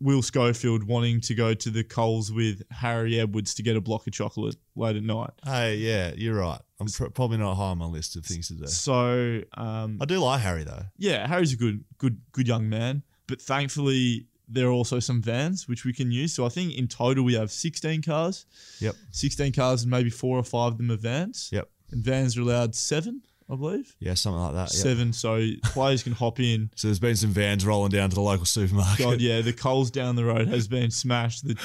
Will 0.03 0.21
Schofield 0.21 0.83
wanting 0.85 1.21
to 1.23 1.35
go 1.35 1.55
to 1.55 1.71
the 1.71 1.85
Coles 1.85 2.33
with 2.33 2.63
Harry 2.71 3.21
Edwards 3.21 3.55
to 3.55 3.63
get 3.63 3.77
a 3.77 3.81
block 3.81 4.07
of 4.07 4.13
chocolate 4.13 4.57
late 4.75 4.97
at 4.97 5.03
night. 5.03 5.31
Hey, 5.45 5.77
yeah, 5.77 6.13
you're 6.17 6.35
right. 6.41 6.61
I'm 6.81 6.89
pr- 6.89 7.07
probably 7.07 7.39
not 7.39 7.55
high 7.55 7.71
on 7.71 7.79
my 7.79 7.87
list 7.87 8.17
of 8.17 8.25
things 8.25 8.49
to 8.49 8.55
do. 8.55 8.67
So 8.67 9.43
um, 9.55 9.99
I 10.01 10.05
do 10.05 10.19
like 10.19 10.41
Harry 10.41 10.65
though. 10.65 10.83
yeah, 10.99 11.27
Harry's 11.29 11.53
a 11.53 11.57
good, 11.57 11.85
good, 11.99 12.21
good 12.33 12.49
young 12.49 12.69
man. 12.69 13.03
But 13.29 13.41
thankfully, 13.41 14.27
there 14.49 14.67
are 14.67 14.73
also 14.73 14.99
some 14.99 15.23
vans 15.23 15.69
which 15.69 15.85
we 15.85 15.93
can 15.93 16.11
use. 16.11 16.35
So 16.35 16.45
I 16.45 16.49
think 16.49 16.75
in 16.75 16.89
total 16.89 17.25
we 17.25 17.35
have 17.35 17.51
16 17.51 18.03
cars. 18.03 18.45
Yep. 18.81 18.97
16 19.13 19.53
cars 19.53 19.83
and 19.83 19.91
maybe 19.91 20.11
four 20.11 20.37
or 20.37 20.43
five 20.43 20.73
of 20.73 20.79
them 20.79 20.91
are 20.91 20.97
vans. 20.97 21.49
Yep. 21.53 21.69
And 21.93 22.03
vans 22.03 22.37
are 22.37 22.41
allowed 22.41 22.75
seven, 22.75 23.23
I 23.53 23.57
believe. 23.57 23.95
Yeah, 24.01 24.15
something 24.15 24.41
like 24.41 24.55
that. 24.55 24.73
Yep. 24.75 24.83
Seven. 24.83 25.13
So 25.13 25.47
players 25.65 26.03
can 26.03 26.13
hop 26.13 26.41
in. 26.41 26.71
So 26.77 26.89
there's 26.89 26.99
been 26.99 27.17
some 27.17 27.31
vans 27.31 27.67
rolling 27.67 27.91
down 27.91 28.09
to 28.09 28.15
the 28.15 28.23
local 28.23 28.47
supermarket. 28.47 28.99
God, 29.05 29.21
yeah, 29.21 29.43
the 29.43 29.53
Coles 29.65 29.91
down 29.91 30.17
the 30.17 30.25
road 30.25 30.49
has 30.49 30.67
been 30.69 30.91
smashed. 30.91 31.47
The 31.47 31.57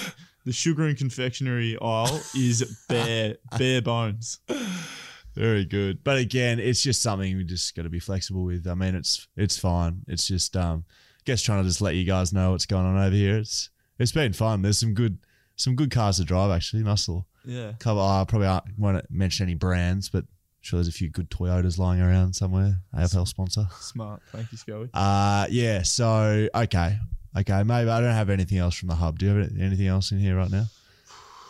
the 0.46 0.52
sugar 0.54 0.86
and 0.86 0.98
confectionery 0.98 1.78
aisle 1.82 2.22
is 2.36 2.86
bare, 2.88 3.36
bare 3.58 3.82
bones. 3.82 4.40
Very 5.34 5.66
good. 5.66 6.04
But 6.04 6.18
again, 6.18 6.60
it's 6.60 6.82
just 6.82 7.02
something 7.02 7.36
we 7.38 7.44
just 7.44 7.76
got 7.76 7.84
to 7.84 7.90
be 7.90 8.00
flexible 8.00 8.44
with. 8.44 8.68
I 8.68 8.74
mean, 8.74 8.96
it's 8.96 9.28
it's 9.38 9.58
fine. 9.58 10.02
It's 10.08 10.28
just 10.28 10.58
um, 10.58 10.84
I 10.90 11.22
guess 11.26 11.42
trying 11.42 11.62
to 11.64 11.70
just 11.70 11.82
let 11.82 11.96
you 11.96 12.04
guys 12.06 12.34
know 12.34 12.52
what's 12.52 12.66
going 12.66 12.86
on 12.86 12.98
over 12.98 13.16
here. 13.16 13.38
It's 13.38 13.70
it's 14.00 14.12
been 14.12 14.34
fun. 14.34 14.62
There's 14.62 14.80
some 14.80 14.94
good 14.94 15.20
some 15.56 15.76
good 15.76 15.92
cars 15.92 16.18
to 16.18 16.24
drive 16.24 16.52
actually. 16.52 16.84
Muscle 16.84 17.28
Yeah. 17.46 17.74
cover. 17.80 18.00
I 18.02 18.26
probably 18.28 18.48
aren't, 18.48 18.78
won't 18.78 19.10
mention 19.12 19.46
any 19.46 19.56
brands, 19.56 20.10
but 20.10 20.26
sure 20.68 20.78
there's 20.78 20.88
a 20.88 20.92
few 20.92 21.10
good 21.10 21.30
Toyotas 21.30 21.78
lying 21.78 22.02
around 22.02 22.34
somewhere. 22.34 22.82
AFL 22.96 23.28
sponsor. 23.28 23.68
Smart. 23.80 24.22
Thank 24.32 24.52
you, 24.52 24.58
Scully. 24.58 24.90
Uh 24.94 25.48
yeah. 25.50 25.82
So 25.84 26.48
okay, 26.54 26.98
okay. 27.38 27.64
Maybe 27.64 27.90
I 27.90 28.02
don't 28.02 28.12
have 28.14 28.30
anything 28.30 28.58
else 28.58 28.76
from 28.76 28.90
the 28.90 28.96
hub. 28.96 29.18
Do 29.18 29.26
you 29.26 29.36
have 29.36 29.52
anything 29.60 29.88
else 29.88 30.12
in 30.12 30.20
here 30.20 30.38
right 30.38 30.52
now? 30.52 30.66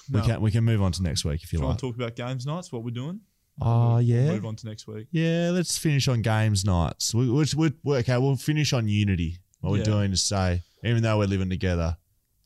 No. 0.10 0.22
We 0.22 0.26
can 0.26 0.42
we 0.42 0.52
can 0.52 0.64
move 0.64 0.82
on 0.82 0.94
to 0.94 1.04
next 1.04 1.26
week 1.26 1.44
if 1.44 1.52
you 1.52 1.60
Try 1.60 1.68
like. 1.68 1.74
and 1.74 1.80
talk 1.82 1.96
about 1.98 2.16
games 2.16 2.46
nights, 2.46 2.72
what 2.72 2.82
we're 2.82 2.92
doing. 2.92 3.20
Oh 3.60 3.96
We'll 3.96 4.02
yeah. 4.04 4.32
Move 4.32 4.46
on 4.46 4.56
to 4.56 4.66
next 4.66 4.88
week. 4.88 5.08
Yeah, 5.12 5.50
let's 5.52 5.78
finish 5.78 6.08
on 6.08 6.22
games 6.22 6.64
nights. 6.64 7.14
We, 7.14 7.30
we, 7.30 7.44
we, 7.58 7.74
we- 7.84 7.98
okay, 7.98 8.18
we'll 8.18 8.38
finish 8.38 8.72
on 8.72 8.88
unity. 8.88 9.40
What 9.60 9.72
we're 9.72 9.84
doing 9.84 10.14
is 10.14 10.22
say, 10.22 10.62
even 10.84 11.04
though 11.04 11.18
we're 11.18 11.26
living 11.26 11.50
together, 11.50 11.98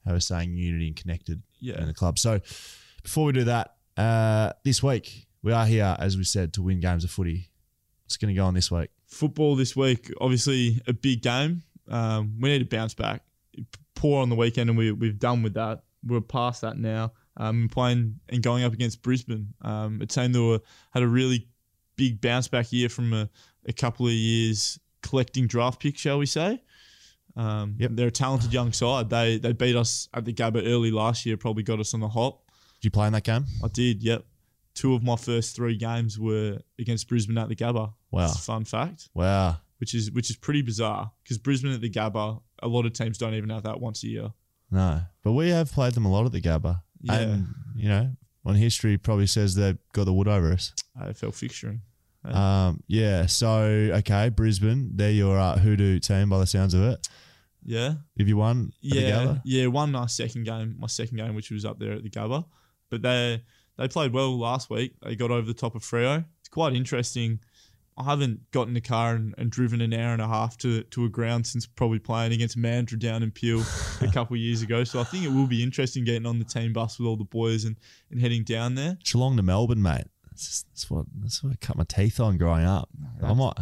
how 0.05 0.13
we're 0.13 0.21
saying 0.21 0.55
unity 0.55 0.87
and 0.87 0.95
connected 0.95 1.43
yeah. 1.59 1.79
in 1.79 1.85
the 1.85 1.93
club. 1.93 2.17
So 2.17 2.39
before 3.03 3.25
we 3.25 3.33
do 3.33 3.43
that, 3.43 3.75
uh, 3.95 4.53
this 4.63 4.81
week 4.81 5.27
we 5.43 5.51
are 5.51 5.65
here, 5.65 5.95
as 5.99 6.17
we 6.17 6.23
said, 6.23 6.53
to 6.53 6.61
win 6.61 6.79
games 6.79 7.03
of 7.03 7.11
footy. 7.11 7.49
It's 8.05 8.17
going 8.17 8.33
to 8.33 8.39
go 8.39 8.45
on 8.45 8.53
this 8.53 8.69
week? 8.69 8.89
Football 9.07 9.55
this 9.55 9.75
week, 9.75 10.11
obviously 10.19 10.81
a 10.87 10.93
big 10.93 11.21
game. 11.21 11.63
Um, 11.87 12.35
we 12.39 12.49
need 12.49 12.59
to 12.59 12.65
bounce 12.75 12.93
back. 12.93 13.23
Poor 13.95 14.21
on 14.21 14.29
the 14.29 14.35
weekend, 14.35 14.69
and 14.69 14.77
we, 14.77 14.91
we've 14.91 15.19
done 15.19 15.43
with 15.43 15.53
that. 15.55 15.83
We're 16.05 16.21
past 16.21 16.61
that 16.61 16.77
now. 16.77 17.13
Um, 17.37 17.69
playing 17.69 18.19
and 18.29 18.43
going 18.43 18.63
up 18.63 18.73
against 18.73 19.01
Brisbane, 19.01 19.53
um, 19.61 20.01
a 20.01 20.05
team 20.05 20.33
that 20.33 20.41
were, 20.43 20.59
had 20.91 21.03
a 21.03 21.07
really 21.07 21.47
big 21.95 22.19
bounce 22.21 22.47
back 22.47 22.71
year 22.71 22.89
from 22.89 23.13
a, 23.13 23.29
a 23.65 23.73
couple 23.73 24.07
of 24.07 24.13
years 24.13 24.79
collecting 25.01 25.47
draft 25.47 25.79
picks, 25.81 26.01
shall 26.01 26.17
we 26.17 26.25
say? 26.25 26.61
Um, 27.35 27.75
Yep. 27.79 27.91
They're 27.93 28.07
a 28.07 28.11
talented 28.11 28.53
young 28.53 28.73
side. 28.73 29.09
They 29.09 29.37
they 29.37 29.53
beat 29.53 29.75
us 29.75 30.09
at 30.13 30.25
the 30.25 30.33
Gabba 30.33 30.63
early 30.65 30.91
last 30.91 31.25
year. 31.25 31.37
Probably 31.37 31.63
got 31.63 31.79
us 31.79 31.93
on 31.93 31.99
the 32.01 32.09
hop. 32.09 32.41
Did 32.79 32.85
you 32.85 32.91
play 32.91 33.07
in 33.07 33.13
that 33.13 33.23
game? 33.23 33.45
I 33.63 33.67
did. 33.69 34.03
Yep. 34.03 34.25
Two 34.81 34.95
of 34.95 35.03
my 35.03 35.15
first 35.15 35.55
three 35.55 35.77
games 35.77 36.17
were 36.17 36.57
against 36.79 37.07
Brisbane 37.07 37.37
at 37.37 37.49
the 37.49 37.55
Gabba. 37.55 37.93
Wow. 38.09 38.25
A 38.25 38.29
fun 38.29 38.65
fact 38.65 39.09
Wow. 39.13 39.57
which 39.77 39.93
is 39.93 40.11
which 40.11 40.29
is 40.31 40.35
pretty 40.37 40.63
bizarre 40.63 41.11
because 41.23 41.37
Brisbane 41.37 41.71
at 41.73 41.81
the 41.81 41.89
Gabba, 41.89 42.41
a 42.63 42.67
lot 42.67 42.85
of 42.87 42.93
teams 42.93 43.17
don't 43.19 43.35
even 43.35 43.49
have 43.51 43.63
that 43.63 43.79
once 43.79 44.03
a 44.03 44.07
year. 44.07 44.31
No. 44.71 45.01
But 45.23 45.33
we 45.33 45.49
have 45.49 45.71
played 45.71 45.93
them 45.93 46.05
a 46.05 46.11
lot 46.11 46.25
at 46.25 46.31
the 46.31 46.41
Gabba. 46.41 46.81
Yeah. 47.01 47.13
And, 47.19 47.47
you 47.75 47.89
know, 47.89 48.11
on 48.45 48.55
history 48.55 48.97
probably 48.97 49.27
says 49.27 49.53
they've 49.53 49.77
got 49.93 50.05
the 50.05 50.13
wood 50.13 50.27
over 50.27 50.51
us. 50.51 50.73
AFL 50.99 51.31
fixturing. 51.31 51.81
Um, 52.23 52.81
yeah. 52.87 53.25
So, 53.27 53.61
okay, 53.99 54.29
Brisbane, 54.29 54.91
they're 54.95 55.11
your 55.11 55.37
uh, 55.37 55.57
hoodoo 55.59 55.99
team 55.99 56.29
by 56.29 56.39
the 56.39 56.47
sounds 56.47 56.73
of 56.73 56.81
it. 56.83 57.07
Yeah, 57.63 57.93
Have 58.17 58.27
you 58.27 58.37
won 58.37 58.71
at 58.83 58.89
the 58.89 58.99
yeah, 58.99 59.11
Gabba? 59.11 59.41
yeah. 59.45 59.65
Won 59.67 59.91
my 59.91 60.07
second 60.07 60.43
game, 60.45 60.75
my 60.79 60.87
second 60.87 61.17
game, 61.17 61.35
which 61.35 61.51
was 61.51 61.65
up 61.65 61.77
there 61.77 61.91
at 61.93 62.01
the 62.03 62.09
Gabba, 62.09 62.45
but 62.89 63.03
they 63.03 63.43
they 63.77 63.87
played 63.87 64.13
well 64.13 64.37
last 64.37 64.69
week. 64.69 64.93
They 65.01 65.15
got 65.15 65.31
over 65.31 65.45
the 65.47 65.53
top 65.53 65.75
of 65.75 65.81
Freo. 65.81 66.25
It's 66.39 66.49
quite 66.49 66.73
interesting. 66.73 67.39
I 67.97 68.03
haven't 68.03 68.49
got 68.51 68.67
in 68.67 68.73
the 68.73 68.81
car 68.81 69.15
and, 69.15 69.35
and 69.37 69.51
driven 69.51 69.81
an 69.81 69.93
hour 69.93 70.13
and 70.13 70.21
a 70.21 70.27
half 70.27 70.57
to, 70.59 70.83
to 70.83 71.05
a 71.05 71.09
ground 71.09 71.45
since 71.45 71.65
probably 71.67 71.99
playing 71.99 72.31
against 72.31 72.57
Mandurah 72.57 72.97
down 72.97 73.21
in 73.21 73.31
Peel 73.31 73.63
a 74.01 74.07
couple 74.13 74.35
of 74.35 74.39
years 74.39 74.61
ago. 74.61 74.83
So 74.83 74.99
I 74.99 75.03
think 75.03 75.25
it 75.25 75.29
will 75.29 75.47
be 75.47 75.61
interesting 75.61 76.05
getting 76.05 76.25
on 76.25 76.39
the 76.39 76.45
team 76.45 76.73
bus 76.73 76.97
with 76.97 77.07
all 77.07 77.17
the 77.17 77.25
boys 77.25 77.65
and, 77.65 77.75
and 78.09 78.21
heading 78.21 78.43
down 78.43 78.75
there. 78.75 78.97
Geelong 79.03 79.35
to 79.37 79.43
Melbourne, 79.43 79.81
mate. 79.81 80.05
That's, 80.29 80.47
just, 80.47 80.67
that's 80.69 80.89
what 80.89 81.05
that's 81.21 81.43
what 81.43 81.51
I 81.51 81.55
cut 81.57 81.75
my 81.75 81.83
teeth 81.83 82.19
on 82.19 82.37
growing 82.37 82.65
up. 82.65 82.89
I 83.21 83.33
might. 83.33 83.57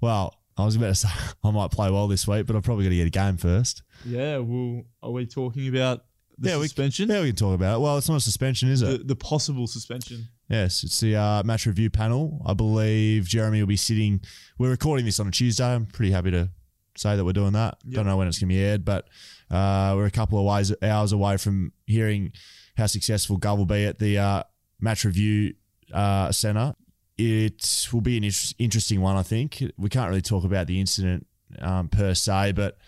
Well, 0.00 0.36
I 0.56 0.64
was 0.64 0.76
about 0.76 0.88
to 0.88 0.94
say 0.94 1.08
I 1.44 1.50
might 1.50 1.70
play 1.70 1.90
well 1.90 2.08
this 2.08 2.28
week, 2.28 2.46
but 2.46 2.54
I've 2.54 2.62
probably 2.62 2.84
got 2.84 2.90
to 2.90 2.96
get 2.96 3.06
a 3.06 3.10
game 3.10 3.38
first. 3.38 3.82
Yeah, 4.04 4.38
well, 4.38 4.82
are 5.02 5.10
we 5.10 5.26
talking 5.26 5.68
about 5.68 6.04
the 6.42 6.50
Yeah, 6.50 6.58
we- 6.58 6.64
suspension? 6.66 7.08
Yeah, 7.08 7.20
we 7.20 7.28
can 7.28 7.36
talk 7.36 7.54
about 7.54 7.76
it. 7.76 7.80
Well, 7.80 7.96
it's 7.98 8.08
not 8.08 8.16
a 8.16 8.20
suspension, 8.20 8.68
is 8.68 8.80
the, 8.80 8.94
it? 8.96 9.08
the 9.08 9.16
possible 9.16 9.66
suspension. 9.66 10.28
yes, 10.50 10.84
it's 10.84 11.00
the 11.00 11.16
uh, 11.16 11.42
match 11.44 11.66
review 11.66 11.88
panel. 11.90 12.42
I 12.44 12.52
believe 12.54 13.24
Jeremy 13.26 13.60
will 13.60 13.66
be 13.68 13.76
sitting. 13.76 14.20
We're 14.58 14.70
recording 14.70 15.06
this 15.06 15.18
on 15.20 15.28
a 15.28 15.30
Tuesday. 15.30 15.64
I'm 15.64 15.86
pretty 15.86 16.12
happy 16.12 16.30
to 16.32 16.50
say 16.96 17.16
that 17.16 17.24
we're 17.24 17.32
doing 17.32 17.52
that. 17.54 17.78
Yep. 17.84 17.94
Don't 17.94 18.06
know 18.06 18.16
when 18.18 18.28
it's 18.28 18.38
going 18.38 18.48
to 18.50 18.54
be 18.54 18.60
aired, 18.60 18.84
but 18.84 19.08
uh, 19.50 19.94
we're 19.96 20.06
a 20.06 20.10
couple 20.10 20.38
of 20.38 20.44
ways, 20.44 20.72
hours 20.82 21.12
away 21.12 21.36
from 21.38 21.72
hearing 21.86 22.32
how 22.76 22.86
successful 22.86 23.38
Gov 23.38 23.56
will 23.58 23.66
be 23.66 23.84
at 23.86 23.98
the 23.98 24.18
uh, 24.18 24.42
match 24.80 25.04
review 25.04 25.54
uh, 25.92 26.30
centre. 26.32 26.74
It 27.18 27.88
will 27.92 28.00
be 28.00 28.16
an 28.16 28.24
inter- 28.24 28.54
interesting 28.58 29.00
one, 29.00 29.16
I 29.16 29.22
think. 29.22 29.62
We 29.76 29.88
can't 29.88 30.08
really 30.08 30.22
talk 30.22 30.44
about 30.44 30.66
the 30.66 30.80
incident 30.80 31.26
um, 31.60 31.88
per 31.88 32.14
se, 32.14 32.52
but 32.52 32.78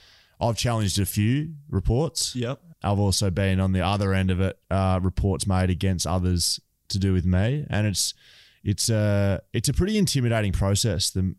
I've 0.41 0.57
challenged 0.57 0.99
a 0.99 1.07
few 1.07 1.55
reports. 1.69 2.35
Yep. 2.35 2.61
I've 2.85 2.99
also 2.99 3.31
been 3.31 3.61
on 3.61 3.73
the 3.73 3.81
other 3.81 4.13
end 4.13 4.31
of 4.31 4.41
it, 4.41 4.59
uh, 4.71 5.01
reports 5.03 5.47
made 5.47 5.71
against 5.71 6.07
others 6.07 6.61
to 6.89 6.99
do 6.99 7.13
with 7.13 7.25
me, 7.25 7.67
and 7.71 7.87
it's 7.87 8.15
it's 8.63 8.89
a 8.89 9.43
it's 9.53 9.69
a 9.69 9.73
pretty 9.73 9.99
intimidating 9.99 10.53
process. 10.53 11.11
The 11.11 11.35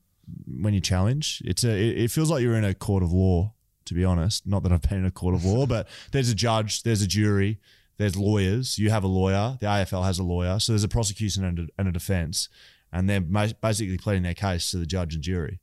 when 0.48 0.74
you 0.74 0.82
challenge, 0.82 1.42
it's 1.46 1.64
a 1.64 1.70
it, 1.70 1.98
it 2.04 2.12
feels 2.12 2.32
like 2.32 2.42
you're 2.42 2.56
in 2.56 2.66
a 2.66 2.74
court 2.74 3.04
of 3.04 3.12
law. 3.12 3.54
To 3.86 3.94
be 3.94 4.04
honest, 4.04 4.48
not 4.48 4.64
that 4.64 4.72
I've 4.72 4.82
been 4.82 5.00
in 5.00 5.06
a 5.06 5.12
court 5.12 5.36
of 5.36 5.46
law, 5.46 5.66
but 5.68 5.88
there's 6.12 6.30
a 6.30 6.36
judge, 6.36 6.82
there's 6.82 7.04
a 7.04 7.08
jury, 7.08 7.60
there's 7.98 8.16
lawyers. 8.16 8.80
You 8.80 8.90
have 8.90 9.04
a 9.04 9.08
lawyer. 9.08 9.58
The 9.60 9.68
AFL 9.68 10.04
has 10.04 10.18
a 10.18 10.24
lawyer, 10.24 10.60
so 10.60 10.72
there's 10.72 10.84
a 10.84 10.90
prosecution 10.90 11.44
and 11.44 11.60
a, 11.60 11.68
and 11.78 11.88
a 11.88 11.92
defense, 11.92 12.50
and 12.92 13.08
they're 13.08 13.22
basically 13.22 14.00
pleading 14.00 14.24
their 14.24 14.34
case 14.34 14.72
to 14.72 14.78
the 14.78 14.88
judge 14.88 15.14
and 15.14 15.24
jury. 15.24 15.60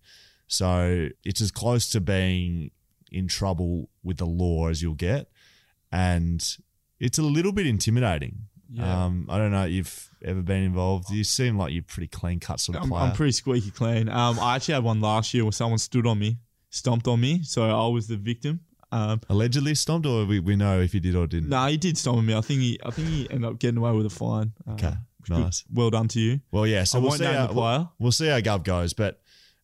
So 0.46 1.08
it's 1.24 1.40
as 1.40 1.50
close 1.50 1.90
to 1.90 2.00
being 2.00 2.70
in 3.10 3.26
trouble 3.26 3.88
with 4.04 4.18
the 4.18 4.26
law 4.26 4.68
as 4.68 4.82
you'll 4.82 4.94
get, 4.94 5.31
and 5.92 6.56
it's 6.98 7.18
a 7.18 7.22
little 7.22 7.52
bit 7.52 7.66
intimidating. 7.66 8.46
Yeah. 8.70 9.04
Um, 9.04 9.26
I 9.28 9.36
don't 9.38 9.52
know 9.52 9.66
if 9.66 9.70
you've 9.72 10.08
ever 10.24 10.40
been 10.42 10.62
involved. 10.62 11.10
You 11.10 11.24
seem 11.24 11.58
like 11.58 11.72
you're 11.74 11.82
pretty 11.82 12.08
clean 12.08 12.40
cut 12.40 12.58
sort 12.58 12.76
of 12.78 12.84
I'm, 12.84 12.88
player. 12.88 13.02
I'm 13.02 13.12
pretty 13.12 13.32
squeaky 13.32 13.70
clean. 13.70 14.08
Um, 14.08 14.38
I 14.40 14.56
actually 14.56 14.74
had 14.74 14.84
one 14.84 15.00
last 15.00 15.34
year 15.34 15.44
where 15.44 15.52
someone 15.52 15.78
stood 15.78 16.06
on 16.06 16.18
me, 16.18 16.38
stomped 16.70 17.06
on 17.06 17.20
me, 17.20 17.42
so 17.42 17.64
I 17.64 17.86
was 17.88 18.08
the 18.08 18.16
victim. 18.16 18.60
Um, 18.90 19.20
Allegedly 19.28 19.74
stomped, 19.74 20.06
or 20.06 20.24
we, 20.26 20.38
we 20.38 20.54
know 20.56 20.80
if 20.80 20.92
he 20.92 21.00
did 21.00 21.16
or 21.16 21.26
didn't. 21.26 21.48
no, 21.50 21.66
he 21.66 21.76
did 21.76 21.96
stomp 21.98 22.18
on 22.18 22.26
me. 22.26 22.34
I 22.34 22.40
think 22.42 22.60
he, 22.60 22.78
I 22.84 22.90
think 22.90 23.08
he 23.08 23.30
ended 23.30 23.50
up 23.50 23.58
getting 23.58 23.78
away 23.78 23.92
with 23.92 24.06
a 24.06 24.10
fine. 24.10 24.52
Uh, 24.66 24.72
Okay, 24.72 24.94
which 25.18 25.28
good- 25.28 25.38
nice. 25.38 25.64
Well 25.72 25.90
done 25.90 26.08
to 26.08 26.20
you. 26.20 26.40
Well, 26.50 26.66
yeah. 26.66 26.84
So 26.84 26.98
I 26.98 27.02
we'll 27.02 27.10
see 27.12 27.24
how, 27.24 27.46
the 27.48 27.54
we'll, 27.54 27.92
we'll 27.98 28.12
see 28.12 28.28
how 28.28 28.38
Gov 28.40 28.64
goes, 28.64 28.92
but 28.92 29.20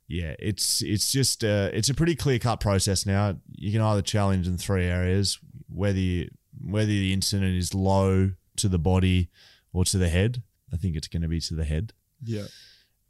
yeah, 0.07 0.35
it's 0.39 0.81
it's 0.83 1.13
just 1.13 1.45
uh, 1.45 1.69
it's 1.75 1.91
a 1.91 1.95
pretty 1.95 2.15
clear 2.17 2.39
cut 2.39 2.61
process 2.61 3.05
now. 3.05 3.37
You 3.53 3.71
can 3.73 3.83
either 3.83 4.01
challenge 4.03 4.49
in 4.49 4.57
three 4.57 4.87
areas, 4.87 5.39
whether 5.73 5.99
you, 5.99 6.31
whether 6.65 6.87
the 6.87 7.13
incident 7.13 7.57
is 7.57 7.75
low 7.75 8.33
to 8.57 8.69
the 8.69 8.79
body 8.79 9.31
or 9.73 9.85
to 9.85 9.99
the 9.99 10.09
head. 10.09 10.43
I 10.73 10.77
think 10.77 10.97
it's 10.97 11.09
going 11.09 11.23
to 11.23 11.29
be 11.29 11.41
to 11.41 11.55
the 11.55 11.65
head. 11.65 11.93
Yeah. 12.23 12.47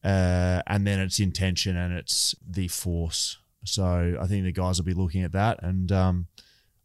uh, 0.04 0.62
and 0.66 0.86
then 0.86 1.00
it's 1.00 1.18
intention 1.18 1.76
and 1.76 1.92
it's 1.92 2.34
the 2.46 2.68
force. 2.68 3.38
So 3.64 4.16
I 4.20 4.26
think 4.26 4.44
the 4.44 4.52
guys 4.52 4.78
will 4.78 4.86
be 4.86 4.94
looking 4.94 5.24
at 5.24 5.32
that, 5.32 5.62
and 5.62 5.90
um, 5.90 6.26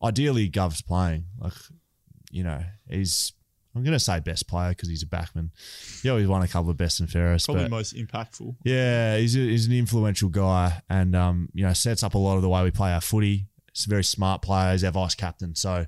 ideally, 0.04 0.48
Gov's 0.48 0.82
playing. 0.82 1.26
Like, 1.40 1.54
you 2.32 2.44
know, 2.44 2.64
he's 2.90 3.34
I'm 3.76 3.84
going 3.84 3.94
to 3.94 4.00
say 4.00 4.20
best 4.20 4.48
player 4.48 4.70
because 4.70 4.90
he's 4.90 5.04
a 5.04 5.08
backman. 5.08 5.50
He 6.02 6.10
always 6.10 6.28
won 6.28 6.44
a 6.44 6.48
couple 6.48 6.70
of 6.70 6.78
best 6.78 7.00
and 7.00 7.10
fairest. 7.10 7.46
Probably 7.46 7.68
most 7.70 7.96
impactful. 7.96 8.56
yeah, 8.64 9.18
he's, 9.18 9.36
a, 9.36 9.40
he's 9.40 9.66
an 9.66 9.74
influential 9.74 10.30
guy 10.30 10.82
and, 10.90 11.16
um, 11.16 11.50
you 11.54 11.66
know, 11.66 11.74
sets 11.74 12.04
up 12.04 12.14
a 12.14 12.18
lot 12.18 12.36
of 12.36 12.44
the 12.44 12.50
way 12.50 12.64
we 12.64 12.72
play 12.72 12.92
our 12.94 13.02
footy. 13.02 13.48
Very 13.88 14.04
smart 14.04 14.42
player. 14.42 14.72
He's 14.72 14.84
our 14.84 14.92
vice 14.92 15.16
captain. 15.16 15.56
So 15.56 15.86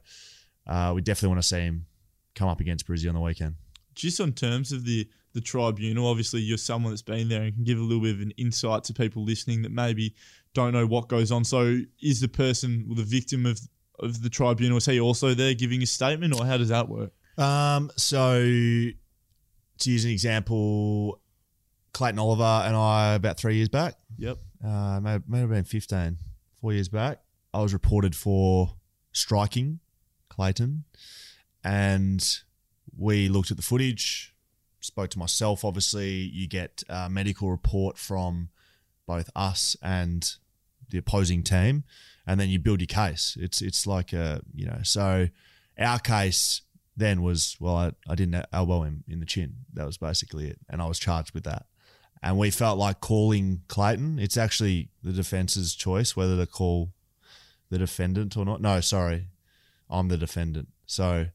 uh, 0.68 0.92
we 0.96 1.02
definitely 1.02 1.30
want 1.30 1.42
to 1.42 1.48
see 1.48 1.60
him 1.62 1.86
come 2.34 2.50
up 2.50 2.60
against 2.60 2.88
Brizzy 2.88 3.08
on 3.08 3.16
the 3.16 3.22
weekend. 3.22 3.56
Just 3.94 4.20
on 4.20 4.34
terms 4.34 4.72
of 4.72 4.86
the 4.86 5.08
the 5.34 5.42
tribunal, 5.42 6.08
obviously 6.08 6.40
you're 6.42 6.58
someone 6.58 6.92
that's 6.94 7.02
been 7.02 7.28
there 7.28 7.42
and 7.44 7.54
can 7.54 7.64
give 7.66 7.78
a 7.78 7.82
little 7.82 8.02
bit 8.02 8.16
of 8.16 8.22
an 8.22 8.32
insight 8.38 8.86
to 8.86 8.94
people 8.94 9.24
listening 9.24 9.62
that 9.64 9.72
maybe 9.72 10.16
don't 10.54 10.72
know 10.72 10.86
what 10.88 11.10
goes 11.10 11.30
on. 11.30 11.44
So 11.44 11.80
is 12.02 12.22
the 12.22 12.30
person, 12.30 12.86
the 12.96 13.04
victim 13.04 13.46
of 13.46 13.60
of 14.00 14.22
the 14.22 14.30
tribunal, 14.30 14.78
is 14.78 14.86
he 14.86 15.00
also 15.00 15.34
there 15.34 15.54
giving 15.54 15.82
a 15.84 15.86
statement, 15.86 16.34
or 16.34 16.46
how 16.46 16.58
does 16.58 16.70
that 16.70 16.88
work? 16.90 17.12
Um, 17.38 17.92
so 17.98 18.42
to 18.42 19.92
use 19.92 20.06
an 20.06 20.12
example, 20.12 21.22
Clayton 21.94 22.20
Oliver 22.20 22.44
and 22.66 22.76
I 22.76 23.14
about 23.14 23.38
three 23.38 23.56
years 23.56 23.70
back, 23.70 23.96
Yep. 24.18 24.38
uh, 24.66 25.00
may, 25.02 25.20
may 25.28 25.40
have 25.40 25.50
been 25.50 25.64
15, 25.64 26.18
four 26.60 26.74
years 26.74 26.88
back, 26.90 27.20
I 27.56 27.62
was 27.62 27.72
reported 27.72 28.18
for 28.18 28.76
striking 29.14 29.80
Clayton, 30.28 30.84
and 31.64 32.40
we 32.98 33.30
looked 33.30 33.50
at 33.50 33.56
the 33.56 33.64
footage. 33.64 34.36
Spoke 34.82 35.10
to 35.12 35.20
myself. 35.20 35.64
Obviously, 35.64 36.10
you 36.10 36.50
get 36.50 36.84
a 36.90 37.10
medical 37.10 37.50
report 37.50 37.98
from 37.98 38.50
both 39.08 39.30
us 39.38 39.78
and 39.82 40.36
the 40.90 40.98
opposing 40.98 41.44
team, 41.44 41.86
and 42.28 42.42
then 42.42 42.50
you 42.50 42.60
build 42.60 42.82
your 42.82 42.88
case. 42.88 43.38
It's 43.40 43.62
it's 43.62 43.88
like 43.88 44.12
a 44.12 44.42
you 44.54 44.66
know. 44.66 44.80
So 44.84 45.30
our 45.80 46.00
case 46.00 46.62
then 46.98 47.22
was 47.22 47.56
well, 47.62 47.78
I, 47.78 47.92
I 48.10 48.16
didn't 48.16 48.46
elbow 48.52 48.84
him 48.84 49.06
in 49.08 49.22
the 49.22 49.26
chin. 49.26 49.56
That 49.74 49.86
was 49.86 49.98
basically 49.98 50.50
it, 50.50 50.60
and 50.70 50.82
I 50.82 50.88
was 50.88 51.00
charged 51.00 51.34
with 51.34 51.46
that. 51.46 51.68
And 52.22 52.38
we 52.38 52.52
felt 52.52 52.78
like 52.78 53.00
calling 53.00 53.62
Clayton. 53.70 54.20
It's 54.20 54.36
actually 54.36 54.90
the 55.02 55.14
defence's 55.14 55.74
choice 55.74 56.18
whether 56.18 56.36
to 56.36 56.46
call 56.46 56.92
the 57.70 57.78
defendant 57.78 58.38
or 58.38 58.46
not. 58.46 58.62
No, 58.62 58.82
sorry, 58.82 59.28
I'm 59.90 60.08
the 60.08 60.18
defendant. 60.18 60.70
So 60.86 61.28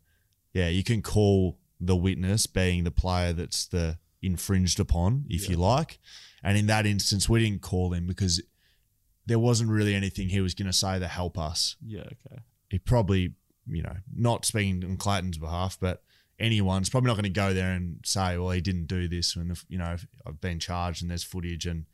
yeah, 0.52 0.68
you 0.68 0.84
can 0.84 1.02
call 1.02 1.58
the 1.80 1.96
witness 1.96 2.46
being 2.46 2.84
the 2.84 2.90
player 2.90 3.32
that's 3.32 3.66
the 3.66 3.98
infringed 4.22 4.80
upon, 4.80 5.24
if 5.28 5.48
you 5.48 5.56
like. 5.56 5.98
And 6.42 6.58
in 6.58 6.66
that 6.66 6.86
instance, 6.86 7.28
we 7.28 7.42
didn't 7.44 7.62
call 7.62 7.92
him 7.92 8.06
because 8.06 8.42
there 9.26 9.38
wasn't 9.38 9.70
really 9.70 9.94
anything 9.94 10.28
he 10.28 10.40
was 10.40 10.54
going 10.54 10.66
to 10.66 10.72
say 10.72 10.98
to 10.98 11.06
help 11.06 11.38
us. 11.38 11.76
Yeah. 11.84 12.00
Okay. 12.00 12.42
He 12.68 12.78
probably, 12.78 13.34
you 13.66 13.82
know, 13.82 13.96
not 14.14 14.44
speaking 14.44 14.84
on 14.84 14.96
Clayton's 14.96 15.38
behalf, 15.38 15.78
but 15.80 16.02
anyone's 16.38 16.88
probably 16.88 17.08
not 17.08 17.14
going 17.14 17.24
to 17.24 17.30
go 17.30 17.54
there 17.54 17.72
and 17.72 17.98
say, 18.04 18.36
well, 18.38 18.50
he 18.50 18.60
didn't 18.60 18.86
do 18.86 19.08
this. 19.08 19.36
And, 19.36 19.52
if, 19.52 19.64
you 19.68 19.78
know, 19.78 19.96
I've 20.26 20.40
been 20.40 20.58
charged 20.58 21.02
and 21.02 21.10
there's 21.10 21.22
footage 21.22 21.66
and 21.66 21.86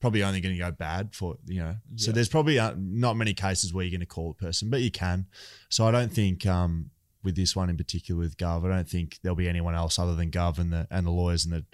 probably 0.00 0.22
only 0.22 0.40
going 0.40 0.54
to 0.54 0.58
go 0.58 0.70
bad 0.70 1.14
for, 1.14 1.36
you 1.46 1.60
know. 1.60 1.76
So 1.96 2.10
Yeah. 2.10 2.14
there's 2.14 2.28
probably 2.28 2.58
uh, 2.58 2.74
not 2.78 3.16
many 3.16 3.34
cases 3.34 3.72
where 3.72 3.84
you're 3.84 3.90
going 3.90 4.00
to 4.00 4.06
call 4.06 4.30
a 4.30 4.34
person, 4.34 4.70
but 4.70 4.80
you 4.80 4.90
can. 4.90 5.26
So 5.68 5.86
I 5.86 5.90
don't 5.90 6.12
think 6.12 6.46
um, 6.46 6.90
with 7.22 7.36
this 7.36 7.54
one 7.54 7.68
in 7.70 7.76
particular 7.76 8.18
with 8.18 8.36
Gov, 8.38 8.64
I 8.64 8.74
don't 8.74 8.88
think 8.88 9.18
there'll 9.22 9.36
be 9.36 9.48
anyone 9.48 9.74
else 9.74 9.98
other 9.98 10.14
than 10.14 10.30
Gov 10.30 10.58
and 10.58 10.72
the 10.72 10.86
and 10.90 11.06
the 11.06 11.10
lawyers 11.10 11.44
and 11.44 11.52
the 11.54 11.64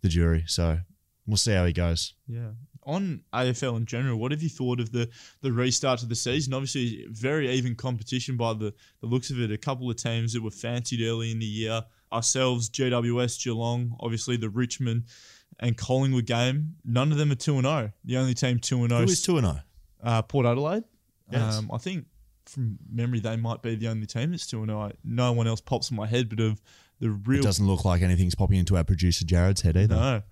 the 0.00 0.08
jury. 0.08 0.44
So 0.46 0.78
we'll 1.26 1.36
see 1.36 1.52
how 1.52 1.66
he 1.66 1.72
goes. 1.72 2.14
Yeah. 2.26 2.50
On 2.84 3.20
AFL 3.34 3.76
in 3.78 3.84
general, 3.84 4.16
what 4.16 4.30
have 4.30 4.42
you 4.44 4.48
thought 4.48 4.78
of 4.80 4.92
the 4.92 5.10
the 5.42 5.52
restart 5.52 6.02
of 6.02 6.08
the 6.08 6.14
season? 6.14 6.54
Obviously, 6.54 7.04
very 7.10 7.50
even 7.50 7.74
competition 7.74 8.36
by 8.36 8.52
the, 8.54 8.72
the 9.00 9.06
looks 9.08 9.28
of 9.30 9.40
it. 9.40 9.50
A 9.50 9.58
couple 9.58 9.90
of 9.90 9.96
teams 9.96 10.32
that 10.32 10.42
were 10.42 10.52
fancied 10.52 11.02
early 11.02 11.30
in 11.32 11.40
the 11.40 11.44
year. 11.46 11.82
Ourselves, 12.12 12.70
GWS, 12.70 13.42
Geelong, 13.42 13.96
obviously 13.98 14.36
the 14.36 14.48
Richmond 14.48 15.02
and 15.60 15.76
Collingwood 15.76 16.26
game. 16.26 16.76
None 16.84 17.12
of 17.12 17.18
them 17.18 17.30
are 17.32 17.36
2 17.36 17.54
and 17.56 17.64
0. 17.64 17.92
The 18.04 18.16
only 18.16 18.34
team 18.34 18.58
2 18.58 18.78
Who 18.78 18.88
0 18.88 19.00
is 19.02 19.22
two 19.22 19.38
and 19.38 19.46
zero? 19.46 19.60
uh, 20.02 20.22
Port 20.22 20.46
Adelaide. 20.46 20.84
Yes. 21.30 21.58
Um, 21.58 21.70
I 21.72 21.78
think 21.78 22.06
from 22.44 22.78
memory, 22.92 23.20
they 23.20 23.36
might 23.36 23.62
be 23.62 23.74
the 23.74 23.88
only 23.88 24.06
team 24.06 24.30
that's 24.30 24.46
2 24.46 24.58
and 24.62 24.70
0. 24.70 24.92
No 25.04 25.32
one 25.32 25.46
else 25.46 25.60
pops 25.60 25.90
in 25.90 25.96
my 25.96 26.06
head, 26.06 26.28
but 26.28 26.40
of 26.40 26.60
the 27.00 27.08
It 27.10 27.26
real 27.26 27.42
doesn't 27.42 27.66
look 27.66 27.84
like 27.84 28.02
anything's 28.02 28.34
popping 28.34 28.58
into 28.58 28.76
our 28.76 28.84
producer 28.84 29.24
Jared's 29.24 29.62
head 29.62 29.76
either. 29.76 29.94
no. 29.94 30.22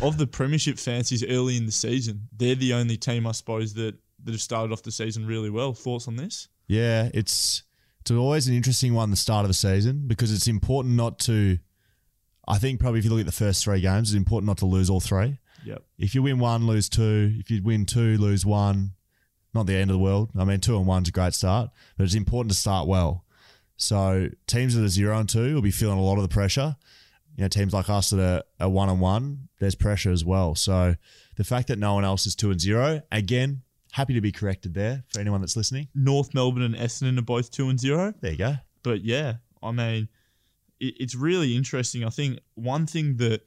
of 0.00 0.18
the 0.18 0.26
premiership 0.26 0.78
fancies 0.78 1.22
early 1.24 1.56
in 1.56 1.66
the 1.66 1.72
season, 1.72 2.28
they're 2.36 2.54
the 2.54 2.72
only 2.72 2.96
team, 2.96 3.26
I 3.26 3.32
suppose, 3.32 3.74
that, 3.74 3.94
that 4.24 4.32
have 4.32 4.40
started 4.40 4.72
off 4.72 4.82
the 4.82 4.90
season 4.90 5.26
really 5.26 5.50
well. 5.50 5.72
Thoughts 5.72 6.08
on 6.08 6.16
this? 6.16 6.48
Yeah, 6.66 7.10
it's 7.12 7.62
it's 8.00 8.10
always 8.10 8.48
an 8.48 8.54
interesting 8.54 8.94
one 8.94 9.10
the 9.10 9.16
start 9.16 9.44
of 9.44 9.48
the 9.48 9.54
season 9.54 10.04
because 10.06 10.32
it's 10.32 10.48
important 10.48 10.94
not 10.96 11.18
to. 11.20 11.58
I 12.46 12.58
think 12.58 12.80
probably 12.80 12.98
if 12.98 13.04
you 13.04 13.10
look 13.10 13.20
at 13.20 13.26
the 13.26 13.32
first 13.32 13.62
three 13.64 13.80
games, 13.80 14.10
it's 14.10 14.16
important 14.16 14.48
not 14.48 14.58
to 14.58 14.66
lose 14.66 14.90
all 14.90 15.00
three. 15.00 15.38
Yep. 15.64 15.82
If 15.98 16.14
you 16.14 16.22
win 16.22 16.38
one, 16.38 16.66
lose 16.66 16.88
two. 16.88 17.34
If 17.38 17.50
you 17.50 17.62
win 17.62 17.86
two, 17.86 18.18
lose 18.18 18.44
one. 18.44 18.92
Not 19.54 19.66
the 19.66 19.74
end 19.74 19.90
of 19.90 19.94
the 19.94 20.02
world. 20.02 20.30
I 20.36 20.44
mean, 20.44 20.60
two 20.60 20.76
and 20.76 20.86
one's 20.86 21.08
a 21.08 21.12
great 21.12 21.34
start, 21.34 21.70
but 21.96 22.04
it's 22.04 22.14
important 22.14 22.52
to 22.52 22.58
start 22.58 22.88
well. 22.88 23.24
So 23.76 24.28
teams 24.46 24.74
that 24.74 24.84
are 24.84 24.88
zero 24.88 25.18
and 25.18 25.28
two 25.28 25.54
will 25.54 25.62
be 25.62 25.70
feeling 25.70 25.98
a 25.98 26.02
lot 26.02 26.16
of 26.16 26.22
the 26.22 26.28
pressure. 26.28 26.76
You 27.36 27.42
know, 27.42 27.48
teams 27.48 27.72
like 27.72 27.88
us 27.88 28.10
that 28.10 28.20
are, 28.20 28.42
are 28.64 28.68
one 28.68 28.88
and 28.88 29.00
one, 29.00 29.48
there's 29.58 29.74
pressure 29.74 30.10
as 30.10 30.24
well. 30.24 30.54
So 30.54 30.94
the 31.36 31.44
fact 31.44 31.68
that 31.68 31.78
no 31.78 31.94
one 31.94 32.04
else 32.04 32.26
is 32.26 32.34
two 32.34 32.50
and 32.50 32.60
zero, 32.60 33.02
again, 33.12 33.62
happy 33.92 34.14
to 34.14 34.20
be 34.20 34.32
corrected 34.32 34.74
there 34.74 35.04
for 35.08 35.20
anyone 35.20 35.40
that's 35.40 35.56
listening. 35.56 35.88
North 35.94 36.34
Melbourne 36.34 36.62
and 36.62 36.74
Essendon 36.74 37.18
are 37.18 37.22
both 37.22 37.50
2 37.50 37.68
and 37.68 37.78
0. 37.78 38.14
There 38.20 38.32
you 38.32 38.38
go. 38.38 38.54
but 38.82 39.04
yeah, 39.04 39.34
I 39.62 39.70
mean, 39.70 40.08
it, 40.82 40.94
it's 40.98 41.14
really 41.14 41.56
interesting. 41.56 42.04
I 42.04 42.10
think 42.10 42.40
one 42.54 42.86
thing 42.86 43.16
that 43.16 43.42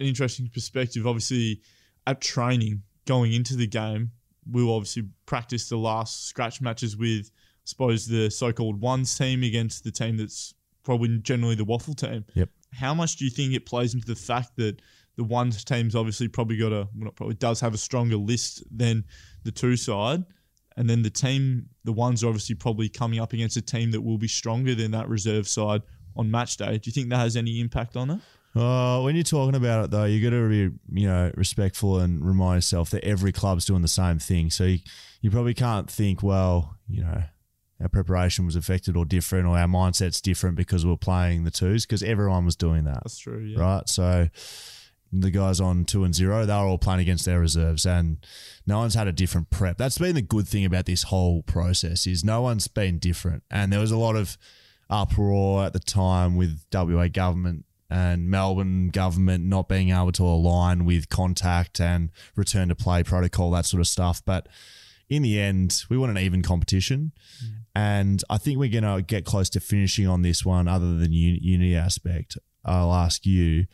an 0.00 0.06
interesting 0.06 0.48
perspective, 0.48 1.06
obviously, 1.06 1.60
at 2.06 2.20
training 2.20 2.82
going 3.06 3.32
into 3.32 3.56
the 3.56 3.66
game, 3.66 4.12
we'll 4.50 4.74
obviously 4.74 5.08
practice 5.26 5.68
the 5.68 5.76
last 5.76 6.26
scratch 6.26 6.60
matches 6.60 6.96
with, 6.96 7.30
I 7.30 7.64
suppose, 7.64 8.06
the 8.06 8.30
so-called 8.30 8.80
ones 8.80 9.16
team 9.16 9.42
against 9.42 9.84
the 9.84 9.92
team 9.92 10.16
that's 10.16 10.54
probably 10.82 11.18
generally 11.18 11.54
the 11.54 11.64
waffle 11.64 11.94
team. 11.94 12.24
Yep. 12.34 12.48
How 12.72 12.94
much 12.94 13.16
do 13.16 13.24
you 13.24 13.30
think 13.30 13.54
it 13.54 13.66
plays 13.66 13.94
into 13.94 14.06
the 14.06 14.16
fact 14.16 14.56
that 14.56 14.80
the 15.16 15.24
ones 15.24 15.62
team's 15.62 15.94
obviously 15.94 16.26
probably 16.26 16.56
got 16.56 16.72
a, 16.72 16.88
well, 16.94 17.04
not 17.04 17.16
probably 17.16 17.34
does 17.36 17.60
have 17.60 17.74
a 17.74 17.78
stronger 17.78 18.16
list 18.16 18.64
than 18.74 19.04
the 19.44 19.52
two 19.52 19.76
side? 19.76 20.24
And 20.76 20.88
then 20.88 21.02
the 21.02 21.10
team, 21.10 21.68
the 21.84 21.92
ones 21.92 22.24
are 22.24 22.28
obviously 22.28 22.54
probably 22.54 22.88
coming 22.88 23.20
up 23.20 23.34
against 23.34 23.58
a 23.58 23.62
team 23.62 23.90
that 23.90 24.00
will 24.00 24.16
be 24.16 24.26
stronger 24.26 24.74
than 24.74 24.90
that 24.92 25.08
reserve 25.08 25.46
side 25.46 25.82
on 26.16 26.30
match 26.30 26.56
day. 26.56 26.78
Do 26.78 26.88
you 26.88 26.92
think 26.92 27.08
that 27.10 27.18
has 27.18 27.36
any 27.36 27.60
impact 27.60 27.96
on 27.96 28.10
it? 28.10 28.20
Oh, 28.54 29.04
when 29.04 29.14
you're 29.14 29.24
talking 29.24 29.54
about 29.54 29.86
it 29.86 29.90
though, 29.90 30.04
you 30.04 30.22
got 30.22 30.36
to 30.36 30.48
be 30.48 31.00
you 31.00 31.06
know 31.08 31.30
respectful 31.36 31.98
and 32.00 32.24
remind 32.24 32.58
yourself 32.58 32.90
that 32.90 33.02
every 33.04 33.32
club's 33.32 33.64
doing 33.64 33.82
the 33.82 33.88
same 33.88 34.18
thing. 34.18 34.50
So 34.50 34.64
you, 34.64 34.78
you 35.22 35.30
probably 35.30 35.54
can't 35.54 35.90
think, 35.90 36.22
well, 36.22 36.76
you 36.86 37.02
know, 37.02 37.22
our 37.80 37.88
preparation 37.88 38.44
was 38.44 38.54
affected 38.54 38.96
or 38.96 39.04
different, 39.06 39.46
or 39.46 39.56
our 39.58 39.66
mindset's 39.66 40.20
different 40.20 40.56
because 40.56 40.84
we're 40.84 40.96
playing 40.96 41.44
the 41.44 41.50
twos 41.50 41.86
because 41.86 42.02
everyone 42.02 42.44
was 42.44 42.54
doing 42.56 42.84
that, 42.84 43.00
That's 43.04 43.18
true. 43.18 43.38
Yeah. 43.40 43.58
right? 43.58 43.88
So 43.88 44.28
the 45.14 45.30
guys 45.30 45.60
on 45.60 45.84
two 45.84 46.04
and 46.04 46.14
zero, 46.14 46.46
they're 46.46 46.56
all 46.56 46.78
playing 46.78 47.00
against 47.00 47.24
their 47.24 47.40
reserves, 47.40 47.84
and 47.86 48.18
no 48.66 48.78
one's 48.78 48.94
had 48.94 49.08
a 49.08 49.12
different 49.12 49.50
prep. 49.50 49.78
That's 49.78 49.98
been 49.98 50.14
the 50.14 50.22
good 50.22 50.46
thing 50.46 50.64
about 50.64 50.84
this 50.86 51.04
whole 51.04 51.42
process 51.42 52.06
is 52.06 52.22
no 52.22 52.42
one's 52.42 52.68
been 52.68 52.98
different, 52.98 53.42
and 53.50 53.72
there 53.72 53.80
was 53.80 53.90
a 53.90 53.98
lot 53.98 54.14
of 54.16 54.36
uproar 54.90 55.64
at 55.64 55.72
the 55.72 55.80
time 55.80 56.36
with 56.36 56.64
WA 56.72 57.08
government 57.08 57.64
and 57.92 58.30
Melbourne 58.30 58.88
government 58.88 59.44
not 59.44 59.68
being 59.68 59.90
able 59.90 60.12
to 60.12 60.22
align 60.22 60.86
with 60.86 61.10
contact 61.10 61.78
and 61.80 62.10
return 62.36 62.68
to 62.68 62.74
play 62.74 63.02
protocol, 63.02 63.50
that 63.50 63.66
sort 63.66 63.80
of 63.82 63.86
stuff. 63.86 64.22
But 64.24 64.48
in 65.10 65.22
the 65.22 65.38
end, 65.38 65.84
we 65.90 65.98
want 65.98 66.10
an 66.10 66.18
even 66.18 66.42
competition. 66.42 67.12
And 67.74 68.22
I 68.30 68.38
think 68.38 68.58
we're 68.58 68.70
going 68.70 68.96
to 68.96 69.02
get 69.02 69.26
close 69.26 69.50
to 69.50 69.60
finishing 69.60 70.06
on 70.06 70.22
this 70.22 70.44
one, 70.44 70.68
other 70.68 70.96
than 70.96 71.12
uni- 71.12 71.40
unity 71.42 71.76
aspect. 71.76 72.38
I'll 72.64 72.92
ask 72.92 73.26
you 73.26 73.66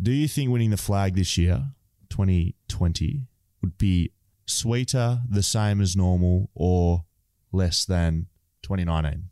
do 0.00 0.12
you 0.12 0.28
think 0.28 0.50
winning 0.50 0.70
the 0.70 0.78
flag 0.78 1.14
this 1.14 1.36
year, 1.36 1.72
2020, 2.08 3.26
would 3.60 3.76
be 3.76 4.12
sweeter, 4.46 5.20
the 5.28 5.42
same 5.42 5.82
as 5.82 5.94
normal, 5.94 6.48
or 6.54 7.04
less 7.52 7.84
than 7.84 8.28
2019 8.62 9.29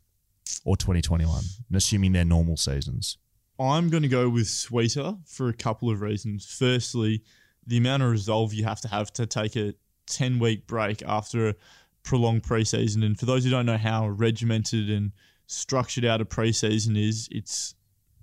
or 0.65 0.77
2021, 0.77 1.43
assuming 1.75 2.13
they're 2.13 2.25
normal 2.25 2.57
seasons? 2.57 3.19
I'm 3.61 3.89
going 3.89 4.05
to 4.05 4.09
go 4.09 4.29
with 4.29 4.47
sweeter 4.47 5.17
for 5.27 5.49
a 5.49 5.53
couple 5.53 5.91
of 5.91 6.01
reasons. 6.01 6.47
Firstly, 6.47 7.23
the 7.67 7.79
amount 7.79 8.03
of 8.03 8.11
resolve 8.11 8.55
you 8.55 8.65
have 8.65 8.81
to 8.83 8.89
have 8.89 9.13
to 9.15 9.27
take 9.27 9.57
a 9.57 9.75
10 10.07 10.39
week 10.39 10.67
break 10.67 11.03
after 11.03 11.49
a 11.49 11.55
prolonged 12.03 12.45
preseason. 12.45 13.05
And 13.05 13.19
for 13.19 13.27
those 13.27 13.45
who 13.45 13.51
don't 13.51 13.67
know 13.67 13.77
how 13.77 14.09
regimented 14.09 14.89
and 14.91 15.13
structured 15.47 16.05
out 16.05 16.21
a 16.21 16.25
preseason 16.25 16.97
is, 16.97 17.29
it's 17.31 17.75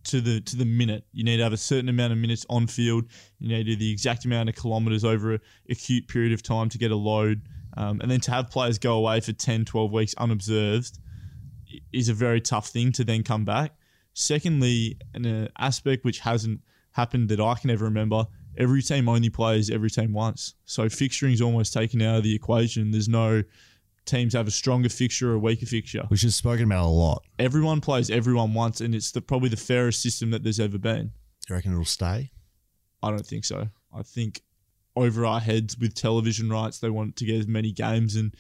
to 0.06 0.22
the 0.22 0.40
to 0.40 0.56
the 0.56 0.66
minute. 0.66 1.06
You 1.12 1.24
need 1.24 1.38
to 1.38 1.44
have 1.44 1.54
a 1.54 1.58
certain 1.58 1.90
amount 1.90 2.14
of 2.14 2.20
minutes 2.20 2.46
on 2.50 2.68
field. 2.68 3.06
You 3.40 3.50
need 3.50 3.64
to 3.66 3.72
do 3.72 3.76
the 3.76 3.92
exact 3.92 4.26
amount 4.26 4.50
of 4.50 4.56
kilometres 4.56 5.04
over 5.04 5.36
a 5.36 5.40
acute 5.70 6.08
period 6.08 6.32
of 6.32 6.44
time 6.44 6.70
to 6.70 6.78
get 6.78 6.92
a 6.92 6.96
load. 6.96 7.42
Um, 7.78 8.00
and 8.00 8.10
then 8.10 8.22
to 8.22 8.32
have 8.32 8.50
players 8.50 8.80
go 8.80 8.96
away 8.96 9.20
for 9.20 9.34
10, 9.34 9.66
12 9.66 9.92
weeks 9.92 10.16
unobserved 10.18 10.98
is 11.94 12.10
a 12.10 12.14
very 12.14 12.42
tough 12.42 12.68
thing 12.68 12.92
to 12.94 13.04
then 13.04 13.24
come 13.24 13.46
back. 13.46 13.74
Secondly, 14.14 14.98
an 15.14 15.26
uh, 15.26 15.48
aspect 15.58 16.06
which 16.06 16.20
hasn't 16.20 16.62
happened 16.92 17.30
that 17.30 17.40
I 17.40 17.56
can 17.56 17.70
ever 17.70 17.86
remember, 17.86 18.26
every 18.58 18.82
team 18.82 19.10
only 19.10 19.30
plays 19.30 19.70
every 19.70 19.90
team 19.90 20.14
once. 20.14 20.56
So 20.66 20.86
fixturing 20.86 21.34
is 21.34 21.42
almost 21.42 21.74
taken 21.74 22.02
out 22.02 22.18
of 22.18 22.24
the 22.24 22.34
equation. 22.34 22.92
There's 22.92 23.10
no 23.10 23.44
teams 24.06 24.34
have 24.34 24.48
a 24.48 24.52
stronger 24.52 24.90
fixture 24.90 25.32
or 25.32 25.36
a 25.36 25.40
weaker 25.40 25.66
fixture. 25.66 26.04
Which 26.08 26.24
is 26.24 26.36
spoken 26.36 26.66
about 26.66 26.86
a 26.86 26.88
lot. 26.88 27.24
Everyone 27.40 27.82
plays 27.82 28.10
everyone 28.10 28.54
once, 28.54 28.82
and 28.82 28.96
it's 28.96 29.12
the, 29.12 29.22
probably 29.22 29.50
the 29.50 29.58
fairest 29.58 30.02
system 30.02 30.32
that 30.32 30.44
there's 30.44 30.60
ever 30.60 30.78
been. 30.78 31.08
Do 31.08 31.50
you 31.50 31.56
reckon 31.56 31.74
it'll 31.74 31.86
stay? 31.86 32.32
I 33.04 33.10
don't 33.10 33.26
think 33.26 33.46
so. 33.46 33.68
I 33.94 34.04
think 34.04 34.42
over 34.96 35.26
our 35.26 35.40
heads 35.40 35.78
with 35.78 35.94
television 35.94 36.50
rights, 36.50 36.80
they 36.80 36.90
want 36.90 37.18
to 37.18 37.26
get 37.26 37.40
as 37.40 37.48
many 37.48 37.72
games, 37.72 38.16
and 38.16 38.34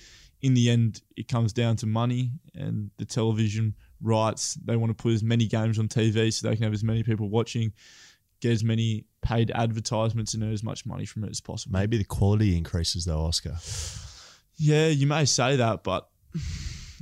in 0.45 0.53
the 0.53 0.69
end, 0.69 1.01
it 1.17 1.27
comes 1.27 1.53
down 1.53 1.75
to 1.77 1.87
money 1.87 2.29
and 2.53 2.91
the 2.97 3.05
television 3.05 3.73
rights. 3.99 4.53
They 4.63 4.75
want 4.75 4.95
to 4.95 5.01
put 5.01 5.13
as 5.13 5.23
many 5.23 5.47
games 5.47 5.79
on 5.79 5.87
TV 5.87 6.31
so 6.31 6.47
they 6.47 6.55
can 6.55 6.65
have 6.65 6.73
as 6.73 6.83
many 6.83 7.01
people 7.01 7.29
watching, 7.29 7.73
get 8.41 8.51
as 8.51 8.63
many 8.63 9.05
paid 9.23 9.49
advertisements, 9.49 10.35
and 10.35 10.43
earn 10.43 10.53
as 10.53 10.63
much 10.63 10.85
money 10.85 11.03
from 11.03 11.23
it 11.23 11.31
as 11.31 11.41
possible. 11.41 11.73
Maybe 11.73 11.97
the 11.97 12.03
quality 12.03 12.55
increases 12.55 13.05
though, 13.05 13.21
Oscar. 13.21 13.57
Yeah, 14.57 14.89
you 14.89 15.07
may 15.07 15.25
say 15.25 15.55
that, 15.55 15.83
but 15.83 16.09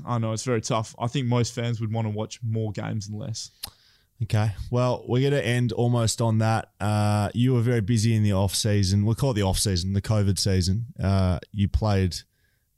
I 0.06 0.20
know 0.20 0.32
it's 0.32 0.46
very 0.46 0.62
tough. 0.62 0.96
I 0.98 1.08
think 1.08 1.28
most 1.28 1.54
fans 1.54 1.82
would 1.82 1.92
want 1.92 2.06
to 2.06 2.12
watch 2.12 2.40
more 2.42 2.72
games 2.72 3.10
and 3.10 3.20
less. 3.20 3.52
Okay. 4.22 4.52
Well, 4.72 5.04
we're 5.06 5.30
going 5.30 5.44
to 5.44 5.46
end 5.46 5.74
almost 5.74 6.22
on 6.22 6.38
that. 6.38 6.70
Uh, 6.80 7.30
you 7.34 7.54
were 7.54 7.62
very 7.62 7.82
busy 7.82 8.16
in 8.16 8.24
the 8.24 8.32
off 8.32 8.56
season. 8.56 9.04
We'll 9.04 9.16
call 9.16 9.32
it 9.32 9.34
the 9.34 9.42
off 9.42 9.60
season, 9.60 9.92
the 9.92 10.02
COVID 10.02 10.40
season. 10.40 10.86
Uh, 11.04 11.40
you 11.52 11.68
played 11.68 12.22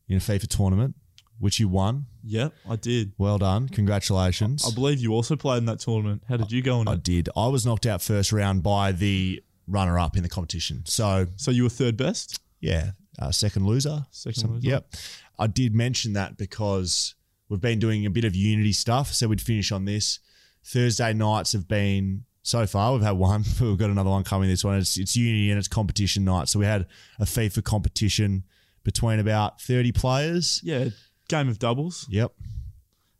in 0.08 0.18
a 0.18 0.20
FIFA 0.20 0.48
tournament, 0.48 0.96
which 1.40 1.60
you 1.60 1.68
won. 1.68 2.06
Yep, 2.24 2.54
I 2.70 2.76
did. 2.76 3.14
Well 3.18 3.38
done. 3.38 3.70
Congratulations. 3.70 4.66
I 4.70 4.74
believe 4.74 5.00
you 5.00 5.14
also 5.14 5.36
played 5.36 5.60
in 5.60 5.66
that 5.66 5.80
tournament. 5.80 6.24
How 6.28 6.38
did 6.38 6.52
you 6.52 6.62
go 6.62 6.82
in 6.82 6.88
I 6.88 6.94
it? 6.94 7.04
did. 7.04 7.30
I 7.36 7.48
was 7.48 7.66
knocked 7.66 7.86
out 7.86 8.02
first 8.02 8.32
round 8.32 8.64
by 8.64 8.92
the 8.92 9.42
runner 9.68 9.98
up 10.00 10.16
in 10.16 10.24
the 10.24 10.30
competition. 10.30 10.84
So, 10.86 11.28
So 11.38 11.52
you 11.52 11.64
were 11.64 11.70
third 11.70 11.98
best? 11.98 12.40
yeah, 12.60 12.92
uh, 13.20 13.32
second 13.32 13.66
loser. 13.66 14.06
Second 14.12 14.42
So- 14.42 14.48
loser. 14.50 14.68
Yep. 14.68 14.94
I 15.38 15.48
did 15.48 15.74
mention 15.76 16.14
that 16.14 16.38
because 16.38 17.16
we've 17.50 17.60
been 17.62 17.80
doing 17.80 18.06
a 18.06 18.10
bit 18.10 18.24
of 18.26 18.36
Unity 18.36 18.72
stuff. 18.74 19.14
So 19.14 19.28
we'd 19.28 19.42
finish 19.42 19.72
on 19.72 19.86
this. 19.86 20.20
Thursday 20.64 21.14
nights 21.14 21.52
have 21.54 21.68
been 21.68 22.24
so 22.42 22.66
far. 22.66 22.94
We've 22.94 23.02
had 23.02 23.12
one. 23.18 23.44
We've 23.62 23.78
got 23.78 23.90
another 23.90 24.10
one 24.10 24.24
coming 24.24 24.50
this 24.50 24.64
one. 24.64 24.78
It's, 24.78 24.98
it's 24.98 25.16
Unity 25.16 25.50
and 25.50 25.60
it's 25.60 25.68
competition 25.68 26.24
night. 26.24 26.48
So 26.50 26.60
we 26.60 26.66
had 26.66 26.86
a 27.20 27.26
FIFA 27.26 27.64
competition 27.64 28.44
between 28.86 29.20
about 29.20 29.60
30 29.60 29.92
players. 29.92 30.62
Yeah, 30.64 30.90
game 31.28 31.50
of 31.50 31.60
doubles. 31.60 32.08
Yep. 32.10 32.32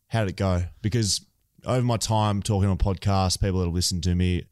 How 0.08 0.22
did 0.22 0.30
it 0.30 0.38
go? 0.38 0.64
Because 0.82 1.26
over 1.66 1.82
my 1.82 1.98
time 1.98 2.42
talking 2.42 2.70
on 2.70 2.78
podcasts, 2.78 3.40
people 3.40 3.60
that 3.60 3.66
have 3.66 3.74
listened 3.74 4.04
to 4.04 4.16
me 4.16 4.46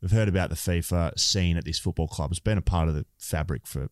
have 0.00 0.12
heard 0.12 0.28
about 0.28 0.48
the 0.48 0.56
FIFA 0.56 1.18
scene 1.18 1.58
at 1.58 1.64
this 1.66 1.78
football 1.78 2.08
club. 2.08 2.30
It's 2.30 2.40
been 2.40 2.56
a 2.56 2.62
part 2.62 2.88
of 2.88 2.94
the 2.94 3.04
fabric 3.18 3.66
for 3.66 3.88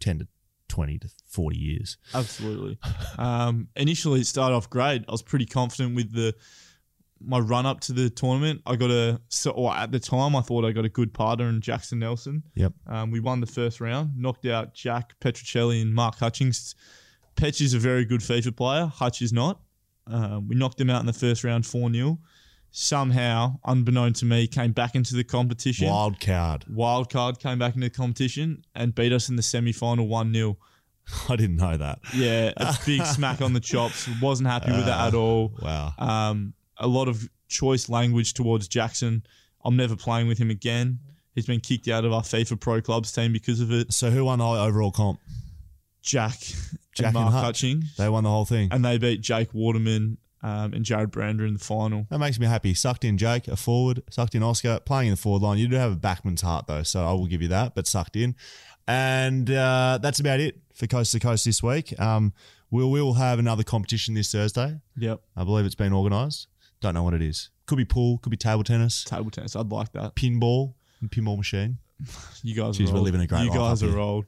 10 0.00 0.20
to 0.20 0.28
20 0.68 0.98
to 1.00 1.10
40 1.26 1.56
years. 1.58 1.98
Absolutely. 2.14 2.78
um, 3.18 3.68
initially, 3.76 4.20
it 4.20 4.26
started 4.26 4.54
off 4.54 4.70
great. 4.70 5.04
I 5.06 5.12
was 5.12 5.22
pretty 5.22 5.44
confident 5.44 5.94
with 5.94 6.12
the 6.14 6.34
my 7.24 7.38
run 7.38 7.66
up 7.66 7.80
to 7.80 7.92
the 7.92 8.10
tournament. 8.10 8.62
I 8.66 8.76
got 8.76 8.90
a 8.90 9.20
so 9.28 9.50
or 9.50 9.74
at 9.74 9.92
the 9.92 10.00
time 10.00 10.36
I 10.36 10.40
thought 10.40 10.64
I 10.64 10.72
got 10.72 10.84
a 10.84 10.88
good 10.88 11.12
partner 11.12 11.48
in 11.48 11.60
Jackson 11.60 11.98
Nelson. 11.98 12.42
Yep. 12.54 12.72
Um, 12.86 13.10
we 13.10 13.20
won 13.20 13.40
the 13.40 13.46
first 13.46 13.80
round, 13.80 14.16
knocked 14.16 14.46
out 14.46 14.74
Jack 14.74 15.14
Petruccelle 15.20 15.80
and 15.80 15.94
Mark 15.94 16.16
Hutchings. 16.18 16.74
Petch 17.36 17.60
is 17.60 17.74
a 17.74 17.78
very 17.78 18.04
good 18.04 18.20
FIFA 18.20 18.56
player. 18.56 18.86
Hutch 18.86 19.22
is 19.22 19.32
not. 19.32 19.60
Um, 20.06 20.48
we 20.48 20.56
knocked 20.56 20.80
him 20.80 20.90
out 20.90 21.00
in 21.00 21.06
the 21.06 21.12
first 21.12 21.44
round 21.44 21.66
4 21.66 21.92
0. 21.92 22.18
Somehow, 22.74 23.58
unbeknown 23.64 24.14
to 24.14 24.24
me, 24.24 24.46
came 24.46 24.72
back 24.72 24.94
into 24.94 25.14
the 25.14 25.24
competition. 25.24 25.88
Wild 25.88 26.18
card. 26.20 26.64
Wild 26.68 27.10
card 27.10 27.38
came 27.38 27.58
back 27.58 27.74
into 27.74 27.86
the 27.86 27.94
competition 27.94 28.64
and 28.74 28.94
beat 28.94 29.12
us 29.12 29.28
in 29.28 29.36
the 29.36 29.42
semi 29.42 29.72
final 29.72 30.08
1 30.08 30.32
0. 30.32 30.56
I 31.28 31.36
didn't 31.36 31.56
know 31.56 31.76
that. 31.76 32.00
Yeah, 32.14 32.52
a 32.56 32.74
big 32.86 33.04
smack 33.06 33.40
on 33.42 33.52
the 33.52 33.60
chops. 33.60 34.08
Wasn't 34.20 34.48
happy 34.48 34.72
with 34.72 34.86
that 34.86 35.08
at 35.08 35.14
all. 35.14 35.52
Wow. 35.60 35.92
Um, 35.98 36.54
a 36.82 36.86
lot 36.86 37.08
of 37.08 37.28
choice 37.48 37.88
language 37.88 38.34
towards 38.34 38.68
Jackson. 38.68 39.22
I'm 39.64 39.76
never 39.76 39.96
playing 39.96 40.28
with 40.28 40.38
him 40.38 40.50
again. 40.50 40.98
He's 41.34 41.46
been 41.46 41.60
kicked 41.60 41.88
out 41.88 42.04
of 42.04 42.12
our 42.12 42.22
FIFA 42.22 42.60
Pro 42.60 42.80
Clubs 42.82 43.12
team 43.12 43.32
because 43.32 43.60
of 43.60 43.72
it. 43.72 43.92
So 43.92 44.10
who 44.10 44.26
won 44.26 44.40
the 44.40 44.44
overall 44.44 44.90
comp? 44.90 45.20
Jack, 46.02 46.38
Jack 46.94 46.98
and 46.98 47.06
and 47.06 47.14
Mark 47.14 47.32
Hutch. 47.32 47.44
Hutchings. 47.44 47.96
They 47.96 48.08
won 48.08 48.24
the 48.24 48.30
whole 48.30 48.44
thing. 48.44 48.68
And 48.72 48.84
they 48.84 48.98
beat 48.98 49.20
Jake 49.20 49.54
Waterman 49.54 50.18
um, 50.42 50.74
and 50.74 50.84
Jarrod 50.84 51.10
Brander 51.10 51.46
in 51.46 51.54
the 51.54 51.60
final. 51.60 52.06
That 52.10 52.18
makes 52.18 52.38
me 52.38 52.46
happy. 52.46 52.74
Sucked 52.74 53.04
in 53.04 53.16
Jake, 53.16 53.48
a 53.48 53.56
forward. 53.56 54.02
Sucked 54.10 54.34
in 54.34 54.42
Oscar, 54.42 54.80
playing 54.80 55.08
in 55.08 55.12
the 55.12 55.20
forward 55.20 55.42
line. 55.42 55.58
You 55.58 55.68
do 55.68 55.76
have 55.76 55.92
a 55.92 55.96
backman's 55.96 56.42
heart 56.42 56.66
though, 56.66 56.82
so 56.82 57.04
I 57.04 57.12
will 57.12 57.26
give 57.26 57.40
you 57.40 57.48
that. 57.48 57.74
But 57.74 57.86
sucked 57.86 58.16
in, 58.16 58.34
and 58.86 59.48
uh, 59.50 60.00
that's 60.02 60.20
about 60.20 60.40
it 60.40 60.58
for 60.74 60.86
Coast 60.86 61.12
to 61.12 61.20
Coast 61.20 61.44
this 61.44 61.62
week. 61.62 61.98
Um, 62.00 62.32
we'll 62.70 62.90
we'll 62.90 63.14
have 63.14 63.38
another 63.38 63.62
competition 63.62 64.14
this 64.14 64.32
Thursday. 64.32 64.80
Yep. 64.96 65.20
I 65.36 65.44
believe 65.44 65.64
it's 65.64 65.76
been 65.76 65.92
organised. 65.92 66.48
Don't 66.82 66.92
know 66.94 67.02
what 67.02 67.14
it 67.14 67.22
is. 67.22 67.48
Could 67.66 67.78
be 67.78 67.84
pool. 67.86 68.18
Could 68.18 68.30
be 68.30 68.36
table 68.36 68.64
tennis, 68.64 69.04
Table 69.04 69.30
tennis. 69.30 69.56
I'd 69.56 69.70
like 69.72 69.92
that. 69.92 70.14
pinball, 70.14 70.74
and 71.00 71.10
pinball 71.10 71.36
machine. 71.38 71.78
You 72.42 72.54
guys 72.54 72.76
Jeez, 72.76 72.88
are 72.88 72.92
we're 72.92 72.96
old. 72.98 73.04
living 73.04 73.20
a 73.22 73.26
great 73.26 73.44
You 73.44 73.50
life 73.50 73.58
guys 73.58 73.82
up 73.82 73.88
are 73.88 73.92
here. 73.92 74.00
old. 74.00 74.24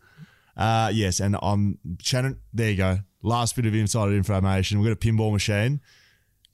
Uh, 0.57 0.90
yes, 0.94 1.18
and 1.20 1.36
um, 1.42 1.78
Shannon. 2.00 2.38
There 2.55 2.70
you 2.70 2.76
go. 2.76 2.98
Last 3.22 3.57
bit 3.57 3.66
of 3.66 3.74
insider 3.74 4.14
information. 4.14 4.78
We've 4.80 4.88
got 4.96 5.05
a 5.05 5.12
pinball 5.12 5.32
machine. 5.32 5.80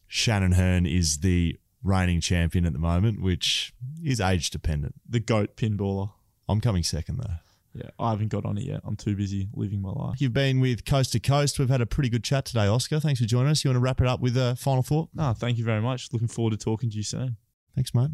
Shannon 0.09 0.53
Hurn 0.53 0.87
is 0.87 1.19
the 1.19 1.59
reigning 1.85 2.21
champion 2.21 2.65
at 2.67 2.73
the 2.73 2.79
moment, 2.79 3.21
which 3.21 3.73
is 4.03 4.21
age 4.21 4.51
dependent. 4.51 4.95
The 5.09 5.21
GOAT 5.21 5.57
pinballer. 5.57 6.11
I'm 6.49 6.61
coming 6.61 6.83
second 6.83 7.19
though. 7.19 7.35
Yeah, 7.75 7.91
I 7.99 8.11
haven't 8.11 8.29
got 8.29 8.45
on 8.45 8.59
it 8.59 8.65
yet. 8.65 8.81
I'm 8.85 8.97
too 8.97 9.15
busy 9.15 9.49
living 9.55 9.81
my 9.81 9.91
life. 9.91 10.21
You've 10.21 10.33
been 10.33 10.59
with 10.61 10.85
Coast 10.85 11.13
to 11.13 11.21
Coast. 11.21 11.59
We've 11.59 11.69
had 11.69 11.81
a 11.81 11.87
pretty 11.87 12.09
good 12.09 12.25
chat 12.25 12.45
today, 12.45 12.67
Oscar. 12.67 12.99
Thanks 12.99 13.21
for 13.21 13.27
joining 13.27 13.51
us. 13.51 13.65
You 13.65 13.71
want 13.71 13.77
to 13.77 13.81
wrap 13.81 14.01
it 14.01 14.07
up 14.07 14.21
with 14.21 14.37
a 14.37 14.57
final 14.57 14.83
thought? 14.83 15.09
No, 15.15 15.33
thank 15.33 15.57
you 15.57 15.65
very 15.65 15.81
much. 15.81 16.13
Looking 16.13 16.29
forward 16.29 16.51
to 16.51 16.57
talking 16.57 16.91
to 16.91 16.97
you 16.97 17.05
soon. 17.05 17.37
Thanks, 17.75 17.95
mate. 17.95 18.11